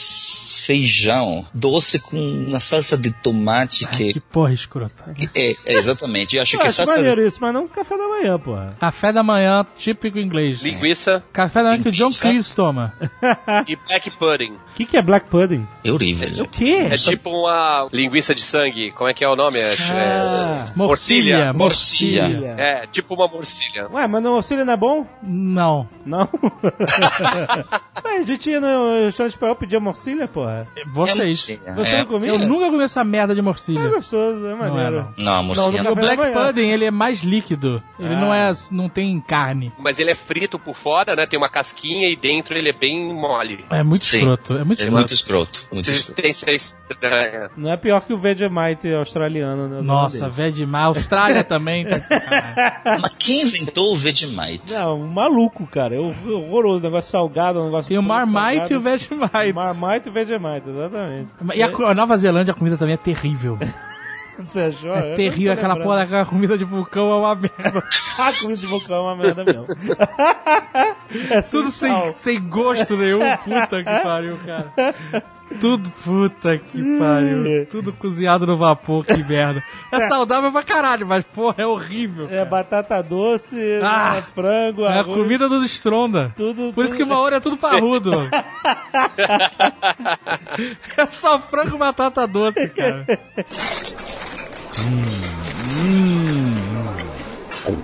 [0.66, 4.12] feijão doce com uma salsa de tomate que...
[4.14, 5.14] Que porra escrota.
[5.34, 6.36] É, é, exatamente.
[6.36, 6.96] Eu acho Eu que acho salsa...
[6.96, 8.76] maneiro isso, mas não café da manhã, porra.
[8.80, 10.62] Café da manhã típico inglês.
[10.62, 12.10] Linguiça Café da manhã que o John.
[12.12, 12.94] Cleese toma.
[13.66, 14.52] e black pudding.
[14.52, 15.66] O que, que é black pudding?
[15.84, 16.44] É horrível.
[16.44, 16.88] O quê?
[16.90, 18.92] É tipo uma linguiça de sangue.
[18.92, 19.58] Como é que é o nome?
[19.58, 20.66] É, Ah.
[20.68, 21.52] é, Morcilha.
[21.52, 22.22] Morcilha.
[22.28, 22.54] Morcilha.
[22.58, 23.88] é tipo uma morcilha.
[23.90, 25.06] Ué, mas no auxílio não é bom?
[25.22, 25.88] Não.
[26.04, 26.28] Não?
[28.04, 30.51] Ué, a gente ia no restaurante espanhol pedir morcilha, porra.
[30.92, 31.60] Vocês.
[31.64, 32.28] É, Você é, não comia?
[32.30, 33.88] Eu nunca comi essa merda de É morcilha.
[33.88, 35.08] gostoso, é maneiro.
[35.18, 35.24] não.
[35.24, 35.82] Não, a morcilha...
[35.82, 36.32] Não, O Café Black.
[36.32, 37.82] Pudding, ele é mais líquido.
[37.98, 38.20] Ele Ah.
[38.20, 39.72] não é, não tem carne.
[39.78, 41.26] Mas ele é frito por fora, né?
[41.26, 43.64] Tem uma casquinha e dentro ele é bem mole.
[43.70, 44.18] É muito Sim.
[44.18, 44.54] escroto.
[44.54, 44.92] É muito É escroto.
[44.96, 45.66] muito escroto.
[45.72, 46.22] Muito escroto.
[46.22, 47.50] Consistência estranha.
[47.56, 49.68] Não é pior que o Vegemite australiano.
[49.68, 50.86] Né, Nossa, demais.
[50.96, 51.84] Austrália também.
[51.86, 52.00] Tá.
[53.00, 54.72] Mas quem inventou o Vegemite?
[54.72, 55.94] Não, um maluco, cara.
[55.94, 56.80] É horroroso.
[56.82, 58.82] Negócio salgado, um negócio Tem o Marmite e o salgado.
[58.82, 59.52] Vegemite.
[59.54, 61.28] Marmite e Vegemite, exatamente.
[61.54, 63.58] E a, Nova Zelândia, a comida também é terrível.
[64.38, 64.94] Você achou?
[64.94, 65.52] É terrível.
[65.52, 67.84] Aquela porra daquela comida de vulcão é uma merda.
[68.18, 69.66] A comida de vulcão é uma merda mesmo.
[71.30, 73.20] é Tudo sem, sem gosto nenhum.
[73.36, 74.72] Puta que pariu, cara.
[75.60, 77.66] Tudo puta que pariu.
[77.66, 79.62] Tudo cozinhado no vapor, que merda.
[79.90, 82.28] É saudável pra caralho, mas porra, é horrível.
[82.30, 86.32] É batata doce, Ah, né, frango, É a comida dos estronda.
[86.36, 86.72] tudo.
[86.72, 88.12] Por isso que uma hora é tudo parrudo.
[90.96, 93.06] é só frango e batata doce, cara.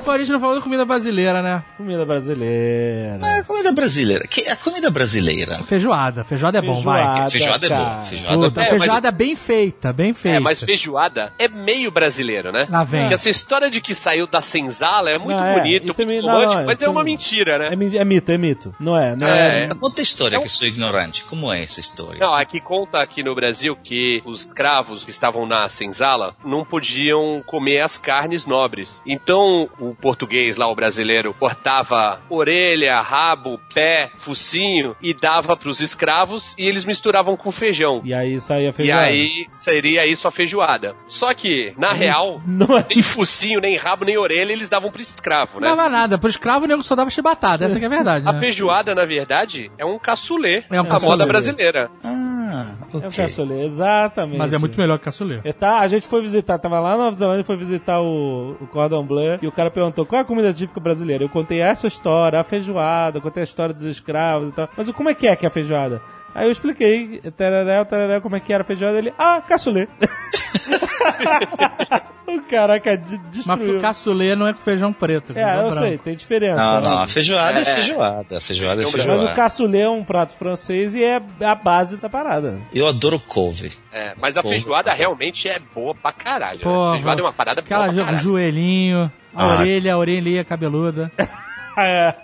[0.05, 1.63] Pô, a gente não falou da comida brasileira, né?
[1.77, 3.19] Comida brasileira.
[3.39, 4.25] A comida brasileira.
[4.27, 5.63] Que, a comida brasileira.
[5.65, 6.25] Feijoada.
[6.25, 7.31] Feijoada é bom, vai.
[7.31, 8.01] Feijoada é boa.
[8.03, 8.71] Feijoada é Puta, É, boa.
[8.73, 10.37] mas- feijoada bem feita, bem feita.
[10.39, 12.67] É, mas feijoada é meio brasileiro, né?
[12.71, 13.03] Lá vem.
[13.03, 16.07] Porque essa história de que saiu da senzala é muito Não, é, bonito, é muito
[16.07, 17.69] mi- não, romântico, não, mas é uma é- mentira, né?
[17.73, 18.75] É, mi- é mito, é mito.
[18.81, 19.61] Não é, não É.
[19.65, 19.69] é.
[19.69, 21.25] Conta a história, que eu sou ignorante.
[21.25, 22.19] Como é essa história?
[22.19, 27.43] Não, aqui conta aqui no Brasil que os escravos que estavam na senzala não podiam
[27.47, 29.03] comer as carnes nobres.
[29.07, 36.55] Então o português lá, o brasileiro, cortava orelha, rabo, pé, focinho e dava pros escravos
[36.59, 38.01] e eles misturavam com feijão.
[38.05, 39.03] E aí saía E feijoada.
[39.07, 40.95] aí seria isso a feijoada.
[41.07, 42.85] Só que, na real, Não é.
[42.89, 45.69] nem focinho, nem rabo, nem orelha eles davam pro escravo, né?
[45.69, 46.19] Não dava nada.
[46.19, 47.65] Pro escravo, o nego só dava chibatada.
[47.65, 48.41] Essa que é a verdade, A né?
[48.41, 51.11] feijoada, na verdade, é um caçulê É um da caçulê.
[51.11, 51.91] moda brasileira.
[52.03, 53.11] Ah, É um ok.
[53.25, 54.39] caçulê, exatamente.
[54.39, 55.41] Mas é muito melhor que caçulê.
[55.45, 58.67] É, tá, a gente foi visitar, tava lá na Nova Zelândia, foi visitar o, o
[58.67, 61.25] Cordon Bleu, e o cara perguntou qual é a comida típica brasileira.
[61.25, 64.69] Eu contei essa história, a feijoada, contei a história dos escravos e tal.
[64.77, 66.01] Mas como é que é que é a feijoada?
[66.33, 69.89] Aí eu expliquei, tereré, tereré, como é que era a feijoada, ele, ah, caçulê.
[72.27, 73.81] o caraca de- Mas destruiu.
[73.81, 75.33] caçulê não é com feijão preto.
[75.37, 75.79] É, eu branco.
[75.79, 76.57] sei, tem diferença.
[76.63, 76.89] Não, né?
[76.89, 77.65] não, a feijoada é, É.
[77.65, 78.37] feijoada.
[78.37, 79.33] A feijoada é Mas Mas feijoada.
[79.33, 82.59] o caçulê é um prato francês e é a base da parada.
[82.75, 83.73] Eu adoro couve.
[83.93, 86.61] É, mas a Pô, feijoada realmente é boa pra caralho.
[86.61, 86.87] Porra.
[86.91, 86.93] né?
[86.99, 88.23] Feijoada é uma parada Aquela boa pra caralho.
[88.23, 89.59] joelhinho, a Ah.
[89.61, 91.11] orelha, a orelhinha cabeluda.
[91.81, 92.15] É.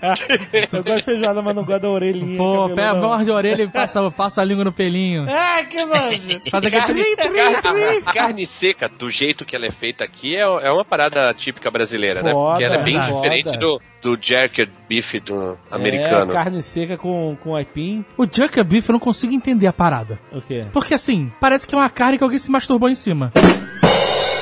[0.72, 2.36] Eu gosto de feijoada, mas não gosto da orelhinha.
[2.36, 3.01] Pô, não.
[3.01, 5.28] morde a orelha e passa, passa a língua no pelinho.
[5.28, 6.40] É, que nojo.
[6.51, 7.60] Faz aquele Carne, trim, trim, trim.
[7.62, 11.70] carne, carne seca, do jeito que ela é feita aqui, é, é uma parada típica
[11.70, 12.32] brasileira, né?
[12.32, 13.12] Foda, Porque ela é bem foda.
[13.12, 16.32] diferente do, do jerky beef do americano.
[16.32, 18.05] É, carne seca com, com aipim.
[18.16, 20.18] O Junker Beef eu não consigo entender a parada.
[20.32, 20.64] O quê?
[20.72, 23.32] Porque assim, parece que é uma carne que alguém se masturbou em cima.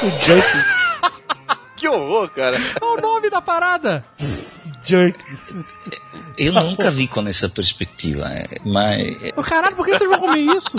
[0.02, 0.46] O junk.
[1.82, 2.56] Que horror, cara.
[2.80, 4.04] É o nome da parada.
[4.84, 5.18] jerk.
[6.38, 10.40] Eu nunca vi com essa perspectiva, é, mas Ô, Caralho, por que vocês vão comer
[10.40, 10.76] isso?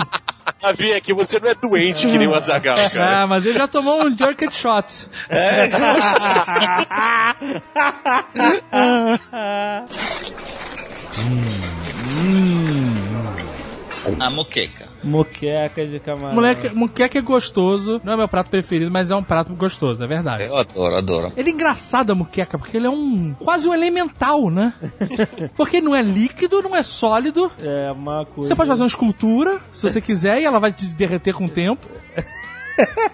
[0.62, 3.22] Ravi, é que você não é doente que nem o Azagal, cara.
[3.22, 5.06] Ah, mas ele já tomou um jerk shot.
[14.20, 14.93] a moqueca.
[15.04, 16.34] Moqueca de camarão.
[16.34, 18.00] Moleque, moqueca é gostoso.
[18.02, 20.44] Não é meu prato preferido, mas é um prato gostoso, é verdade.
[20.44, 21.32] Eu adoro, adoro.
[21.36, 23.34] Ele é engraçado a muqueca, porque ele é um.
[23.38, 24.72] quase um elemental, né?
[25.56, 27.50] Porque não é líquido, não é sólido.
[27.60, 28.48] É uma coisa.
[28.48, 31.48] Você pode fazer uma escultura, se você quiser, e ela vai te derreter com o
[31.48, 31.86] tempo.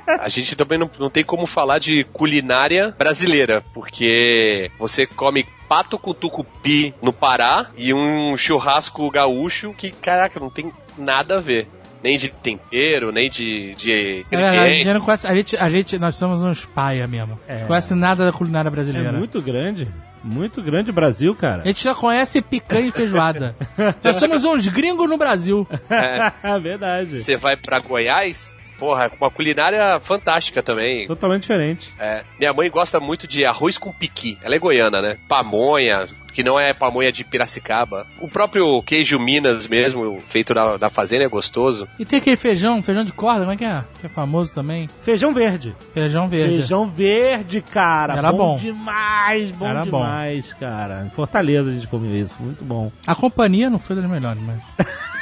[0.06, 5.98] A gente também não, não tem como falar de culinária brasileira, porque você come pato
[5.98, 11.68] com tucupi no Pará e um churrasco gaúcho que, caraca, não tem nada a ver.
[12.02, 14.93] Nem de tempero, nem de, de É a ingrediente.
[14.94, 15.27] não conhece.
[15.27, 17.39] A gente, a gente, nós somos uns paia mesmo.
[17.48, 19.12] Não conhece nada da culinária É brasileira.
[19.12, 19.86] muito grande.
[20.22, 21.62] Muito grande o Brasil, cara.
[21.62, 23.55] A gente só conhece picanha e feijoada.
[24.05, 25.66] Nós somos uns gringos no Brasil.
[25.90, 27.22] É verdade.
[27.22, 31.07] Você vai pra Goiás, porra, uma culinária fantástica também.
[31.07, 31.93] Totalmente diferente.
[31.98, 34.39] É, minha mãe gosta muito de arroz com piqui.
[34.43, 35.19] Ela é goiana, né?
[35.28, 38.07] Pamonha, que não é pamonha de Piracicaba.
[38.19, 41.86] O próprio queijo Minas mesmo, feito na, na fazenda, é gostoso.
[41.98, 43.85] E tem aquele feijão, feijão de corda, como é que é?
[44.01, 44.89] Que é famoso também.
[45.02, 45.74] Feijão verde.
[45.93, 46.55] Feijão verde.
[46.57, 48.15] Feijão verde, cara.
[48.16, 48.57] Era bom.
[48.57, 49.98] demais, bom Era bom.
[49.98, 51.05] demais, cara.
[51.07, 52.90] Em Fortaleza a gente comeu isso, muito bom.
[53.07, 54.61] A companhia não foi das melhores, mas.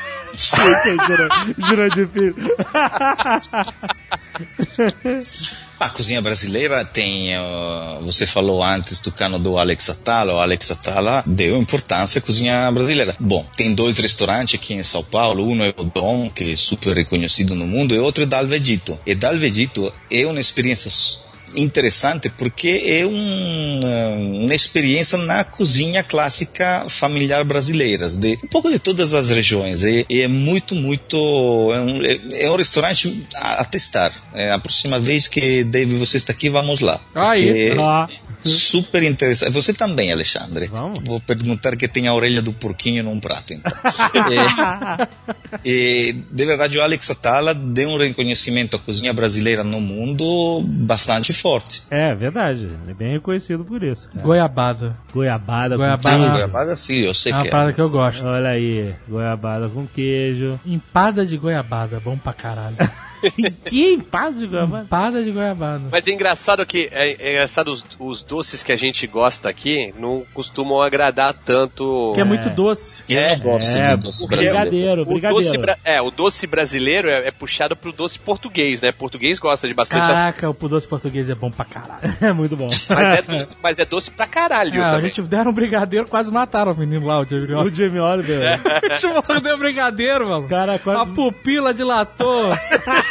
[1.58, 2.36] Jurandir Filho.
[5.80, 7.34] A cozinha brasileira tem.
[8.02, 10.34] você falou antes do cano do Alex Atala.
[10.34, 13.16] O Alex Atala deu importância à cozinha brasileira.
[13.20, 15.46] Bom, tem dois restaurantes aqui em São Paulo.
[15.46, 18.98] Um é o Dom, que é super reconhecido no mundo, e outro é Dal Vegito.
[19.06, 20.90] E Dal Vegito é uma experiência
[21.54, 28.70] interessante porque é um, uh, uma experiência na cozinha clássica familiar brasileira, de um pouco
[28.70, 29.84] de todas as regiões.
[29.84, 31.16] E, e é muito, muito.
[31.74, 34.12] É um, é- é um restaurante a, a testar.
[34.34, 37.00] É, a próxima vez que Dave você está aqui, vamos lá.
[37.14, 37.68] Aí.
[37.68, 38.06] Porque Ó,
[38.42, 39.52] Super interessante.
[39.52, 40.66] Você também, Alexandre.
[40.68, 41.00] Vamos.
[41.04, 43.72] Vou perguntar que tem a orelha do porquinho num prato, então.
[45.64, 45.68] e,
[46.10, 51.32] e, de verdade, o Alex Atala deu um reconhecimento à cozinha brasileira no mundo bastante
[51.32, 51.82] forte.
[51.90, 52.64] É verdade.
[52.82, 54.08] Ele é bem reconhecido por isso.
[54.08, 54.22] cara.
[54.22, 54.96] Goiabada.
[55.12, 56.16] Goiabada, Goiabada.
[56.16, 56.32] com.
[56.32, 57.50] Goiabada, sim, eu sei É que é.
[57.50, 58.24] parada que eu gosto.
[58.24, 60.58] Olha aí, goiabada com queijo.
[60.64, 62.76] Empada de goiabada, bom pra caralho.
[63.64, 64.84] que empada de goiabada?
[64.84, 65.82] Empada de goiabada.
[65.90, 69.92] Mas é engraçado que é, é engraçado os, os doces que a gente gosta aqui
[69.98, 72.12] não costumam agradar tanto.
[72.14, 73.02] Que é muito doce.
[73.08, 74.60] Eu não gosto É, de doce o brasileiro.
[74.60, 75.44] brigadeiro, O brigadeiro.
[75.44, 78.92] doce, bra- é, o doce brasileiro é, é puxado pro doce português, né?
[78.92, 81.98] Português gosta de bastante Caraca, o doce português é bom pra caralho.
[82.20, 82.66] É muito bom.
[82.66, 85.06] mas é doce, mas é doce pra caralho a também.
[85.06, 88.60] gente deram um brigadeiro, quase mataram o menino lá, o Jamie o Jamie Oliver.
[88.60, 90.48] O bicho mordeu brigadeiro, mano.
[90.48, 91.10] Cara, A quase...
[91.12, 92.50] pupila dilatou.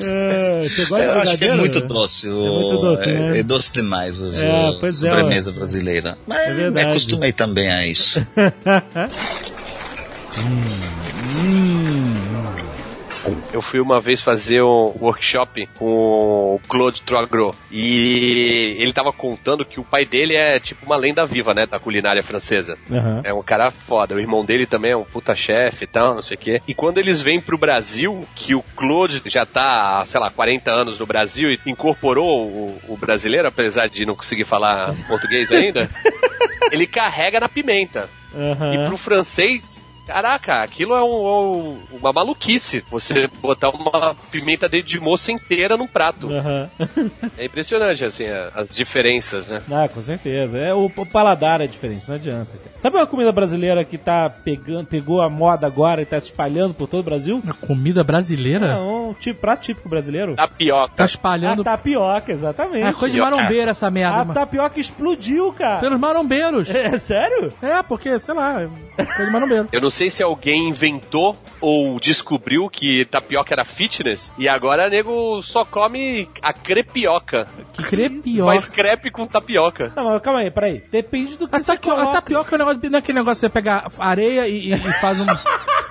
[0.00, 2.28] É, você gosta Eu acho que é muito doce.
[2.28, 3.38] o- muito doce, é, né?
[3.38, 6.18] é doce demais o, É, a pois é, sobremesa brasileira.
[6.26, 8.26] Mas É me acostumei também a isso.
[13.52, 19.64] Eu fui uma vez fazer um workshop com o Claude Troisgros e ele tava contando
[19.64, 22.76] que o pai dele é tipo uma lenda viva, né, da culinária francesa.
[22.90, 23.20] Aham.
[23.24, 24.14] É um cara foda.
[24.14, 26.62] O irmão dele também é um puta chefe e tal, não sei o quê.
[26.66, 30.98] E quando eles vêm pro Brasil, que o Claude já tá, sei lá, 40 anos
[30.98, 35.88] no Brasil e incorporou o, o brasileiro, apesar de não conseguir falar português ainda,
[36.72, 38.08] ele carrega na pimenta.
[38.34, 38.74] Aham.
[38.74, 41.26] E pro francês, caraca, aquilo é um-
[41.72, 42.84] um- uma maluquice.
[42.90, 46.28] Você botar uma pimenta de, de moça inteira num prato.
[46.32, 46.68] Aham.
[47.38, 49.58] É impressionante, assim, a- as diferenças, né?
[49.70, 50.58] Ah, com certeza.
[50.58, 52.50] É, o, o paladar é diferente, não adianta.
[52.78, 56.74] Sabe uma comida brasileira que tá pegando, pegou a moda agora e tá se espalhando
[56.74, 57.40] por todo o Brasil?
[57.42, 58.66] Uma comida brasileira?
[58.66, 60.34] É um tipo, prato típico brasileiro.
[60.34, 60.92] Tapioca.
[60.96, 61.62] Tá A espalhando.
[61.64, 62.86] tapioca, exatamente.
[62.86, 65.80] É coisa de marombeiro essa merda, A tapioca explodiu, cara.
[65.80, 66.68] Pelos marombeiros.
[66.82, 67.52] É sério?
[67.62, 69.68] É, porque, sei lá, é coisa de marombeiro.
[69.72, 75.40] Eu não sei se alguém inventou ou descobriu que tapioca era fitness e agora nego
[75.42, 77.46] só come a crepioca.
[77.72, 78.50] Que crepioca.
[78.52, 79.92] Faz crepe com tapioca.
[79.94, 80.82] Não, mas calma aí, peraí.
[80.90, 82.20] Depende do que A, você tapioca, a coloca.
[82.20, 84.92] tapioca é um negócio, não é aquele negócio que você pega areia e, e- e
[85.00, 85.26] faz um.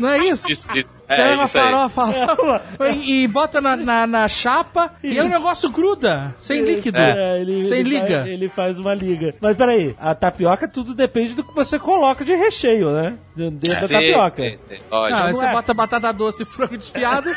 [0.00, 0.50] Não é isso?
[0.50, 1.02] Isso, isso.
[1.02, 1.64] Pega É uma isso aí.
[1.64, 2.62] farofa
[2.94, 6.98] e, e bota na, na, na chapa e aí o negócio gruda, sem líquido.
[6.98, 8.18] É, ele, sem ele liga.
[8.20, 9.34] Faz, ele faz uma liga.
[9.40, 13.16] Mas peraí, a tapioca tudo depende do que você coloca de recheio, né?
[13.34, 14.42] Dentro da Sim, tapioca.
[14.42, 14.78] sim, sim.
[14.90, 15.52] Olha, Ah, aí não você é.
[15.52, 17.30] bota batata doce e frango desfiado.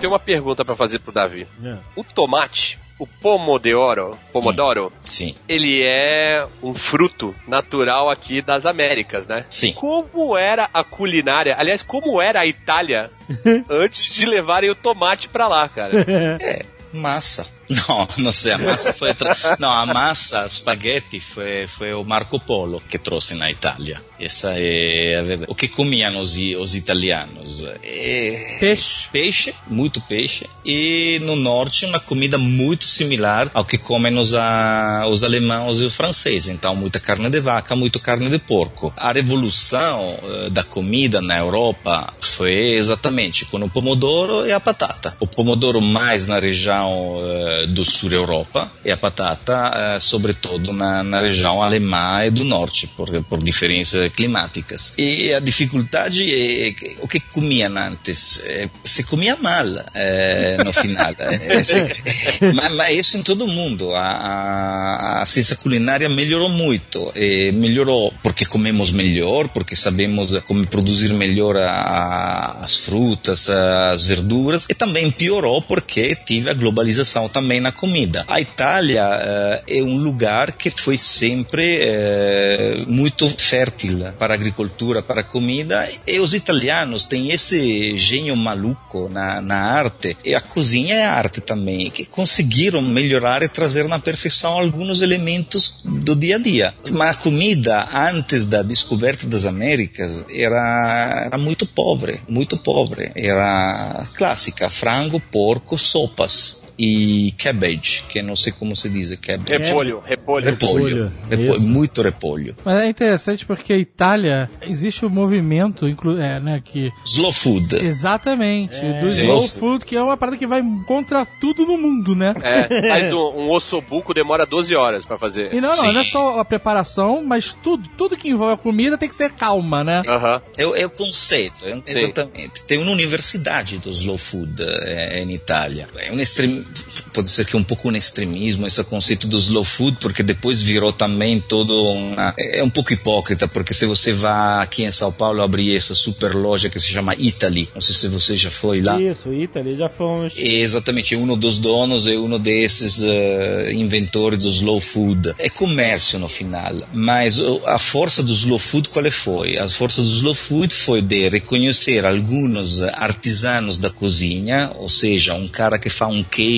[0.00, 1.46] Tem uma pergunta pra fazer pro Davi.
[1.64, 1.76] É.
[1.96, 9.44] O tomate, o pomodoro, pomodoro, Sim, ele é um fruto natural aqui das Américas, né?
[9.50, 9.72] sim.
[9.72, 13.10] Como era a culinária, aliás, como era a Itália
[13.68, 16.06] antes de levarem o tomate pra lá, cara?
[16.94, 17.44] Massa.
[17.72, 19.14] Não, não sei, a massa foi...
[19.14, 19.36] Tra...
[19.58, 24.00] Não, a massa, spaghetti, foi, foi o Marco Polo que trouxe na Itália.
[24.18, 25.50] Essa é a verdade.
[25.50, 27.64] O que comiam os, os italianos?
[27.82, 28.58] É...
[28.60, 29.08] Peixe.
[29.10, 30.46] Peixe, muito peixe.
[30.64, 35.84] E no norte, uma comida muito similar ao que comem os, a, os alemães e
[35.84, 36.48] os franceses.
[36.48, 38.92] Então, muita carne de vaca, muito carne de porco.
[38.96, 45.16] A revolução eh, da comida na Europa foi exatamente com o pomodoro e a batata.
[45.18, 47.18] O pomodoro mais na região
[47.68, 52.86] do sul Europa e a batata, eh, sobretudo na, na região alemã e do norte,
[52.88, 54.94] por, por diferenças climáticas.
[54.98, 58.42] E a dificuldade é o que comiam antes.
[58.44, 61.14] Eh, se comia mal eh, no final.
[61.18, 63.92] Eh, se- mas, mas isso em todo mundo.
[63.94, 67.12] A, a, a ciência culinária melhorou muito.
[67.14, 74.06] E melhorou porque comemos melhor, porque sabemos como produzir melhor a- a- as frutas, as
[74.06, 74.66] verduras.
[74.68, 78.24] E também piorou porque tive a globalização também na comida.
[78.28, 85.02] A Itália eh, é um lugar que foi sempre eh, muito fértil para a agricultura,
[85.02, 85.88] para a comida.
[86.06, 90.16] E os italianos têm esse gênio maluco na, na arte.
[90.24, 95.82] E a cozinha é arte também, que conseguiram melhorar e trazer na perfeição alguns elementos
[95.84, 96.74] do dia a dia.
[96.90, 103.12] Mas a comida, antes da descoberta das Américas, era, era muito pobre, muito pobre.
[103.14, 106.61] Era clássica, frango, porco, sopas.
[106.84, 109.52] E cabbage, que não sei como se diz, cabbage.
[109.56, 110.44] Repolho, repolho.
[110.46, 110.84] Repolho.
[110.84, 112.56] Repolho, Repolho, muito repolho.
[112.64, 116.90] Mas é interessante porque a Itália, existe um movimento, inclu é, né, que...
[117.04, 117.76] Slow food.
[117.76, 119.22] Exatamente, do Sim.
[119.22, 122.34] slow food, que é uma parada que vai contra tudo no mundo, né?
[122.42, 125.54] É, faz um, um ossobuco demora 12 horas pra fazer.
[125.54, 125.92] E não, não, Sim.
[125.92, 129.30] não é só a preparação, mas tudo, tudo que envolve a comida tem que ser
[129.30, 130.02] calma, né?
[130.06, 130.42] Aham.
[130.56, 132.00] É, o- é o conceito, é- Sim.
[132.00, 132.64] exatamente.
[132.66, 135.88] Tem uma universidade do slow food é, em Itália.
[135.96, 136.64] É um extrem,
[137.12, 140.92] pode ser que um pouco um extremismo esse conceito do slow food, porque depois virou
[140.92, 145.42] também todo uma, é um pouco hipócrita, porque se você vai aqui em São Paulo
[145.42, 149.00] abrir essa super loja que se chama Italy, não sei se você já foi lá.
[149.00, 150.34] Isso, Italy, já fomos.
[150.36, 155.34] É exatamente, um dos donos é um desses eh, inventores do slow food.
[155.38, 159.58] É comércio no final, mas a força do slow food qual foi?
[159.58, 165.48] A força do slow food foi de reconhecer alguns artesanos da cozinha, ou seja, um
[165.48, 166.51] cara que faz um queijo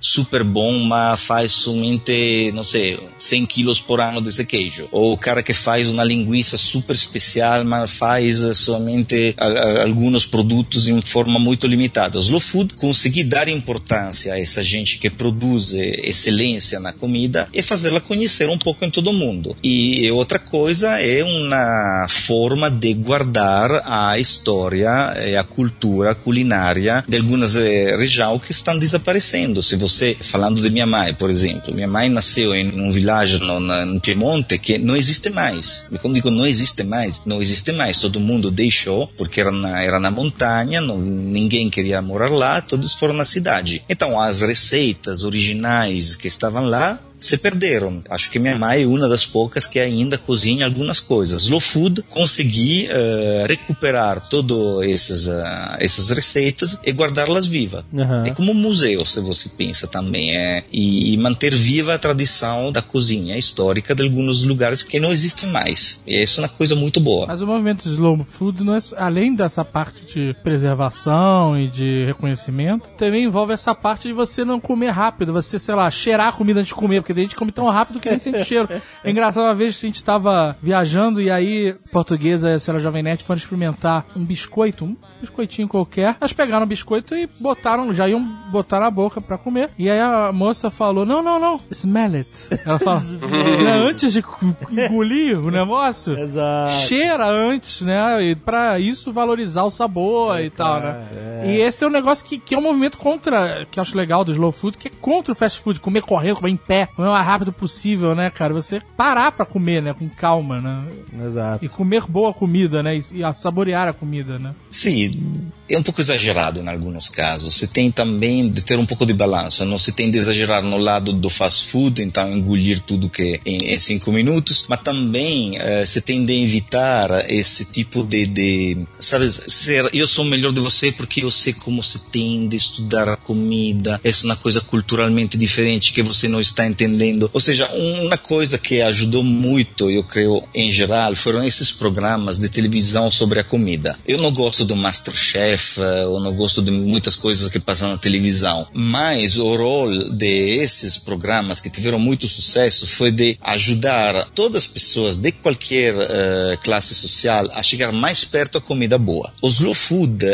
[0.00, 4.88] super bom, mas faz somente, não sei, 100 quilos por ano desse queijo.
[4.90, 9.82] Ou o cara que faz uma linguiça super especial, mas faz eh, somente a- a-
[9.84, 12.18] alguns produtos em forma muito limitada.
[12.18, 17.48] O slow food conseguir dar importância a essa gente que produz eh, excelência na comida
[17.52, 19.56] e fazê-la conhecer um pouco em todo mundo.
[19.62, 27.16] E outra coisa é uma forma de guardar a história e a cultura culinária de
[27.16, 29.35] algumas eh, regiões que estão desaparecendo.
[29.62, 33.60] Se você, falando de minha mãe, por exemplo, minha mãe nasceu em um vilarejo no,
[33.60, 35.86] no Piemonte que não existe mais.
[35.92, 37.98] E como digo, não existe mais, não existe mais.
[37.98, 42.94] Todo mundo deixou porque era na, era na montanha, não, ninguém queria morar lá, todos
[42.94, 43.82] foram na cidade.
[43.88, 48.02] Então as receitas originais que estavam lá se perderam.
[48.08, 51.42] Acho que minha mãe é uma das poucas que ainda cozinha algumas coisas.
[51.42, 57.84] Slow food consegui eh, recuperar todas essas, eh, essas receitas e guardá-las vivas.
[57.94, 58.26] Aham.
[58.26, 62.70] É como um museu, se você pensa também, é, e, e manter viva a tradição
[62.70, 66.02] da cozinha histórica de alguns lugares que não existem mais.
[66.06, 67.26] E isso é uma coisa muito boa.
[67.26, 73.24] Mas o movimento slow food, é, além dessa parte de preservação e de reconhecimento, também
[73.24, 76.68] envolve essa parte de você não comer rápido, você, sei lá, cheirar a comida antes
[76.68, 78.68] de comer, porque a gente come tão rápido que nem sente cheiro.
[79.04, 83.02] É engraçado, uma vez a gente tava viajando e aí portuguesa e a senhora Jovem
[83.02, 86.16] Nerd foram experimentar um biscoito, um biscoitinho qualquer.
[86.20, 88.20] Elas pegaram o biscoito e botaram, já iam
[88.50, 89.70] botar na boca pra comer.
[89.78, 92.28] E aí a moça falou: Não, não, não, smell it.
[92.64, 94.24] Ela falou: "Né, Antes de
[94.70, 96.72] engolir o negócio, Exato.
[96.72, 98.22] cheira antes, né?
[98.22, 101.06] E pra isso valorizar o sabor e tal, né?
[101.44, 104.24] E esse é um negócio que, que é um movimento contra, que eu acho legal
[104.24, 107.08] do slow food, que é contra o fast food, comer correndo, comer em pé, comer
[107.08, 108.54] o mais rápido possível, né, cara?
[108.54, 109.92] Você parar pra comer, né?
[109.92, 110.84] Com calma, né?
[111.26, 111.64] Exato.
[111.64, 112.96] E comer boa comida, né?
[112.96, 114.54] E, e saborear a comida, né?
[114.70, 117.54] Sim, é um pouco exagerado em alguns casos.
[117.54, 119.64] Você tem também de ter um pouco de balanço.
[119.64, 123.72] Não se tem de exagerar no lado do fast food, então engolir tudo que em,
[123.72, 129.28] em cinco minutos, mas também eh, você tem de evitar esse tipo de, de sabe,
[129.30, 133.16] ser eu sou melhor de você porque eu sei como se tem de estudar a
[133.16, 134.00] comida.
[134.04, 137.30] Essa é uma coisa culturalmente diferente que você não está entendendo.
[137.32, 142.48] Ou seja, uma coisa que ajudou muito, eu creio, em geral, foram esses programas de
[142.48, 143.98] televisão sobre a comida.
[144.06, 147.98] Eu não gosto do Masterchef, eh, eu não gosto de muitas coisas que passam na
[147.98, 154.68] televisão, mas o rol desses programas que tiveram muito sucesso foi de ajudar todas as
[154.68, 159.32] pessoas de qualquer uh, classe social a chegar mais perto da comida boa.
[159.42, 160.24] O slow food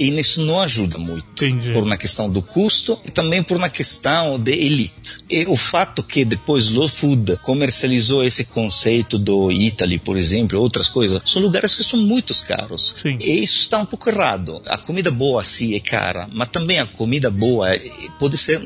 [0.00, 1.44] e isso não ajuda muito.
[1.44, 1.74] Entendi.
[1.74, 5.18] Por uma questão do custo e também por uma questão de elite.
[5.30, 10.88] E o fato que depois Slow Food comercializou esse conceito do Italy, por exemplo, outras
[10.88, 12.94] coisas, são lugares que são muito caros.
[13.02, 13.18] Sim.
[13.20, 14.62] E isso está um pouco errado.
[14.66, 17.80] A comida boa, sim, é cara, mas também a comida boa eh,
[18.18, 18.60] pode ser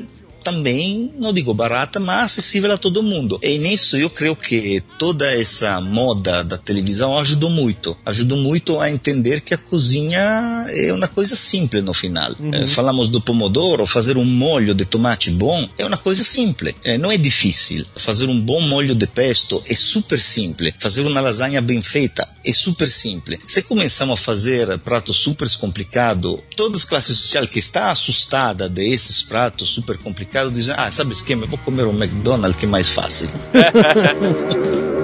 [0.45, 3.39] também, não digo barata, mas acessível a todo mundo.
[3.41, 7.97] E nisso eu creio que toda essa moda da televisão ajudou muito.
[8.05, 12.35] Ajudou muito a entender que a cozinha é uma coisa simples no final.
[12.53, 16.75] Eh, falamos do pomodoro, fazer um molho de tomate bom é uma coisa simples.
[16.83, 17.83] Eh, não é difícil.
[17.95, 20.75] Fazer um bom molho de pesto é super simples.
[20.77, 23.39] Fazer uma lasanha bem feita é super simples.
[23.47, 29.23] Se começamos a fazer pratos super complicados, todas as classes sociais que está assustada desses
[29.23, 31.45] pratos super complicados dizem, ah, sabe o esquema?
[31.45, 33.29] Eu vou comer um McDonald's que é mais fácil.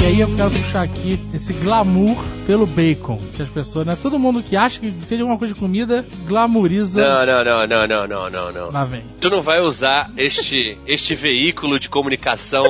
[0.00, 2.16] E aí eu quero puxar aqui esse glamour
[2.50, 3.16] pelo bacon.
[3.36, 3.96] Que as pessoas, né?
[4.02, 7.00] Todo mundo que acha que tem alguma coisa de comida, glamouriza.
[7.00, 8.70] Não, não, não, não, não, não, não, não.
[8.72, 9.04] Lá vem.
[9.20, 12.64] Tu não vai usar este, este veículo de comunicação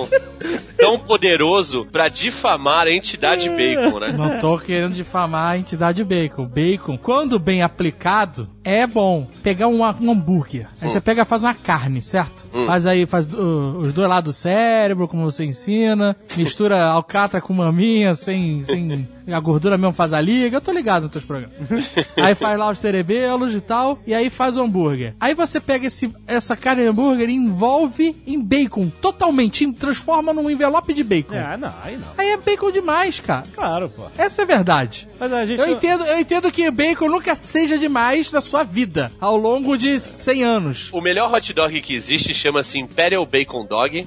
[0.77, 4.13] tão poderoso pra difamar a entidade bacon, né?
[4.13, 6.45] Não tô querendo difamar a entidade bacon.
[6.45, 9.29] Bacon, quando bem aplicado, é bom.
[9.43, 10.69] Pegar um, um hambúrguer.
[10.81, 12.47] Aí você pega e faz uma carne, certo?
[12.67, 16.15] Faz aí, faz uh, os dois lados do cérebro, como você ensina.
[16.37, 20.57] Mistura alcatra com maminha, sem, sem a gordura mesmo faz a liga.
[20.57, 21.57] Eu tô ligado nos teus programas.
[22.17, 23.99] aí faz lá os cerebelos e tal.
[24.07, 25.15] E aí faz o hambúrguer.
[25.21, 28.89] Aí você pega esse, essa carne de hambúrguer e envolve em bacon.
[29.01, 29.71] Totalmente.
[29.73, 31.37] Transforma num envelope de bacon.
[31.37, 32.09] Ah, não, aí não.
[32.17, 33.45] Aí é bacon demais, cara.
[33.55, 34.05] Claro, pô.
[34.17, 35.07] Essa é verdade.
[35.19, 35.61] Mas a gente.
[35.61, 39.99] Eu entendo, eu entendo que bacon nunca seja demais na sua vida, ao longo de
[39.99, 40.89] 100 anos.
[40.93, 44.07] O melhor hot dog que existe chama-se Imperial Bacon Dog.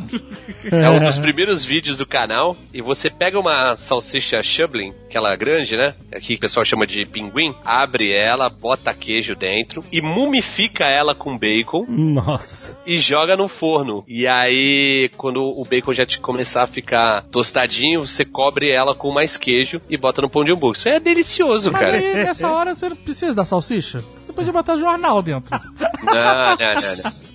[0.71, 2.55] É um dos primeiros vídeos do canal.
[2.73, 5.93] E você pega uma salsicha Shublin, aquela grande, né?
[6.11, 7.53] Aqui que o pessoal chama de pinguim.
[7.63, 12.75] Abre ela, bota queijo dentro e mumifica ela com bacon Nossa.
[12.85, 14.03] e joga no forno.
[14.07, 19.13] E aí, quando o bacon já te começar a ficar tostadinho, você cobre ela com
[19.13, 20.77] mais queijo e bota no pão de hambúrguer.
[20.79, 21.97] Isso é delicioso, Mas cara.
[21.97, 23.99] aí, nessa hora, você não precisa da salsicha.
[24.25, 25.53] Você pode botar jornal dentro.
[26.03, 27.32] Não, não, não, não.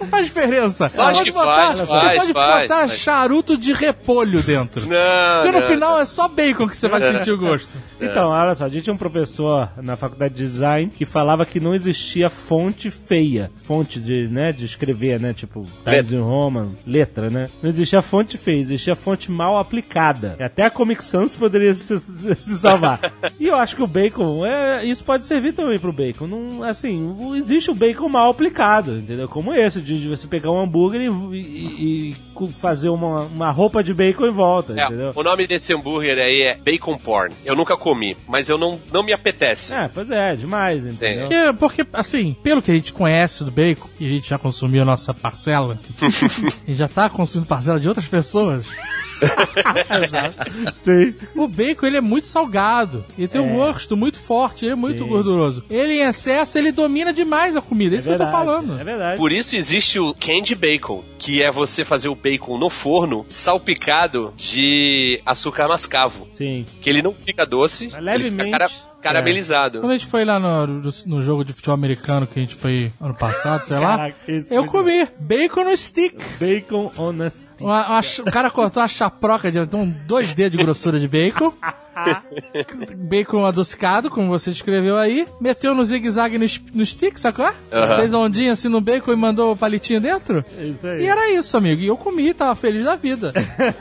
[0.00, 0.90] Não faz diferença.
[0.94, 2.92] Lógico que botar- faz, Você faz, pode faz, botar faz.
[2.92, 4.82] charuto de repolho dentro.
[4.86, 7.76] Não, Porque no não, final é só bacon que você vai sentir o gosto.
[8.00, 11.60] Então, olha só, a gente tinha um professor na faculdade de design que falava que
[11.60, 13.50] não existia fonte feia.
[13.64, 15.32] Fonte de, né, de escrever, né?
[15.32, 17.48] Tipo, Times New Roman, letra, né?
[17.62, 20.36] Não existia fonte feia, existia fonte mal aplicada.
[20.38, 23.00] E até a Comic Sans poderia se, se- salvar.
[23.40, 26.26] e eu acho que o bacon, é, isso pode servir também pro bacon.
[26.26, 29.28] Não, assim, existe o bacon mal aplicado, entendeu?
[29.28, 32.16] Como esse, de, de você pegar um hambúrguer e, e- e
[32.58, 35.10] fazer uma, uma roupa de bacon em volta, É, entendeu?
[35.14, 37.34] o nome desse hambúrguer aí é Bacon Porn.
[37.44, 39.74] Eu nunca comi, mas eu não, não me apetece.
[39.74, 41.26] É, pois é, demais, entendeu?
[41.58, 44.82] Porque, porque, assim, pelo que a gente conhece do bacon, e a gente já consumiu
[44.82, 45.78] a nossa parcela,
[46.66, 48.66] e já tá consumindo parcela de outras pessoas,
[50.82, 51.14] Sim.
[51.34, 53.04] o bacon ele é muito salgado.
[53.18, 55.08] Ele tem um gosto muito forte, ele é muito Sim.
[55.08, 55.64] gorduroso.
[55.70, 57.94] Ele em excesso, ele domina demais a comida.
[57.94, 58.80] É isso que eu tô verdade, falando.
[58.80, 59.16] É verdade.
[59.18, 64.32] Por isso existe o candy bacon, que é você fazer o bacon no forno salpicado
[64.36, 66.26] de açúcar mascavo.
[66.30, 66.64] Sim.
[66.80, 68.70] Que ele não fica doce, Mas ele levemente, fica cara-
[69.06, 69.80] caramelizado.
[69.80, 70.66] Quando a gente foi lá no,
[71.06, 74.52] no jogo de futebol americano que a gente foi ano passado, sei lá, Caraca, isso
[74.52, 76.14] eu comi bacon no stick.
[76.40, 77.60] Bacon on a stick.
[77.60, 81.52] Uma- uma o cara cortou uma chaproca de então, dois dedos de grossura de bacon.
[82.96, 85.26] bacon adocicado, como você escreveu aí.
[85.40, 87.50] Meteu no zigue-zague no, no stick, sacou?
[87.72, 87.96] Aham.
[87.96, 90.44] Fez a ondinha assim no bacon e mandou o palitinho dentro.
[90.58, 91.02] É isso aí.
[91.02, 91.82] E era isso, amigo.
[91.82, 93.32] E eu comi, tava feliz da vida.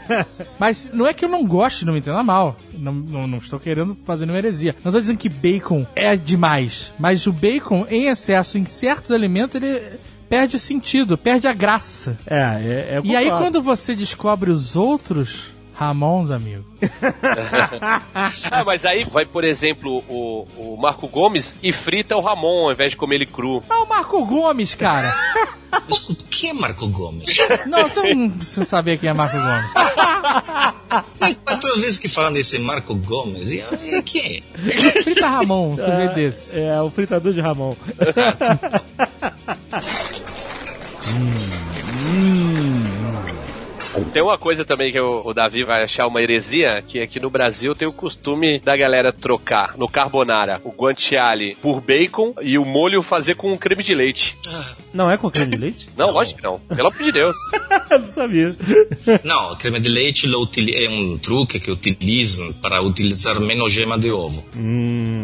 [0.59, 2.55] Mas não é que eu não goste, não me entenda mal.
[2.73, 4.75] Não, não, não estou querendo fazer nenhuma heresia.
[4.83, 6.93] Não estou dizendo que bacon é demais.
[6.99, 9.81] Mas o bacon, em excesso, em certos alimentos, ele
[10.29, 12.17] perde o sentido, perde a graça.
[12.25, 16.63] É, é, é E aí, quando você descobre os outros Ramons, amigo,
[18.49, 22.71] Ah, mas aí vai, por exemplo, o, o Marco Gomes e frita o Ramon ao
[22.71, 23.61] invés de comer ele cru.
[23.69, 25.13] é o Marco Gomes, cara.
[25.89, 27.25] Escuta, quem é Marco Gomes?
[27.65, 29.65] Não, você não precisa saber quem é Marco Gomes.
[31.19, 33.51] Tem quatro vezes que falam desse Marco Gomes.
[33.51, 35.01] E, e quem é?
[35.03, 36.57] Frita Ramon, um sujeito desse.
[36.59, 37.75] É, o fritador de Ramon.
[44.13, 47.29] Tem uma coisa também que o, o Davi vai achar uma heresia, que aqui no
[47.29, 52.65] Brasil tem o costume da galera trocar no carbonara o guanciale por bacon e o
[52.65, 54.37] molho fazer com creme de leite.
[54.93, 55.85] Não é com creme de leite?
[55.97, 56.59] Não, lógico que não.
[56.59, 57.35] Pelo amor de Deus.
[57.89, 58.55] Eu não sabia.
[59.23, 64.43] Não, creme de leite é um truque que utilizam para utilizar menos gema de ovo.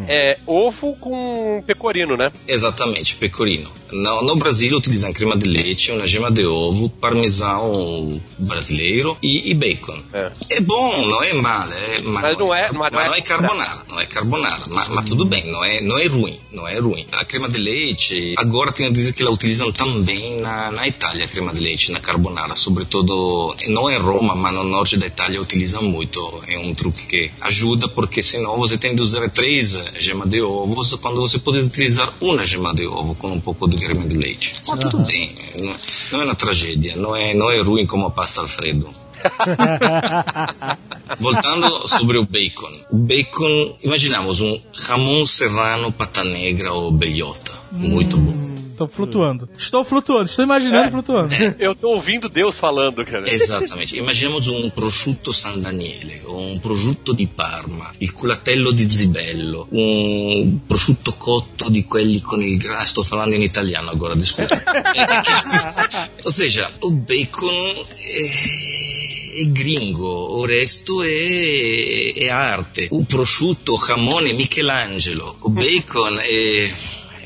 [0.07, 2.31] É ovo com pecorino, né?
[2.48, 3.72] Exatamente, pecorino.
[3.91, 8.22] No, no Brasil utilizam crema de leite, uma gema de ovo, parmesão
[8.62, 9.98] brasileiro e, e bacon.
[10.14, 10.32] É.
[10.52, 13.22] É bom, não é mal, é, Mas não é- car- mas não é- não é
[13.22, 16.80] carbonara, não é carbonara, mas, mas tudo bem, não é, não é ruim, não é
[16.80, 17.06] ruim.
[17.12, 21.26] A crema de leite, agora tenho a dizer que ela utilizam também na, na Itália,
[21.26, 25.42] a crema de leite na carbonara, sobretudo, não em Roma, mas no norte da Itália
[25.42, 26.22] utilizam muito.
[26.48, 30.94] É um truque que ajuda, porque senão você tem de usar três gemas de ovos,
[31.02, 34.54] quando você pode utilizar uma gema de ovo com um pouco de crema de leite.
[34.68, 35.76] Mas tudo bem, não,
[36.12, 38.91] não é uma tragédia, não é, não é ruim como a pasta Alfredo.
[41.19, 42.72] Voltando sobre o bacon.
[42.89, 47.52] O bacon, imaginamos um jamón serrano, pata negra ou bellota.
[47.72, 48.61] Muito bom.
[48.81, 49.48] Tô flutuando.
[49.56, 51.35] Estou flutuando, estou imaginando flutuando.
[51.60, 53.30] Eu tô ouvindo Deus falando, cara.
[53.30, 59.68] Esattamente, immaginiamo un prosciutto San Daniele, o un prosciutto di Parma, il culatello di Zibello,
[59.69, 64.56] un prosciutto cotto di quelli con il grasso, sto parlando in italiano agora, desculpa.
[64.56, 65.06] É
[66.26, 68.90] Ou seja, o bacon é,
[69.34, 72.88] é gringo, o resto é, é arte.
[72.91, 76.70] O prosciutto, é Michelangelo, o bacon é,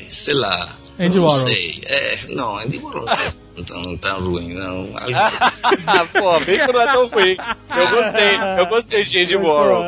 [0.08, 1.46] sei lá, Andy não Warhol.
[1.46, 1.82] sei.
[1.84, 4.88] É, não, Andy Warhol não é tão, tão ruim, não.
[5.86, 7.36] Ah, pô, bacon não é tão ruim.
[7.76, 9.84] Eu gostei, eu gostei de Andy Warhol.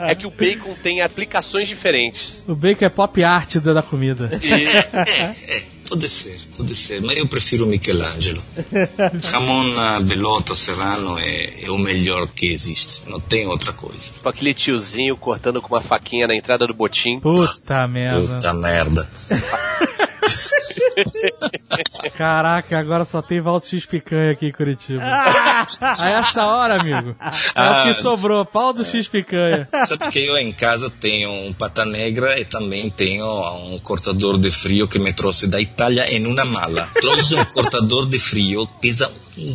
[0.00, 2.44] É que o bacon tem aplicações diferentes.
[2.48, 4.30] O bacon é pop art da da comida.
[4.42, 4.50] E
[5.10, 8.40] É, é, pode ser, pode ser, mas eu prefiro Michelangelo.
[9.32, 14.12] Ramon Bellotto Serrano é, é o melhor que existe, não tem outra coisa.
[14.12, 17.18] tipo aquele tiozinho cortando com uma faquinha na entrada do botim.
[17.18, 18.34] Puta merda.
[18.34, 19.10] Puta merda.
[22.16, 25.02] Caraca, agora só tem Valdo X Picanha aqui em Curitiba.
[25.80, 27.14] A essa hora, amigo.
[27.20, 27.82] É o Ah.
[27.86, 29.68] que sobrou, pau do X Picanha.
[29.86, 33.24] Sabe que eu em casa tenho um pata negra e também tenho
[33.66, 36.88] um cortador de frio que me trouxe da Itália em uma mala.
[37.00, 39.10] Trouxe um cortador de frio, pesa,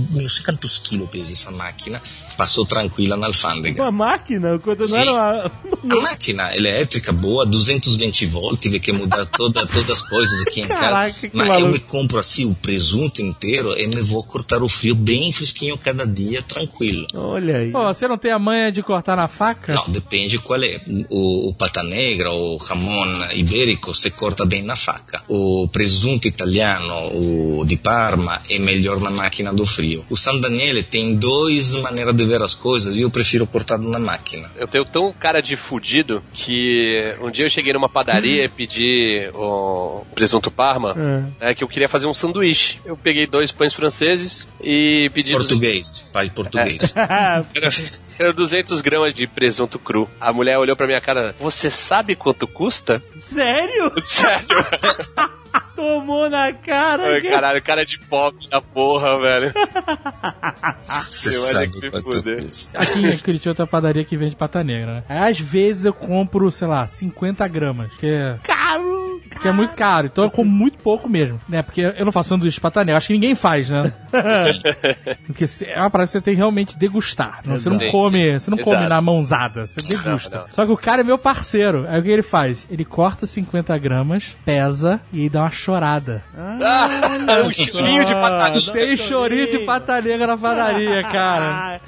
[0.09, 2.01] não sei quantos quilos pesa essa máquina,
[2.37, 3.81] passou tranquila na alfândega.
[3.81, 5.51] Uma máquina, quando não era uma...
[5.97, 10.67] A máquina elétrica boa, 220 volts, tive que mudar toda, todas as coisas aqui em
[10.67, 11.19] Caraca, casa.
[11.19, 11.71] que Mas eu maluco.
[11.73, 16.05] me compro assim o presunto inteiro e me vou cortar o frio bem fresquinho cada
[16.05, 17.05] dia, tranquilo.
[17.13, 17.71] Olha aí.
[17.71, 19.73] Pô, você não tem a manha de cortar na faca?
[19.73, 20.81] Não, depende qual é.
[21.09, 25.23] O, o pata negra, o jamón ibérico, se corta bem na faca.
[25.27, 30.03] O presunto italiano, o de Parma, é melhor na máquina do frio.
[30.09, 33.99] O San Daniele tem duas maneiras de ver as coisas e eu prefiro cortado na
[33.99, 34.49] máquina.
[34.55, 39.29] Eu tenho tão cara de fudido que um dia eu cheguei numa padaria e pedi
[39.33, 40.95] o presunto parma,
[41.39, 41.53] é.
[41.53, 42.79] que eu queria fazer um sanduíche.
[42.85, 45.31] Eu peguei dois pães franceses e pedi...
[45.31, 46.93] Português, pai português.
[46.95, 47.43] Era,
[48.19, 50.09] era 200 gramas de presunto cru.
[50.19, 53.01] A mulher olhou pra minha cara, você sabe quanto custa?
[53.15, 53.93] Sério?
[53.97, 54.65] Sério?
[55.75, 57.03] Tomou na cara.
[57.15, 59.53] Ai, que- caralho, cara de pobre da porra, velho.
[61.09, 62.45] Você Eu sabe que fuder.
[62.75, 65.27] Aqui em Curitiba tem uma padaria que vende pata negra, né?
[65.27, 68.37] Às vezes eu compro, sei lá, 50 gramas, que é.
[69.41, 70.07] Que é muito caro.
[70.07, 71.61] Então eu como muito pouco mesmo, né?
[71.61, 72.97] Porque eu não faço sanduíche de negra.
[72.97, 73.93] Acho que ninguém faz, né?
[75.27, 77.41] Porque é uma parada que você tem que realmente degustar.
[77.45, 78.39] Não, você não Sim, come, sim.
[78.39, 80.37] você não come na mãozada, você degusta.
[80.37, 80.53] Não, não.
[80.53, 81.85] Só que o cara é meu parceiro.
[81.87, 82.67] Aí o que ele faz?
[82.69, 86.23] Ele corta 50 gramas, pesa e dá uma chorada.
[86.37, 88.73] Ah, um chorinho de patatinha.
[88.73, 91.81] Tem chorinho de pata negra na padaria, cara.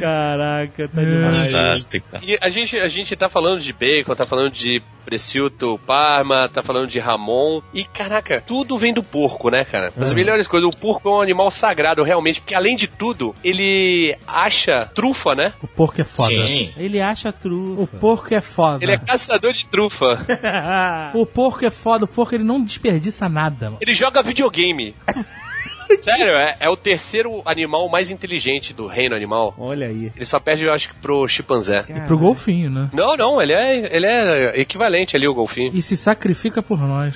[0.00, 1.52] Caraca, tá demais.
[1.52, 2.20] Fantástica.
[2.22, 6.62] E a gente, a gente tá falando de bacon, tá falando de Presciutto Parma, tá
[6.62, 7.60] falando de Ramon.
[7.72, 9.92] E caraca, tudo vem do porco, né, cara?
[9.98, 10.68] As melhores coisas.
[10.68, 15.52] O porco é um animal sagrado, realmente, porque além de tudo, ele acha trufa, né?
[15.62, 16.46] O porco é foda.
[16.46, 16.72] Sim.
[16.76, 17.82] Ele acha trufa.
[17.82, 18.84] O porco é foda.
[18.84, 20.20] Ele é caçador de trufa.
[21.14, 22.04] O porco é foda.
[22.04, 23.78] O porco ele não desperdiça nada, mano.
[23.80, 24.94] Ele joga videogame.
[26.02, 29.54] Sério, é, é o terceiro animal mais inteligente do reino animal.
[29.58, 30.12] Olha aí.
[30.14, 31.84] Ele só perde, eu acho que pro chimpanzé.
[31.88, 32.90] E pro golfinho, né?
[32.92, 35.70] Não, não, ele é, ele é equivalente ali ao golfinho.
[35.74, 37.14] E se sacrifica por nós.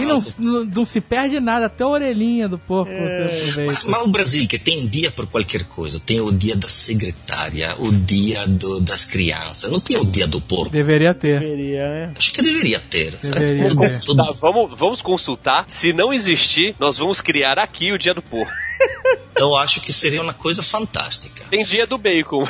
[0.01, 3.65] e não, não, não se perde nada, até a orelhinha do porco você aproveita.
[3.65, 5.99] Mas, mas o Brasil que tem dia para qualquer coisa.
[5.99, 9.71] Tem o dia da secretária, o dia do- das crianças.
[9.71, 10.69] Não tem o dia do porco.
[10.69, 11.39] Deveria ter.
[11.39, 12.13] Deveria, né?
[12.17, 13.15] Acho que deveria ter.
[13.21, 14.15] Deveria ter.
[14.15, 15.65] Tá, vamos, vamos consultar.
[15.67, 18.51] Se não existir, nós vamos criar aqui o dia do porco.
[19.37, 21.43] Eu acho que seria uma coisa fantástica.
[21.49, 22.47] Tem dia do bacon.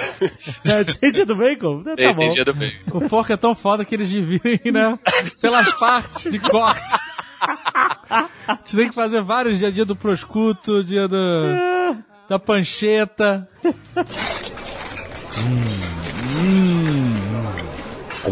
[0.63, 1.83] É, Tem dia do bacon?
[1.83, 2.19] Tá tem, bom.
[2.21, 2.97] tem dia do bacon.
[2.97, 4.97] O porco é tão foda que eles dividem, né?
[5.41, 6.81] Pelas partes de corte.
[7.41, 8.29] A
[8.63, 9.73] gente tem que fazer vários dias.
[9.73, 11.17] Dia do proscuto, dia do,
[12.29, 13.47] da pancheta.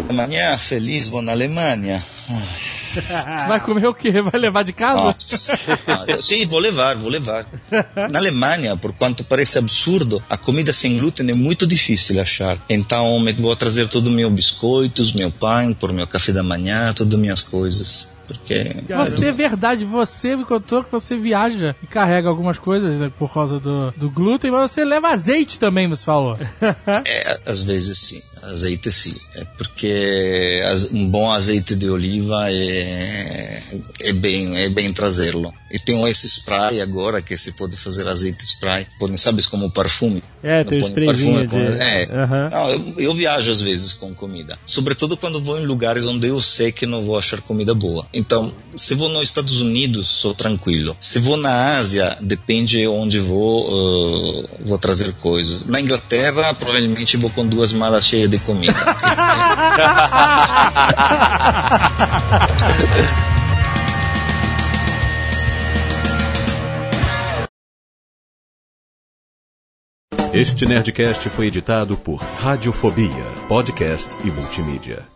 [0.09, 2.03] Amanhã, feliz, vou na Alemanha.
[3.47, 4.21] Vai comer o quê?
[4.21, 5.01] Vai levar de casa?
[5.01, 5.53] Nossa.
[5.87, 7.45] Ah, Sim, vou levar, vou levar.
[8.11, 12.59] Na Alemanha, por quanto parece absurdo, a comida sem glúten é muito difícil achar.
[12.69, 17.41] Então, vou trazer todos meus biscoitos, meu pão, por meu café da manhã, todas minhas
[17.41, 18.13] coisas.
[18.27, 23.11] Porque Você é verdade, você me contou que você viaja e carrega algumas coisas né,
[23.19, 26.37] por causa do, do glúten, mas você leva azeite também, você falou.
[27.05, 29.13] É, às vezes sim, azeite sim.
[29.35, 30.61] É porque
[30.91, 33.61] um bom azeite de oliva é,
[34.01, 35.53] é bem é bem trazê-lo.
[35.71, 40.23] E tem esse spray agora que se pode fazer azeite spray, pode, sabes como perfume.
[40.43, 41.81] É, tem Não põe perfume sprayzinhos com- de...
[41.81, 42.09] É.
[42.11, 42.49] Aham.
[42.51, 46.39] Não, eu, eu viajo às vezes com comida, sobretudo quando vou em lugares onde eu
[46.41, 48.05] sei que não vou achar comida boa.
[48.13, 50.95] Então, se vou nos Estados Unidos, sou tranquilo.
[50.99, 53.67] Se vou na Ásia, depende onde vou,
[54.43, 55.65] uh, vou trazer coisas.
[55.65, 58.73] Na Inglaterra, provavelmente vou com duas malas cheias de comida.
[70.33, 75.12] Este Nerdcast foi editado por Radiofobia, podcast e multimídia.